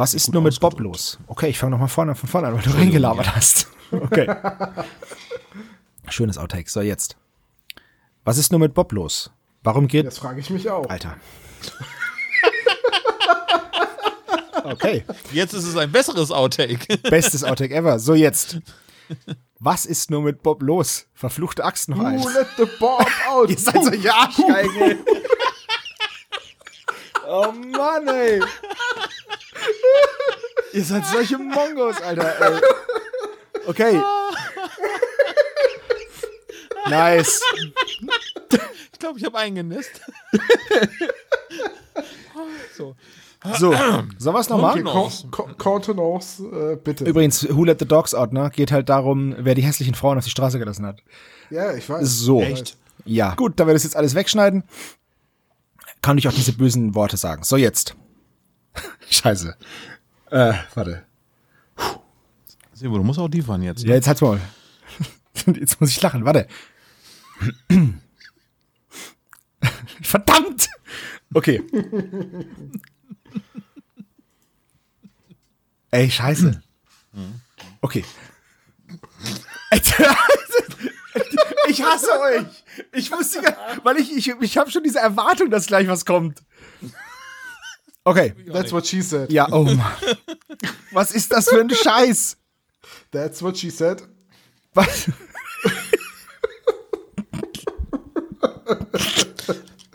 Was 0.00 0.14
ist 0.14 0.32
nur 0.32 0.40
mit 0.40 0.58
Bob 0.60 0.80
los? 0.80 1.18
Okay, 1.26 1.48
ich 1.50 1.58
fange 1.58 1.72
nochmal 1.72 1.88
vorne 1.88 2.14
von 2.14 2.26
vorne 2.26 2.46
an, 2.46 2.54
weil 2.54 2.62
du 2.62 2.70
reingelabert 2.70 3.36
hast. 3.36 3.68
Okay. 3.92 4.32
Schönes 6.08 6.38
Outtake. 6.38 6.70
So, 6.70 6.80
jetzt. 6.80 7.16
Was 8.22 8.38
ist 8.38 8.52
nur 8.52 8.60
mit 8.60 8.72
Bob 8.72 8.92
los? 8.92 9.32
Warum 9.64 9.88
geht. 9.88 10.06
Das 10.06 10.16
frage 10.16 10.38
ich 10.38 10.48
mich 10.48 10.70
auch. 10.70 10.88
Alter. 10.88 11.16
Okay. 14.62 15.04
Jetzt 15.32 15.54
ist 15.54 15.64
es 15.64 15.76
ein 15.76 15.90
besseres 15.90 16.30
Outtake. 16.30 16.96
Bestes 17.10 17.42
Outtake 17.42 17.74
ever. 17.74 17.98
So, 17.98 18.14
jetzt. 18.14 18.58
Was 19.58 19.84
ist 19.84 20.10
nur 20.10 20.22
mit 20.22 20.42
Bob 20.44 20.62
los? 20.62 21.06
Verfluchte 21.12 21.64
Axt 21.64 21.88
noch 21.88 21.98
eins. 21.98 22.24
Who 22.24 22.28
let 22.28 22.46
the 22.56 22.66
Bob 22.78 23.06
out? 23.28 23.50
Ihr 23.50 23.58
seid 23.58 23.82
solche 23.82 24.14
Arschgeigen. 24.14 25.00
Oh 27.26 27.52
Mann, 27.52 28.06
ey. 28.08 28.40
Ihr 30.72 30.84
seid 30.84 31.06
solche 31.06 31.38
Mongos, 31.38 32.00
Alter, 32.00 32.40
ey. 32.40 32.60
Okay. 33.66 34.00
Nice. 36.88 37.40
Ich 38.92 38.98
glaube, 38.98 39.18
ich 39.18 39.24
habe 39.24 39.38
eingenisst. 39.38 40.00
so. 42.76 42.94
So, 43.58 43.72
sollen 44.18 44.36
wir 44.36 44.40
es 44.40 44.50
nochmal? 44.50 44.82
Contenance, 45.56 46.42
äh, 46.42 46.76
bitte. 46.76 47.04
Übrigens, 47.04 47.48
Who 47.48 47.64
Let 47.64 47.78
the 47.78 47.86
Dogs 47.86 48.14
Out, 48.14 48.34
ne? 48.34 48.50
Geht 48.54 48.70
halt 48.70 48.90
darum, 48.90 49.34
wer 49.38 49.54
die 49.54 49.62
hässlichen 49.62 49.94
Frauen 49.94 50.18
auf 50.18 50.24
die 50.24 50.30
Straße 50.30 50.58
gelassen 50.58 50.84
hat. 50.84 51.02
Ja, 51.48 51.72
ich 51.74 51.88
weiß. 51.88 52.06
So. 52.06 52.42
Echt? 52.42 52.76
Ja. 53.06 53.34
Gut, 53.34 53.58
da 53.58 53.66
wir 53.66 53.72
das 53.72 53.84
jetzt 53.84 53.96
alles 53.96 54.14
wegschneiden, 54.14 54.64
kann 56.02 56.18
ich 56.18 56.28
auch 56.28 56.32
diese 56.32 56.52
bösen 56.52 56.94
Worte 56.94 57.16
sagen. 57.16 57.42
So, 57.42 57.56
jetzt. 57.56 57.96
Scheiße. 59.10 59.56
Äh, 60.30 60.52
warte. 60.74 61.04
Sebo, 62.72 62.96
du 62.96 63.04
musst 63.04 63.18
auch 63.18 63.28
liefern 63.28 63.62
jetzt. 63.62 63.82
Ja, 63.84 63.94
jetzt 63.94 64.08
halt's 64.08 64.20
mal. 64.20 64.40
Jetzt 65.46 65.80
muss 65.80 65.90
ich 65.90 66.02
lachen, 66.02 66.24
warte. 66.26 66.46
Verdammt! 70.02 70.68
Okay. 71.32 71.62
Ey, 75.90 76.10
scheiße. 76.10 76.62
Okay. 77.80 78.04
Ich 81.68 81.82
hasse 81.82 82.20
euch. 82.20 82.64
Ich 82.92 83.10
wusste 83.12 83.42
gar, 83.42 83.56
weil 83.84 83.96
ich, 83.98 84.16
ich, 84.16 84.28
ich 84.40 84.58
habe 84.58 84.70
schon 84.70 84.82
diese 84.82 84.98
Erwartung, 84.98 85.50
dass 85.50 85.66
gleich 85.66 85.88
was 85.88 86.04
kommt. 86.04 86.42
Okay. 88.04 88.32
That's 88.46 88.72
what 88.72 88.86
she 88.86 89.02
said. 89.02 89.30
Ja, 89.30 89.46
oh 89.52 89.64
Mann. 89.64 89.78
Was 90.92 91.12
ist 91.12 91.30
das 91.32 91.48
für 91.48 91.60
ein 91.60 91.70
Scheiß? 91.70 92.36
That's 93.12 93.42
what 93.42 93.56
she 93.58 93.70
said. 93.70 94.02
Was? 94.74 95.10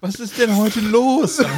Was 0.02 0.16
ist 0.16 0.38
denn 0.38 0.56
heute 0.56 0.80
los? 0.82 1.42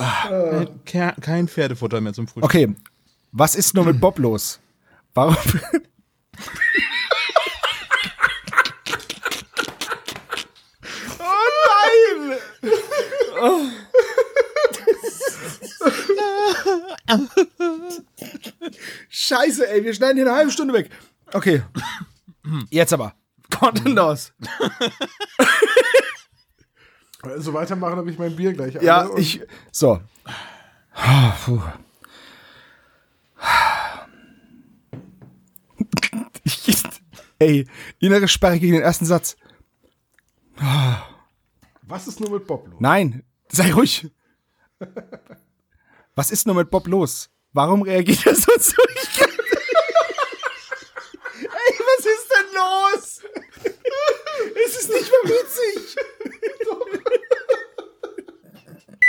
Ah, 0.00 0.64
ke- 0.84 1.16
kein 1.20 1.48
Pferdefutter 1.48 2.00
mehr 2.00 2.12
zum 2.12 2.28
Frühstück. 2.28 2.44
Okay. 2.44 2.72
Was 3.32 3.56
ist 3.56 3.74
nur 3.74 3.84
mit 3.84 4.00
Bob 4.00 4.20
los? 4.20 4.60
Warum? 5.12 5.34
oh 11.18 11.24
nein! 11.66 12.38
Scheiße, 19.08 19.68
ey, 19.68 19.84
wir 19.84 19.94
schneiden 19.94 20.16
hier 20.16 20.26
eine 20.26 20.34
halbe 20.36 20.50
Stunde 20.50 20.74
weg. 20.74 20.90
Okay. 21.32 21.62
Jetzt 22.70 22.92
aber. 22.92 23.14
Content 23.50 23.98
aus. 23.98 24.32
So 27.38 27.52
weitermachen, 27.52 27.96
habe 27.96 28.10
ich 28.10 28.18
mein 28.18 28.34
Bier 28.36 28.52
gleich. 28.52 28.74
Ja, 28.74 28.98
alle 29.00 29.10
und- 29.10 29.20
ich. 29.20 29.40
So. 29.72 30.00
Ah, 30.94 31.30
Puh. 31.44 31.60
Ich, 36.44 36.74
ey, 37.38 37.66
innere 37.98 38.28
Sperre 38.28 38.58
gegen 38.58 38.74
den 38.74 38.82
ersten 38.82 39.04
Satz. 39.06 39.36
Was 41.82 42.08
ist 42.08 42.20
nur 42.20 42.30
mit 42.30 42.46
Bob 42.46 42.66
los? 42.68 42.76
Nein, 42.80 43.22
sei 43.50 43.72
ruhig. 43.72 44.08
Was 46.14 46.30
ist 46.30 46.46
nur 46.46 46.56
mit 46.56 46.70
Bob 46.70 46.86
los? 46.86 47.30
Warum 47.52 47.82
reagiert 47.82 48.26
er 48.26 48.34
so 48.34 48.52
zu? 48.58 48.76
Ey, 51.40 51.74
was 51.78 52.04
ist 52.06 52.28
denn 52.34 52.46
los? 52.54 53.22
Es 54.66 54.80
ist 54.80 54.90
nicht 54.90 55.10
mehr 55.10 55.24
witzig. 55.36 55.96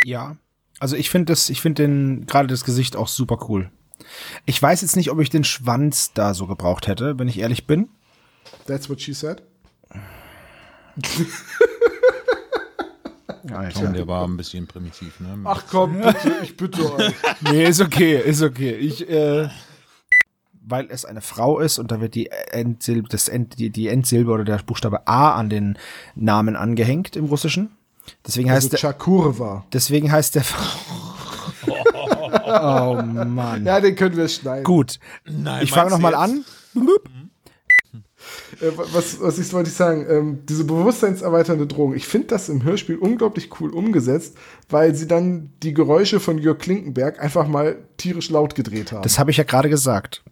Ja. 0.05 0.38
Also 0.79 0.95
ich 0.95 1.10
finde 1.10 1.34
das, 1.34 1.49
ich 1.49 1.62
finde 1.62 1.84
den, 1.84 2.25
gerade 2.25 2.47
das 2.47 2.63
Gesicht 2.63 2.95
auch 2.95 3.08
super 3.08 3.45
cool. 3.49 3.69
Ich 4.45 4.62
weiß 4.62 4.82
jetzt 4.82 4.95
nicht, 4.95 5.12
ob 5.12 5.19
ich 5.19 5.29
den 5.29 5.43
Schwanz 5.43 6.13
da 6.13 6.34
so 6.34 6.47
gebraucht 6.47 6.88
hätte, 6.88 7.19
wenn 7.19 7.27
ich 7.27 7.39
ehrlich 7.39 7.67
bin. 7.67 7.89
That's 8.65 8.89
what 8.89 9.01
she 9.01 9.13
said. 9.13 9.43
Komm, 13.73 13.93
der 13.93 14.08
war 14.08 14.25
ein 14.25 14.38
bisschen 14.38 14.67
primitiv, 14.67 15.19
ne? 15.19 15.38
Ach 15.45 15.63
komm, 15.69 15.99
bitte, 16.02 16.34
ich 16.43 16.56
bitte 16.58 16.93
euch. 16.95 17.13
Nee, 17.41 17.65
ist 17.65 17.82
okay, 17.82 18.17
ist 18.17 18.41
okay. 18.41 18.71
Ich, 18.75 19.10
äh, 19.10 19.49
weil 20.65 20.88
es 20.89 21.06
eine 21.06 21.21
Frau 21.21 21.60
ist 21.60 21.80
und 21.80 21.91
da 21.91 21.99
wird 22.02 22.15
die 22.15 22.30
Endsilbe, 22.52 23.08
das 23.10 23.28
End, 23.28 23.58
die, 23.60 23.69
die 23.69 23.88
Endsilbe 23.88 24.32
oder 24.32 24.43
der 24.43 24.58
Buchstabe 24.58 25.08
A 25.08 25.34
an 25.34 25.49
den 25.49 25.78
Namen 26.15 26.56
angehängt 26.56 27.15
im 27.15 27.25
Russischen. 27.25 27.71
Deswegen 28.25 28.49
heißt 28.52 28.65
Also 28.65 28.69
der, 28.69 28.80
Chakurva. 28.80 29.65
deswegen 29.73 30.12
heißt 30.12 30.36
der, 30.36 30.43
oh 32.45 33.02
Mann. 33.25 33.65
Ja, 33.65 33.80
den 33.80 33.95
können 33.95 34.17
wir 34.17 34.28
schneiden. 34.28 34.63
Gut. 34.63 34.99
Nein, 35.25 35.63
ich 35.63 35.71
fange 35.71 35.91
meinst 35.91 36.02
noch 36.04 36.10
du 36.12 36.17
mal 36.17 36.28
jetzt? 36.28 36.45
an. 36.75 36.88
Äh, 36.88 37.09
was, 38.94 39.22
was 39.22 39.38
ich 39.40 39.52
wollte 39.54 39.70
ich 39.70 39.76
sagen, 39.76 40.06
ähm, 40.10 40.40
diese 40.48 40.64
bewusstseinserweiternde 40.64 41.68
Drohung, 41.68 41.96
ich 41.96 42.08
finde 42.08 42.28
das 42.28 42.50
im 42.50 42.64
Hörspiel 42.64 42.98
unglaublich 42.98 43.50
cool 43.60 43.72
umgesetzt, 43.74 44.38
weil 44.70 44.96
sie 44.96 45.08
dann 45.08 45.52
die 45.64 45.74
Geräusche 45.74 46.20
von 46.20 46.38
Jörg 46.38 46.58
Klinkenberg 46.60 47.20
einfach 47.22 47.48
mal 47.48 47.78
tierisch 47.98 48.30
laut 48.30 48.56
gedreht 48.56 48.92
haben. 48.92 49.04
Das 49.04 49.20
habe 49.20 49.32
ich 49.32 49.38
ja 49.38 49.44
gerade 49.44 49.70
gesagt. 49.70 50.24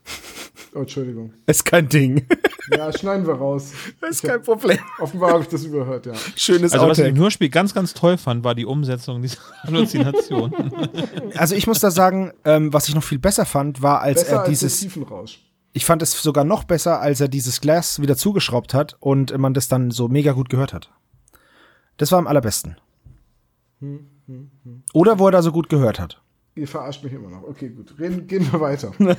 oh, 0.73 0.79
Entschuldigung. 0.79 1.33
Ist 1.45 1.65
kein 1.65 1.89
Ding. 1.89 2.25
Ja, 2.71 2.91
schneiden 2.91 3.25
wir 3.27 3.35
raus. 3.35 3.71
Das 4.01 4.09
ist 4.11 4.23
hab- 4.23 4.29
kein 4.31 4.41
Problem. 4.41 4.77
Offenbar 4.99 5.31
habe 5.31 5.43
ich 5.43 5.47
das 5.49 5.63
überhört, 5.63 6.05
ja. 6.05 6.13
Schönes 6.35 6.73
Also, 6.73 6.87
was 6.87 6.97
ich 6.97 7.03
Outtake. 7.05 7.15
im 7.17 7.21
Hörspiel 7.23 7.49
ganz, 7.49 7.73
ganz 7.73 7.93
toll 7.93 8.17
fand, 8.17 8.43
war 8.43 8.55
die 8.55 8.65
Umsetzung 8.65 9.21
dieser 9.21 9.37
Halluzination. 9.63 10.53
Also 11.35 11.55
ich 11.55 11.65
muss 11.67 11.79
da 11.79 11.91
sagen, 11.91 12.33
ähm, 12.45 12.73
was 12.73 12.89
ich 12.89 12.95
noch 12.95 13.03
viel 13.03 13.19
besser 13.19 13.45
fand, 13.45 13.81
war, 13.81 14.01
als 14.01 14.21
Besser 14.23 14.33
er 14.33 14.39
als 14.41 14.49
dieses. 14.49 14.79
der 14.81 14.89
Tiefenrausch. 14.89 15.39
Ich 15.77 15.85
fand 15.85 16.01
es 16.01 16.19
sogar 16.23 16.43
noch 16.43 16.63
besser, 16.63 17.01
als 17.01 17.21
er 17.21 17.27
dieses 17.27 17.61
Glas 17.61 18.01
wieder 18.01 18.17
zugeschraubt 18.17 18.73
hat 18.73 18.97
und 18.99 19.37
man 19.37 19.53
das 19.53 19.67
dann 19.67 19.91
so 19.91 20.07
mega 20.07 20.31
gut 20.31 20.49
gehört 20.49 20.73
hat. 20.73 20.91
Das 21.97 22.11
war 22.11 22.17
am 22.17 22.25
allerbesten. 22.25 22.77
Hm, 23.79 24.07
hm, 24.25 24.49
hm. 24.63 24.81
Oder 24.95 25.19
wo 25.19 25.27
er 25.27 25.33
da 25.33 25.43
so 25.43 25.51
gut 25.51 25.69
gehört 25.69 25.99
hat. 25.99 26.19
Ihr 26.55 26.67
verarscht 26.67 27.03
mich 27.03 27.13
immer 27.13 27.29
noch. 27.29 27.43
Okay, 27.43 27.69
gut. 27.69 27.93
Reden, 27.99 28.25
gehen 28.25 28.51
wir 28.51 28.59
weiter. 28.59 28.91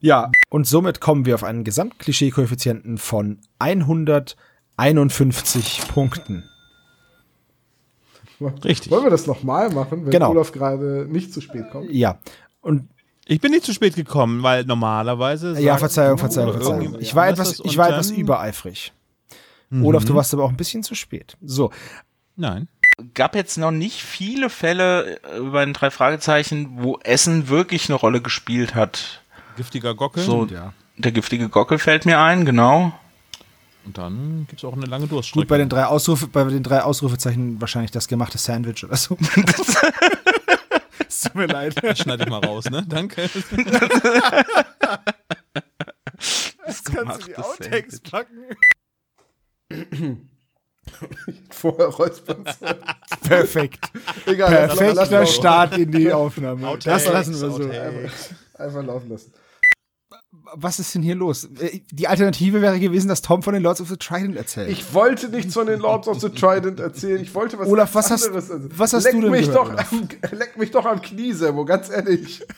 Ja. 0.00 0.32
Und 0.48 0.66
somit 0.66 1.02
kommen 1.02 1.26
wir 1.26 1.34
auf 1.34 1.44
einen 1.44 1.62
Gesamtklischee-Koeffizienten 1.62 2.96
von 2.96 3.36
151 3.58 5.82
Punkten. 5.88 6.44
Richtig. 8.64 8.90
Wollen 8.90 9.04
wir 9.04 9.10
das 9.10 9.26
nochmal 9.26 9.68
machen, 9.68 10.06
wenn 10.06 10.10
Genau. 10.10 10.30
Olaf 10.30 10.52
gerade 10.52 11.06
nicht 11.10 11.34
zu 11.34 11.42
spät 11.42 11.70
kommt? 11.70 11.90
Ja. 11.90 12.18
Und 12.62 12.88
Ich 13.26 13.40
bin 13.40 13.52
nicht 13.52 13.64
zu 13.64 13.72
spät 13.72 13.94
gekommen, 13.94 14.42
weil 14.42 14.64
normalerweise. 14.64 15.60
ja, 15.60 15.76
Verzeihung, 15.76 16.16
du 16.16 16.20
Verzeihung, 16.20 16.52
Verzeihung. 16.52 16.96
Ich 17.00 17.14
war 17.14 17.28
etwas, 17.28 17.60
ich 17.64 17.76
war 17.76 17.90
etwas 17.90 18.10
übereifrig. 18.10 18.92
Mhm. 19.70 19.84
Olaf, 19.84 20.04
du 20.04 20.14
warst 20.14 20.34
aber 20.34 20.44
auch 20.44 20.50
ein 20.50 20.56
bisschen 20.56 20.82
zu 20.82 20.94
spät. 20.94 21.36
So. 21.42 21.70
Nein. 22.36 22.68
gab 23.14 23.34
jetzt 23.34 23.58
noch 23.58 23.70
nicht 23.70 24.02
viele 24.02 24.50
Fälle 24.50 25.20
äh, 25.22 25.38
über 25.38 25.64
den 25.64 25.74
drei 25.74 25.90
Fragezeichen, 25.90 26.82
wo 26.82 26.98
Essen 27.02 27.48
wirklich 27.48 27.88
eine 27.88 27.96
Rolle 27.96 28.20
gespielt 28.20 28.74
hat. 28.74 29.22
Giftiger 29.56 29.94
Gockel. 29.94 30.22
So, 30.22 30.46
ja. 30.46 30.72
der 30.96 31.12
giftige 31.12 31.48
Gockel 31.48 31.78
fällt 31.78 32.06
mir 32.06 32.18
ein, 32.18 32.44
genau. 32.44 32.92
Und 33.84 33.98
dann 33.98 34.46
gibt 34.48 34.60
es 34.60 34.64
auch 34.64 34.74
eine 34.74 34.86
lange 34.86 35.06
Durststrecke. 35.06 35.42
Gut, 35.42 35.48
bei 35.48 35.58
den 35.58 35.68
drei 35.68 35.84
Ausrufe, 35.84 36.26
bei 36.28 36.44
den 36.44 36.62
drei 36.62 36.82
Ausrufezeichen 36.82 37.60
wahrscheinlich 37.60 37.90
das 37.90 38.08
gemachte 38.08 38.38
Sandwich 38.38 38.84
oder 38.84 38.96
so. 38.96 39.16
Es 41.20 41.24
tut 41.24 41.34
mir 41.34 41.46
leid. 41.48 41.74
Das 41.82 41.98
schneide 41.98 42.24
ich 42.24 42.30
mal 42.30 42.42
raus, 42.42 42.64
ne? 42.70 42.82
Danke. 42.88 43.28
Das 46.64 46.84
kannst 46.84 47.22
du 47.22 47.26
die 47.26 47.36
Outtakes 47.36 48.00
packen. 48.00 48.46
Vorher 51.50 51.88
räuspern. 51.88 52.44
Perfekt. 53.22 53.90
Egal, 54.24 54.68
Perfekter. 54.68 55.26
Start 55.26 55.76
in 55.76 55.92
die 55.92 56.10
Aufnahme. 56.10 56.66
Outtakes, 56.66 57.04
das 57.04 57.12
lassen 57.12 57.32
wir 57.32 57.50
so. 57.50 57.64
Outtakes. 57.64 58.30
Einfach 58.54 58.82
laufen 58.82 59.10
lassen. 59.10 59.34
Was 60.32 60.78
ist 60.78 60.94
denn 60.94 61.02
hier 61.02 61.16
los? 61.16 61.48
Äh, 61.60 61.80
Die 61.90 62.06
Alternative 62.06 62.62
wäre 62.62 62.78
gewesen, 62.78 63.08
dass 63.08 63.20
Tom 63.20 63.42
von 63.42 63.52
den 63.52 63.62
Lords 63.64 63.80
of 63.80 63.88
the 63.88 63.96
Trident 63.96 64.36
erzählt. 64.36 64.70
Ich 64.70 64.94
wollte 64.94 65.28
nichts 65.28 65.54
von 65.54 65.66
den 65.66 65.80
Lords 65.80 66.06
of 66.06 66.20
the 66.20 66.28
Trident 66.28 66.78
erzählen. 66.78 67.20
Ich 67.20 67.34
wollte 67.34 67.58
was 67.58 67.66
Olaf, 67.68 67.94
was 67.96 68.10
hast- 68.10 68.26
anderes 68.26 68.48
erzählen. 68.50 68.70
was 68.76 68.92
hast 68.92 69.04
leck 69.04 69.12
du 69.14 69.20
denn 69.22 69.30
mich 69.32 69.46
gehört, 69.46 69.56
doch 69.66 69.72
Olaf? 69.72 69.92
am, 69.92 70.08
Leck 70.38 70.56
mich 70.56 70.70
doch 70.70 70.84
am 70.86 71.02
Knie, 71.02 71.32
Servo, 71.32 71.64
ganz 71.64 71.90
ehrlich. 71.90 72.42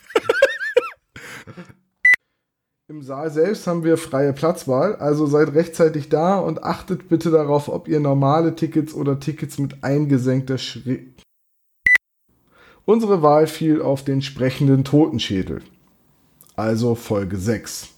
Im 2.88 3.02
Saal 3.02 3.30
selbst 3.30 3.66
haben 3.66 3.84
wir 3.84 3.96
freie 3.96 4.34
Platzwahl, 4.34 4.96
also 4.96 5.24
seid 5.26 5.54
rechtzeitig 5.54 6.10
da 6.10 6.38
und 6.38 6.62
achtet 6.62 7.08
bitte 7.08 7.30
darauf, 7.30 7.68
ob 7.68 7.88
ihr 7.88 8.00
normale 8.00 8.54
Tickets 8.54 8.92
oder 8.92 9.18
Tickets 9.18 9.56
mit 9.58 9.82
eingesenkter 9.82 10.58
Schräg. 10.58 11.14
Unsere 12.84 13.22
Wahl 13.22 13.46
fiel 13.46 13.80
auf 13.80 14.04
den 14.04 14.20
sprechenden 14.20 14.84
Totenschädel, 14.84 15.62
also 16.62 16.94
Folge 16.94 17.36
6. 17.38 17.88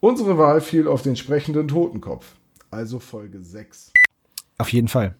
Unsere 0.00 0.36
Wahl 0.36 0.60
fiel 0.60 0.88
auf 0.88 1.02
den 1.02 1.14
sprechenden 1.14 1.68
Totenkopf, 1.68 2.34
also 2.72 2.98
Folge 2.98 3.40
6. 3.40 3.92
Auf 4.58 4.72
jeden 4.72 4.88
Fall. 4.88 5.14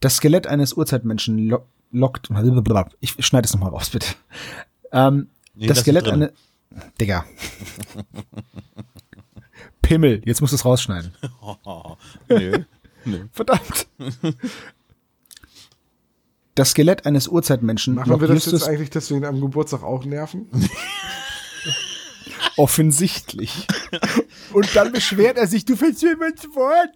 Das 0.00 0.16
Skelett 0.16 0.46
eines 0.46 0.72
Urzeitmenschen 0.72 1.38
lo 1.38 1.66
lockt. 1.92 2.30
Ich 3.00 3.14
schneide 3.24 3.44
es 3.46 3.52
nochmal 3.52 3.68
raus, 3.70 3.90
bitte. 3.90 4.06
Ähm, 4.92 5.28
Nee, 5.54 5.66
das 5.66 5.80
Skelett 5.80 6.04
es 6.04 6.08
drin. 6.10 6.22
eine. 6.22 6.32
Digga. 6.98 7.26
Pimmel, 9.82 10.22
jetzt 10.24 10.40
musst 10.40 10.54
du 10.54 10.56
es 10.56 10.64
rausschneiden. 10.64 11.12
Nö. 12.28 12.64
Nö. 13.04 13.26
Verdammt. 13.30 13.86
Das 16.54 16.70
Skelett 16.70 17.06
eines 17.06 17.28
Urzeitmenschen 17.28 17.94
Machen 17.94 18.20
wir 18.20 18.28
das 18.28 18.46
jetzt 18.46 18.68
eigentlich 18.68 18.90
deswegen 18.90 19.24
am 19.24 19.40
Geburtstag 19.40 19.82
auch 19.82 20.04
nerven? 20.04 20.48
offensichtlich. 22.56 23.66
Und 24.52 24.74
dann 24.76 24.92
beschwert 24.92 25.36
er 25.36 25.46
sich, 25.46 25.64
du 25.64 25.76
fällst 25.76 26.02
mir 26.02 26.34
zu 26.34 26.54
Wort. 26.54 26.90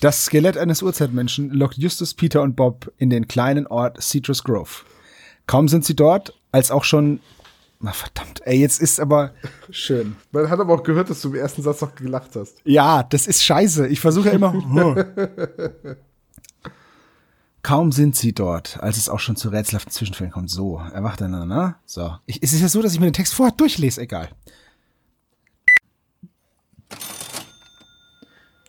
Das 0.00 0.26
Skelett 0.26 0.56
eines 0.56 0.82
Urzeitmenschen 0.82 1.50
lockt 1.50 1.78
Justus, 1.78 2.14
Peter 2.14 2.42
und 2.42 2.54
Bob 2.54 2.92
in 2.98 3.10
den 3.10 3.28
kleinen 3.28 3.66
Ort 3.66 4.02
Citrus 4.02 4.44
Grove. 4.44 4.84
Kaum 5.46 5.68
sind 5.68 5.84
sie 5.84 5.96
dort, 5.96 6.34
als 6.52 6.70
auch 6.70 6.84
schon. 6.84 7.20
Na 7.80 7.92
verdammt, 7.92 8.40
ey, 8.44 8.58
jetzt 8.58 8.80
ist 8.80 9.00
aber 9.00 9.32
schön. 9.70 10.16
Man 10.32 10.48
hat 10.48 10.60
aber 10.60 10.74
auch 10.74 10.82
gehört, 10.82 11.10
dass 11.10 11.20
du 11.20 11.28
im 11.28 11.34
ersten 11.34 11.62
Satz 11.62 11.80
noch 11.82 11.94
gelacht 11.94 12.34
hast. 12.34 12.56
Ja, 12.64 13.02
das 13.02 13.26
ist 13.26 13.44
scheiße. 13.44 13.88
Ich 13.88 14.00
versuche 14.00 14.28
ja 14.28 14.34
immer. 14.34 14.54
Kaum 17.66 17.90
sind 17.90 18.14
sie 18.14 18.32
dort, 18.32 18.78
als 18.80 18.96
es 18.96 19.08
auch 19.08 19.18
schon 19.18 19.34
zu 19.34 19.48
rätselhaften 19.48 19.90
Zwischenfällen 19.90 20.32
kommt. 20.32 20.48
So, 20.50 20.78
erwacht 20.92 21.20
einander. 21.20 21.80
So. 21.84 22.14
Ich, 22.24 22.40
es 22.40 22.52
ist 22.52 22.60
ja 22.60 22.68
so, 22.68 22.80
dass 22.80 22.92
ich 22.94 23.00
mir 23.00 23.06
den 23.08 23.12
Text 23.12 23.34
vorher 23.34 23.52
durchlese, 23.56 24.02
egal. 24.02 24.28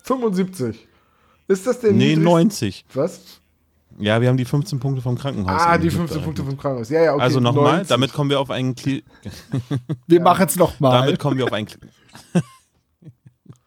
75. 0.02 0.88
Ist 1.48 1.68
das 1.68 1.80
der 1.82 1.92
Nee, 1.92 2.16
niedrigste- 2.16 2.24
90. 2.24 2.86
Was? 2.96 3.22
Ja, 4.00 4.20
wir 4.20 4.30
haben 4.30 4.38
die 4.38 4.46
15 4.46 4.80
Punkte 4.80 5.04
vom 5.04 5.16
Krankenhaus. 5.16 5.62
Ah, 5.62 5.78
die 5.78 5.86
mit 5.86 5.94
15 5.94 6.24
Punkte 6.24 6.44
vom 6.44 6.58
Krankenhaus. 6.58 6.90
Ja, 6.90 7.04
ja, 7.04 7.14
okay. 7.14 7.22
Also 7.22 7.40
nochmal, 7.40 7.74
90. 7.74 7.90
damit 7.90 8.14
kommen 8.14 8.32
wir 8.32 8.40
auf 8.40 8.50
einen 8.50 8.74
Kli 8.74 9.04
Wir 10.08 10.22
machen's 10.22 10.56
noch 10.56 10.80
mal. 10.80 11.02
Damit 11.06 11.20
kommen 11.20 11.38
wir 11.38 11.46
auf 11.46 11.54
einen 11.54 11.68
Kli 11.68 11.80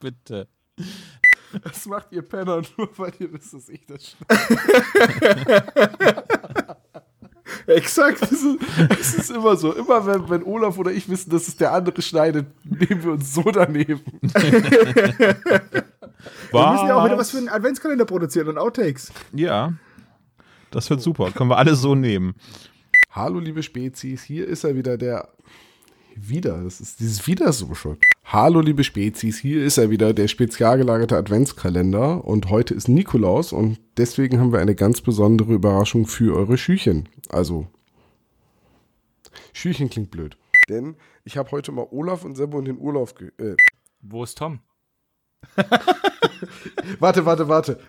Bitte. 0.01 0.49
Das 1.65 1.87
macht 1.87 2.13
ihr 2.13 2.23
Penner 2.23 2.63
nur, 2.77 2.89
weil 2.97 3.13
ihr 3.19 3.33
wisst, 3.33 3.55
dass 3.55 3.69
ich 3.69 3.85
das 3.87 4.17
schneide. 4.17 5.65
Exakt. 7.67 8.23
Es 8.23 8.31
ist, 8.31 8.59
es 9.01 9.15
ist 9.15 9.31
immer 9.31 9.57
so. 9.57 9.73
Immer 9.73 10.07
wenn, 10.07 10.29
wenn 10.29 10.43
Olaf 10.45 10.79
oder 10.79 10.93
ich 10.93 11.09
wissen, 11.09 11.31
dass 11.31 11.49
es 11.49 11.57
der 11.57 11.73
andere 11.73 12.01
schneidet, 12.03 12.47
nehmen 12.65 13.03
wir 13.03 13.13
uns 13.13 13.35
so 13.35 13.43
daneben. 13.43 14.01
Wir 16.53 16.73
müssen 16.73 16.87
ja 16.89 16.97
auch 16.97 17.05
wieder 17.07 17.17
was 17.17 17.31
für 17.31 17.39
einen 17.39 17.49
Adventskalender 17.49 18.05
produzieren 18.05 18.49
und 18.49 18.59
Outtakes. 18.59 19.11
Ja. 19.33 19.73
Das 20.71 20.91
wird 20.91 21.01
super. 21.01 21.31
Können 21.31 21.49
wir 21.49 21.57
alle 21.57 21.75
so 21.75 21.95
nehmen. 21.95 22.35
Hallo, 23.11 23.39
liebe 23.39 23.63
Spezies, 23.63 24.23
hier 24.23 24.47
ist 24.47 24.65
er 24.65 24.77
wieder, 24.77 24.99
der. 24.99 25.29
Wieder, 26.29 26.63
das 26.63 26.81
ist 26.81 27.01
dieses 27.01 27.27
Wieder 27.27 27.51
so 27.53 27.75
schon. 27.75 27.97
Hallo, 28.25 28.61
liebe 28.61 28.85
Spezies, 28.85 29.39
hier 29.39 29.65
ist 29.65 29.79
er 29.79 29.89
wieder, 29.89 30.13
der 30.13 30.29
spezial 30.29 30.77
gelagerte 30.77 31.17
Adventskalender. 31.17 32.25
Und 32.25 32.51
heute 32.51 32.75
ist 32.75 32.89
Nikolaus 32.89 33.53
und 33.53 33.81
deswegen 33.97 34.39
haben 34.39 34.53
wir 34.53 34.61
eine 34.61 34.75
ganz 34.75 35.01
besondere 35.01 35.55
Überraschung 35.55 36.07
für 36.07 36.37
eure 36.37 36.59
Schüchen. 36.59 37.09
Also, 37.31 37.69
Schüchen 39.55 39.89
klingt 39.89 40.11
blöd. 40.11 40.37
Denn 40.69 40.97
ich 41.25 41.39
habe 41.39 41.51
heute 41.53 41.73
mal 41.73 41.87
Olaf 41.91 42.25
und 42.25 42.37
Sebbo 42.37 42.59
in 42.59 42.67
den 42.67 42.79
Urlaub 42.79 43.17
ge 43.17 43.31
äh, 43.39 43.57
Wo 44.03 44.23
ist 44.23 44.37
Tom? 44.37 44.61
Warte, 46.99 47.25
warte, 47.25 47.49
warte. 47.49 47.81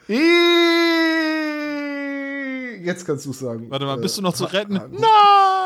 Jetzt 2.84 3.06
kannst 3.06 3.26
du 3.26 3.32
es 3.32 3.40
sagen. 3.40 3.70
Warte 3.70 3.86
mal, 3.86 3.98
bist 3.98 4.18
du 4.18 4.22
noch 4.22 4.34
zu 4.34 4.46
retten? 4.46 4.74
Nein! 4.74 4.92
Wo 4.92 5.61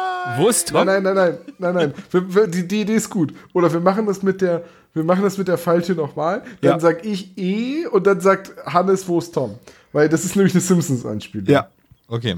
ist 0.49 0.69
Tom? 0.69 0.85
Nein, 0.85 1.03
nein, 1.03 1.15
nein, 1.15 1.15
nein, 1.15 1.37
nein, 1.57 1.73
nein. 1.75 1.93
Wir, 2.11 2.35
wir, 2.35 2.47
die, 2.47 2.67
die 2.67 2.81
Idee 2.81 2.95
ist 2.95 3.09
gut. 3.09 3.33
Oder 3.53 3.71
wir 3.71 3.79
machen 3.79 4.05
das 4.05 4.23
mit 4.23 4.41
der, 4.41 4.63
wir 4.93 5.03
machen 5.03 5.23
das 5.23 5.37
mit 5.37 5.47
der 5.47 5.57
Falltür 5.57 5.95
nochmal. 5.95 6.41
Dann 6.61 6.71
Ja. 6.73 6.79
sag 6.79 7.05
ich 7.05 7.37
E 7.37 7.85
und 7.87 8.05
dann 8.07 8.19
sagt 8.21 8.53
Hannes, 8.65 9.07
wo 9.07 9.19
ist 9.19 9.33
Tom? 9.33 9.55
Weil 9.93 10.09
das 10.09 10.25
ist 10.25 10.35
nämlich 10.35 10.53
eine 10.53 10.61
Simpsons-Anspielung. 10.61 11.47
Ja. 11.47 11.67
Okay. 12.07 12.35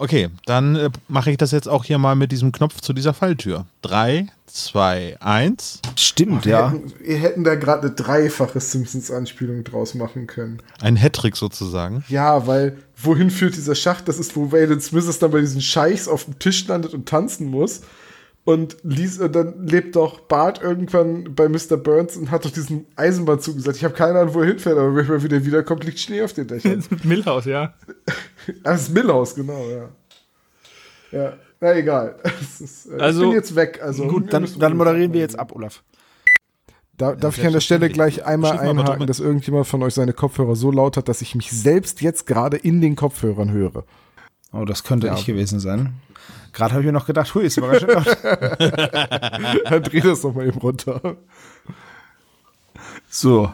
Okay, 0.00 0.28
dann 0.46 0.76
äh, 0.76 0.90
mache 1.08 1.32
ich 1.32 1.38
das 1.38 1.50
jetzt 1.50 1.68
auch 1.68 1.84
hier 1.84 1.98
mal 1.98 2.14
mit 2.14 2.30
diesem 2.30 2.52
Knopf 2.52 2.80
zu 2.80 2.92
dieser 2.92 3.12
Falltür. 3.12 3.66
Drei, 3.82 4.28
zwei, 4.46 5.16
eins. 5.18 5.80
Stimmt, 5.96 6.44
Wir 6.44 6.52
ja. 6.52 6.70
hätten, 6.70 6.92
wir 7.00 7.16
hätten 7.16 7.42
da 7.42 7.56
gerade 7.56 7.88
eine 7.88 7.96
dreifache 7.96 8.60
Simpsons-Anspielung 8.60 9.64
draus 9.64 9.96
machen 9.96 10.28
können. 10.28 10.62
Ein 10.80 10.94
Hattrick 10.94 11.34
sozusagen. 11.34 12.04
Ja, 12.08 12.46
weil 12.46 12.78
wohin 12.96 13.28
führt 13.28 13.56
dieser 13.56 13.74
Schacht? 13.74 14.06
Das 14.06 14.20
ist, 14.20 14.36
wo 14.36 14.52
Waylon 14.52 14.80
Smithers 14.80 15.18
dann 15.18 15.32
bei 15.32 15.40
diesen 15.40 15.60
Scheichs 15.60 16.06
auf 16.06 16.26
dem 16.26 16.38
Tisch 16.38 16.68
landet 16.68 16.94
und 16.94 17.08
tanzen 17.08 17.48
muss. 17.48 17.80
Und 18.48 18.78
Lies, 18.82 19.18
äh, 19.18 19.28
dann 19.28 19.66
lebt 19.66 19.94
doch 19.94 20.20
Bart 20.20 20.62
irgendwann 20.62 21.34
bei 21.34 21.50
Mr. 21.50 21.76
Burns 21.76 22.16
und 22.16 22.30
hat 22.30 22.46
doch 22.46 22.50
diesen 22.50 22.86
Eisenbahnzug 22.96 23.56
gesagt. 23.56 23.76
Ich 23.76 23.84
habe 23.84 23.92
keine 23.92 24.20
Ahnung, 24.20 24.32
wo 24.32 24.40
er 24.40 24.46
hinfährt, 24.46 24.78
aber 24.78 24.96
wenn 24.96 25.06
er 25.06 25.22
wieder 25.22 25.44
wiederkommt, 25.44 25.84
liegt 25.84 25.98
Schnee 25.98 26.22
auf 26.22 26.32
den 26.32 26.46
Dächern. 26.46 26.82
Millhaus, 27.04 27.44
ja. 27.44 27.74
Ah, 28.64 28.72
Das 28.72 28.84
ist 28.84 28.94
Millhaus, 28.94 29.34
genau, 29.34 29.68
ja. 29.68 29.88
Ja, 31.12 31.32
na 31.60 31.76
egal. 31.76 32.16
Es 32.40 32.62
ist, 32.62 32.86
äh, 32.86 32.98
Also, 32.98 33.24
ich 33.24 33.28
bin 33.28 33.36
jetzt 33.36 33.54
weg. 33.54 33.80
Also, 33.82 34.06
Gut, 34.06 34.32
dann, 34.32 34.48
dann 34.58 34.78
moderieren 34.78 35.12
wir 35.12 35.20
jetzt 35.20 35.38
ab, 35.38 35.52
Olaf. 35.54 35.82
Da, 36.96 37.16
darf 37.16 37.36
ich 37.36 37.46
an 37.46 37.52
der 37.52 37.60
Stelle 37.60 37.90
gleich 37.90 38.24
einmal 38.24 38.58
einhaken, 38.58 39.06
dass 39.06 39.20
irgendjemand 39.20 39.66
von 39.66 39.82
euch 39.82 39.92
seine 39.92 40.14
Kopfhörer 40.14 40.56
so 40.56 40.72
laut 40.72 40.96
hat, 40.96 41.10
dass 41.10 41.20
ich 41.20 41.34
mich 41.34 41.52
selbst 41.52 42.00
jetzt 42.00 42.26
gerade 42.26 42.56
in 42.56 42.80
den 42.80 42.96
Kopfhörern 42.96 43.52
höre. 43.52 43.84
Oh, 44.52 44.64
das 44.64 44.82
könnte 44.84 45.08
Ja. 45.08 45.14
ich 45.14 45.26
gewesen 45.26 45.60
sein. 45.60 45.94
Gerade 46.52 46.72
habe 46.72 46.82
ich 46.82 46.86
mir 46.86 46.92
noch 46.92 47.06
gedacht, 47.06 47.34
hui, 47.34 47.44
ist 47.44 47.58
aber 47.58 47.68
ganz 47.68 47.80
schön 47.82 47.90
laut. 47.90 48.06
Dann 49.70 49.82
dreh 49.82 50.00
das 50.00 50.22
doch 50.22 50.34
mal 50.34 50.46
eben 50.46 50.58
runter. 50.58 51.16
So. 53.08 53.52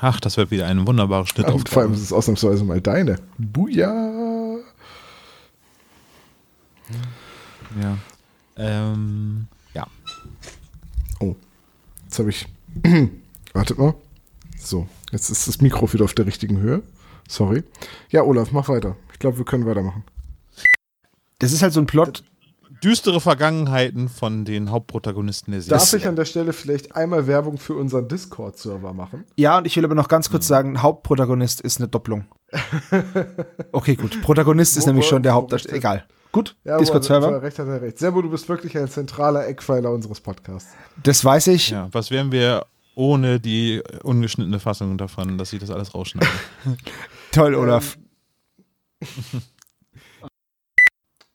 Ach, 0.00 0.20
das 0.20 0.36
wird 0.36 0.50
wieder 0.50 0.66
ein 0.66 0.86
wunderbarer 0.86 1.26
Schnitt 1.26 1.48
Und 1.48 1.68
vor 1.68 1.82
allem 1.82 1.94
ist 1.94 2.00
es 2.02 2.12
ausnahmsweise 2.12 2.64
mal 2.64 2.80
deine. 2.80 3.16
Buja! 3.38 4.58
Ja. 7.80 7.96
Ähm, 8.56 9.46
ja. 9.72 9.86
Oh, 11.20 11.34
jetzt 12.04 12.18
habe 12.18 12.30
ich. 12.30 12.46
Wartet 13.52 13.78
mal. 13.78 13.94
So, 14.58 14.86
jetzt 15.12 15.30
ist 15.30 15.48
das 15.48 15.60
Mikro 15.60 15.92
wieder 15.92 16.04
auf 16.04 16.14
der 16.14 16.26
richtigen 16.26 16.58
Höhe. 16.58 16.82
Sorry. 17.28 17.62
Ja, 18.10 18.22
Olaf, 18.22 18.52
mach 18.52 18.68
weiter. 18.68 18.96
Ich 19.24 19.26
glaube, 19.26 19.38
wir 19.38 19.46
können 19.46 19.64
weitermachen. 19.64 20.04
Das 21.38 21.52
ist 21.52 21.62
halt 21.62 21.72
so 21.72 21.80
ein 21.80 21.86
Plot. 21.86 22.24
Düstere 22.82 23.22
Vergangenheiten 23.22 24.10
von 24.10 24.44
den 24.44 24.70
Hauptprotagonisten 24.70 25.52
der 25.52 25.62
Serie. 25.62 25.78
Darf 25.78 25.94
ich 25.94 26.06
an 26.06 26.14
der 26.14 26.26
Stelle 26.26 26.52
vielleicht 26.52 26.94
einmal 26.94 27.26
Werbung 27.26 27.56
für 27.56 27.72
unseren 27.72 28.06
Discord-Server 28.06 28.92
machen? 28.92 29.24
Ja, 29.36 29.56
und 29.56 29.66
ich 29.66 29.78
will 29.78 29.84
aber 29.86 29.94
noch 29.94 30.08
ganz 30.08 30.28
kurz 30.28 30.46
sagen, 30.46 30.82
Hauptprotagonist 30.82 31.62
ist 31.62 31.78
eine 31.78 31.88
Doppelung. 31.88 32.26
Okay, 33.72 33.96
gut. 33.96 34.20
Protagonist 34.20 34.76
ist 34.76 34.84
nämlich 34.84 35.06
schon 35.06 35.22
der 35.22 35.32
Hauptdarsteller. 35.32 35.74
Egal. 35.78 36.04
Gut, 36.30 36.54
Ja, 36.64 36.72
er 36.72 36.78
Discord-Server. 36.80 37.40
recht 37.40 37.58
hat 37.58 37.66
er 37.66 37.80
recht. 37.80 37.98
Servo, 37.98 38.20
du 38.20 38.28
bist 38.28 38.46
wirklich 38.50 38.76
ein 38.76 38.88
zentraler 38.88 39.48
Eckpfeiler 39.48 39.90
unseres 39.90 40.20
Podcasts. 40.20 40.70
Das 41.02 41.24
weiß 41.24 41.46
ich. 41.46 41.70
Ja, 41.70 41.88
was 41.92 42.10
wären 42.10 42.30
wir 42.30 42.66
ohne 42.94 43.40
die 43.40 43.82
ungeschnittene 44.02 44.60
Fassung 44.60 44.98
davon, 44.98 45.38
dass 45.38 45.48
sie 45.48 45.58
das 45.58 45.70
alles 45.70 45.94
rausschneiden? 45.94 46.28
Toll, 47.32 47.54
Olaf. 47.54 47.96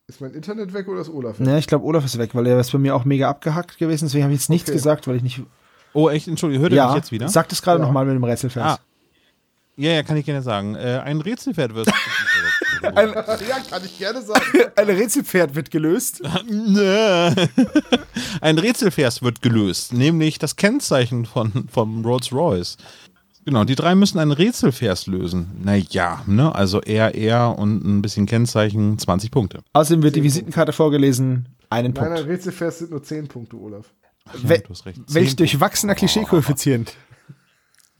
Ist 0.08 0.22
mein 0.22 0.34
Internet 0.34 0.74
weg 0.74 0.88
oder 0.88 1.02
ist 1.02 1.10
Olaf 1.10 1.40
weg? 1.40 1.46
Ja, 1.48 1.58
ich 1.60 1.68
glaube, 1.68 1.86
Olaf 1.86 2.04
ist 2.04 2.18
weg, 2.18 2.32
weil 2.34 2.48
er 2.48 2.60
ist 2.60 2.72
bei 2.72 2.80
mir 2.80 2.96
auch 2.96 3.06
mega 3.06 3.30
abgehackt 3.30 3.78
gewesen. 3.78 4.06
Deswegen 4.06 4.24
habe 4.24 4.34
ich 4.34 4.40
jetzt 4.40 4.50
nichts 4.50 4.68
Okay. 4.68 4.76
gesagt, 4.78 5.08
weil 5.08 5.18
ich 5.18 5.22
nicht. 5.22 5.42
Oh, 5.94 6.10
echt? 6.10 6.28
Entschuldigung, 6.28 6.64
hört 6.64 6.72
ihr 6.74 6.78
ja, 6.78 6.88
mich 6.88 6.96
jetzt 6.96 7.12
wieder? 7.12 7.30
Sag 7.30 7.48
das 7.50 7.62
gerade 7.62 7.80
Ja. 7.80 7.86
nochmal 7.86 8.06
mit 8.06 8.16
dem 8.16 8.24
Rätselvers. 8.24 8.80
Ah. 8.80 8.80
Ja, 9.76 9.92
ja, 9.92 10.02
kann 10.04 10.18
ich 10.18 10.26
gerne 10.26 10.42
sagen. 10.42 10.74
Äh, 10.76 11.00
ein 11.06 11.22
Rätselpferd 11.22 11.76
wird. 11.76 11.90
Ein, 12.82 13.10
ja, 13.48 13.60
kann 13.70 13.84
ich 13.86 13.98
gerne 14.00 14.22
sagen. 14.22 14.42
Ein 14.76 14.88
Rätselpferd 14.90 15.54
wird 15.54 15.70
gelöst. 15.70 16.22
Nö. 16.50 17.30
ein 18.42 18.58
Rätselvers 18.58 19.22
wird 19.22 19.42
gelöst, 19.42 19.94
nämlich 19.94 20.40
das 20.40 20.56
Kennzeichen 20.56 21.26
von, 21.26 21.68
vom 21.72 22.04
Rolls 22.06 22.32
Royce. 22.32 22.78
Genau, 23.46 23.64
die 23.64 23.76
drei 23.76 23.96
müssen 23.96 24.20
ein 24.20 24.32
Rätselvers 24.32 25.08
lösen. 25.08 25.62
Naja, 25.64 26.24
ne? 26.28 26.54
Also 26.54 26.82
er, 26.82 27.16
er 27.16 27.58
und 27.58 27.84
ein 27.86 28.02
bisschen 28.02 28.26
Kennzeichen, 28.26 29.00
20 29.00 29.32
Punkte. 29.32 29.60
Außerdem 29.74 30.04
wird 30.04 30.16
die 30.16 30.24
Visitenkarte 30.24 30.74
vorgelesen. 30.74 31.50
Einen 31.70 31.94
Punkt. 31.94 32.12
nein, 32.12 32.24
Rätselfest 32.24 32.80
sind 32.80 32.92
nur 32.92 33.02
10 33.04 33.28
Punkte, 33.28 33.56
Olaf. 33.58 33.94
Hast 34.28 34.86
recht. 34.86 35.00
welch 35.08 35.30
Zehn 35.30 35.38
durchwachsener 35.38 35.96
Klischee-Koeffizient. 35.96 36.96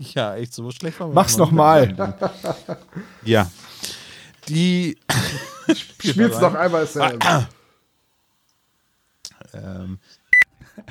Ja, 0.02 0.36
echt 0.36 0.54
so 0.54 0.72
schlecht 0.72 0.98
war 1.02 1.10
Mach's 1.10 1.36
noch 1.36 1.52
mal. 1.52 1.94
Ja. 3.26 3.52
Die. 4.48 4.98
Spiel's 6.02 6.40
noch 6.40 6.56
einmal, 6.56 6.88
Sam. 6.88 7.20
ähm, 9.54 10.00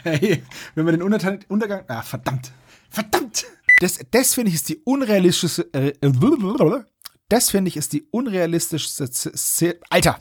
Hey, 0.03 0.43
wenn 0.75 0.85
wir 0.85 0.93
den 0.93 1.03
Untergang. 1.03 1.85
Ah, 1.89 2.03
verdammt. 2.03 2.53
Verdammt! 2.91 3.47
Das, 3.81 3.99
das 4.11 4.35
finde 4.35 4.51
ich 4.51 4.57
ist 4.57 4.69
die 4.69 4.81
unrealistische. 4.85 5.69
Äh, 5.73 5.93
äh, 6.01 6.13
das 7.29 7.51
finde 7.51 7.69
ich 7.69 7.77
ist 7.77 7.93
die 7.93 8.07
unrealistischste 8.11 9.07
Szene. 9.07 9.77
Alter! 9.91 10.19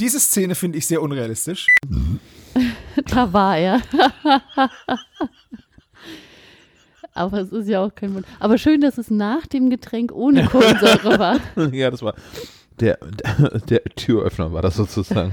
Diese 0.00 0.18
Szene 0.18 0.54
finde 0.54 0.78
ich 0.78 0.86
sehr 0.86 1.02
unrealistisch. 1.02 1.66
da 3.06 3.32
war 3.32 3.56
er. 3.56 3.80
Aber 7.14 7.40
es 7.40 7.52
ist 7.52 7.68
ja 7.68 7.84
auch 7.84 7.94
kein 7.94 8.14
Wunder. 8.14 8.26
Aber 8.40 8.56
schön, 8.58 8.80
dass 8.80 8.96
es 8.98 9.10
nach 9.10 9.46
dem 9.46 9.70
Getränk 9.70 10.12
ohne 10.12 10.46
Kohlensäure 10.48 11.18
war. 11.18 11.38
ja, 11.72 11.90
das 11.90 12.02
war. 12.02 12.14
Der, 12.80 12.96
der, 12.96 13.60
der 13.60 13.84
Türöffner 13.84 14.52
war 14.52 14.62
das 14.62 14.76
sozusagen. 14.76 15.32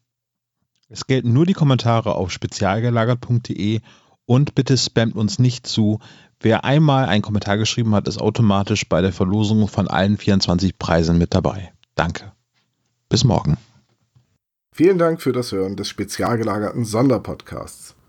es 0.91 1.07
gelten 1.07 1.31
nur 1.31 1.45
die 1.45 1.53
Kommentare 1.53 2.15
auf 2.15 2.31
spezialgelagert.de 2.31 3.79
und 4.25 4.55
bitte 4.55 4.77
spammt 4.77 5.15
uns 5.15 5.39
nicht 5.39 5.65
zu. 5.65 5.99
Wer 6.39 6.65
einmal 6.65 7.05
einen 7.05 7.21
Kommentar 7.21 7.57
geschrieben 7.57 7.95
hat, 7.95 8.07
ist 8.07 8.19
automatisch 8.19 8.87
bei 8.89 9.01
der 9.01 9.13
Verlosung 9.13 9.67
von 9.67 9.87
allen 9.87 10.17
24 10.17 10.77
Preisen 10.77 11.17
mit 11.17 11.33
dabei. 11.33 11.71
Danke. 11.95 12.33
Bis 13.09 13.23
morgen. 13.23 13.57
Vielen 14.73 14.97
Dank 14.97 15.21
für 15.21 15.33
das 15.33 15.51
Hören 15.51 15.75
des 15.75 15.87
spezial 15.87 16.37
gelagerten 16.37 16.85
Sonderpodcasts. 16.85 17.95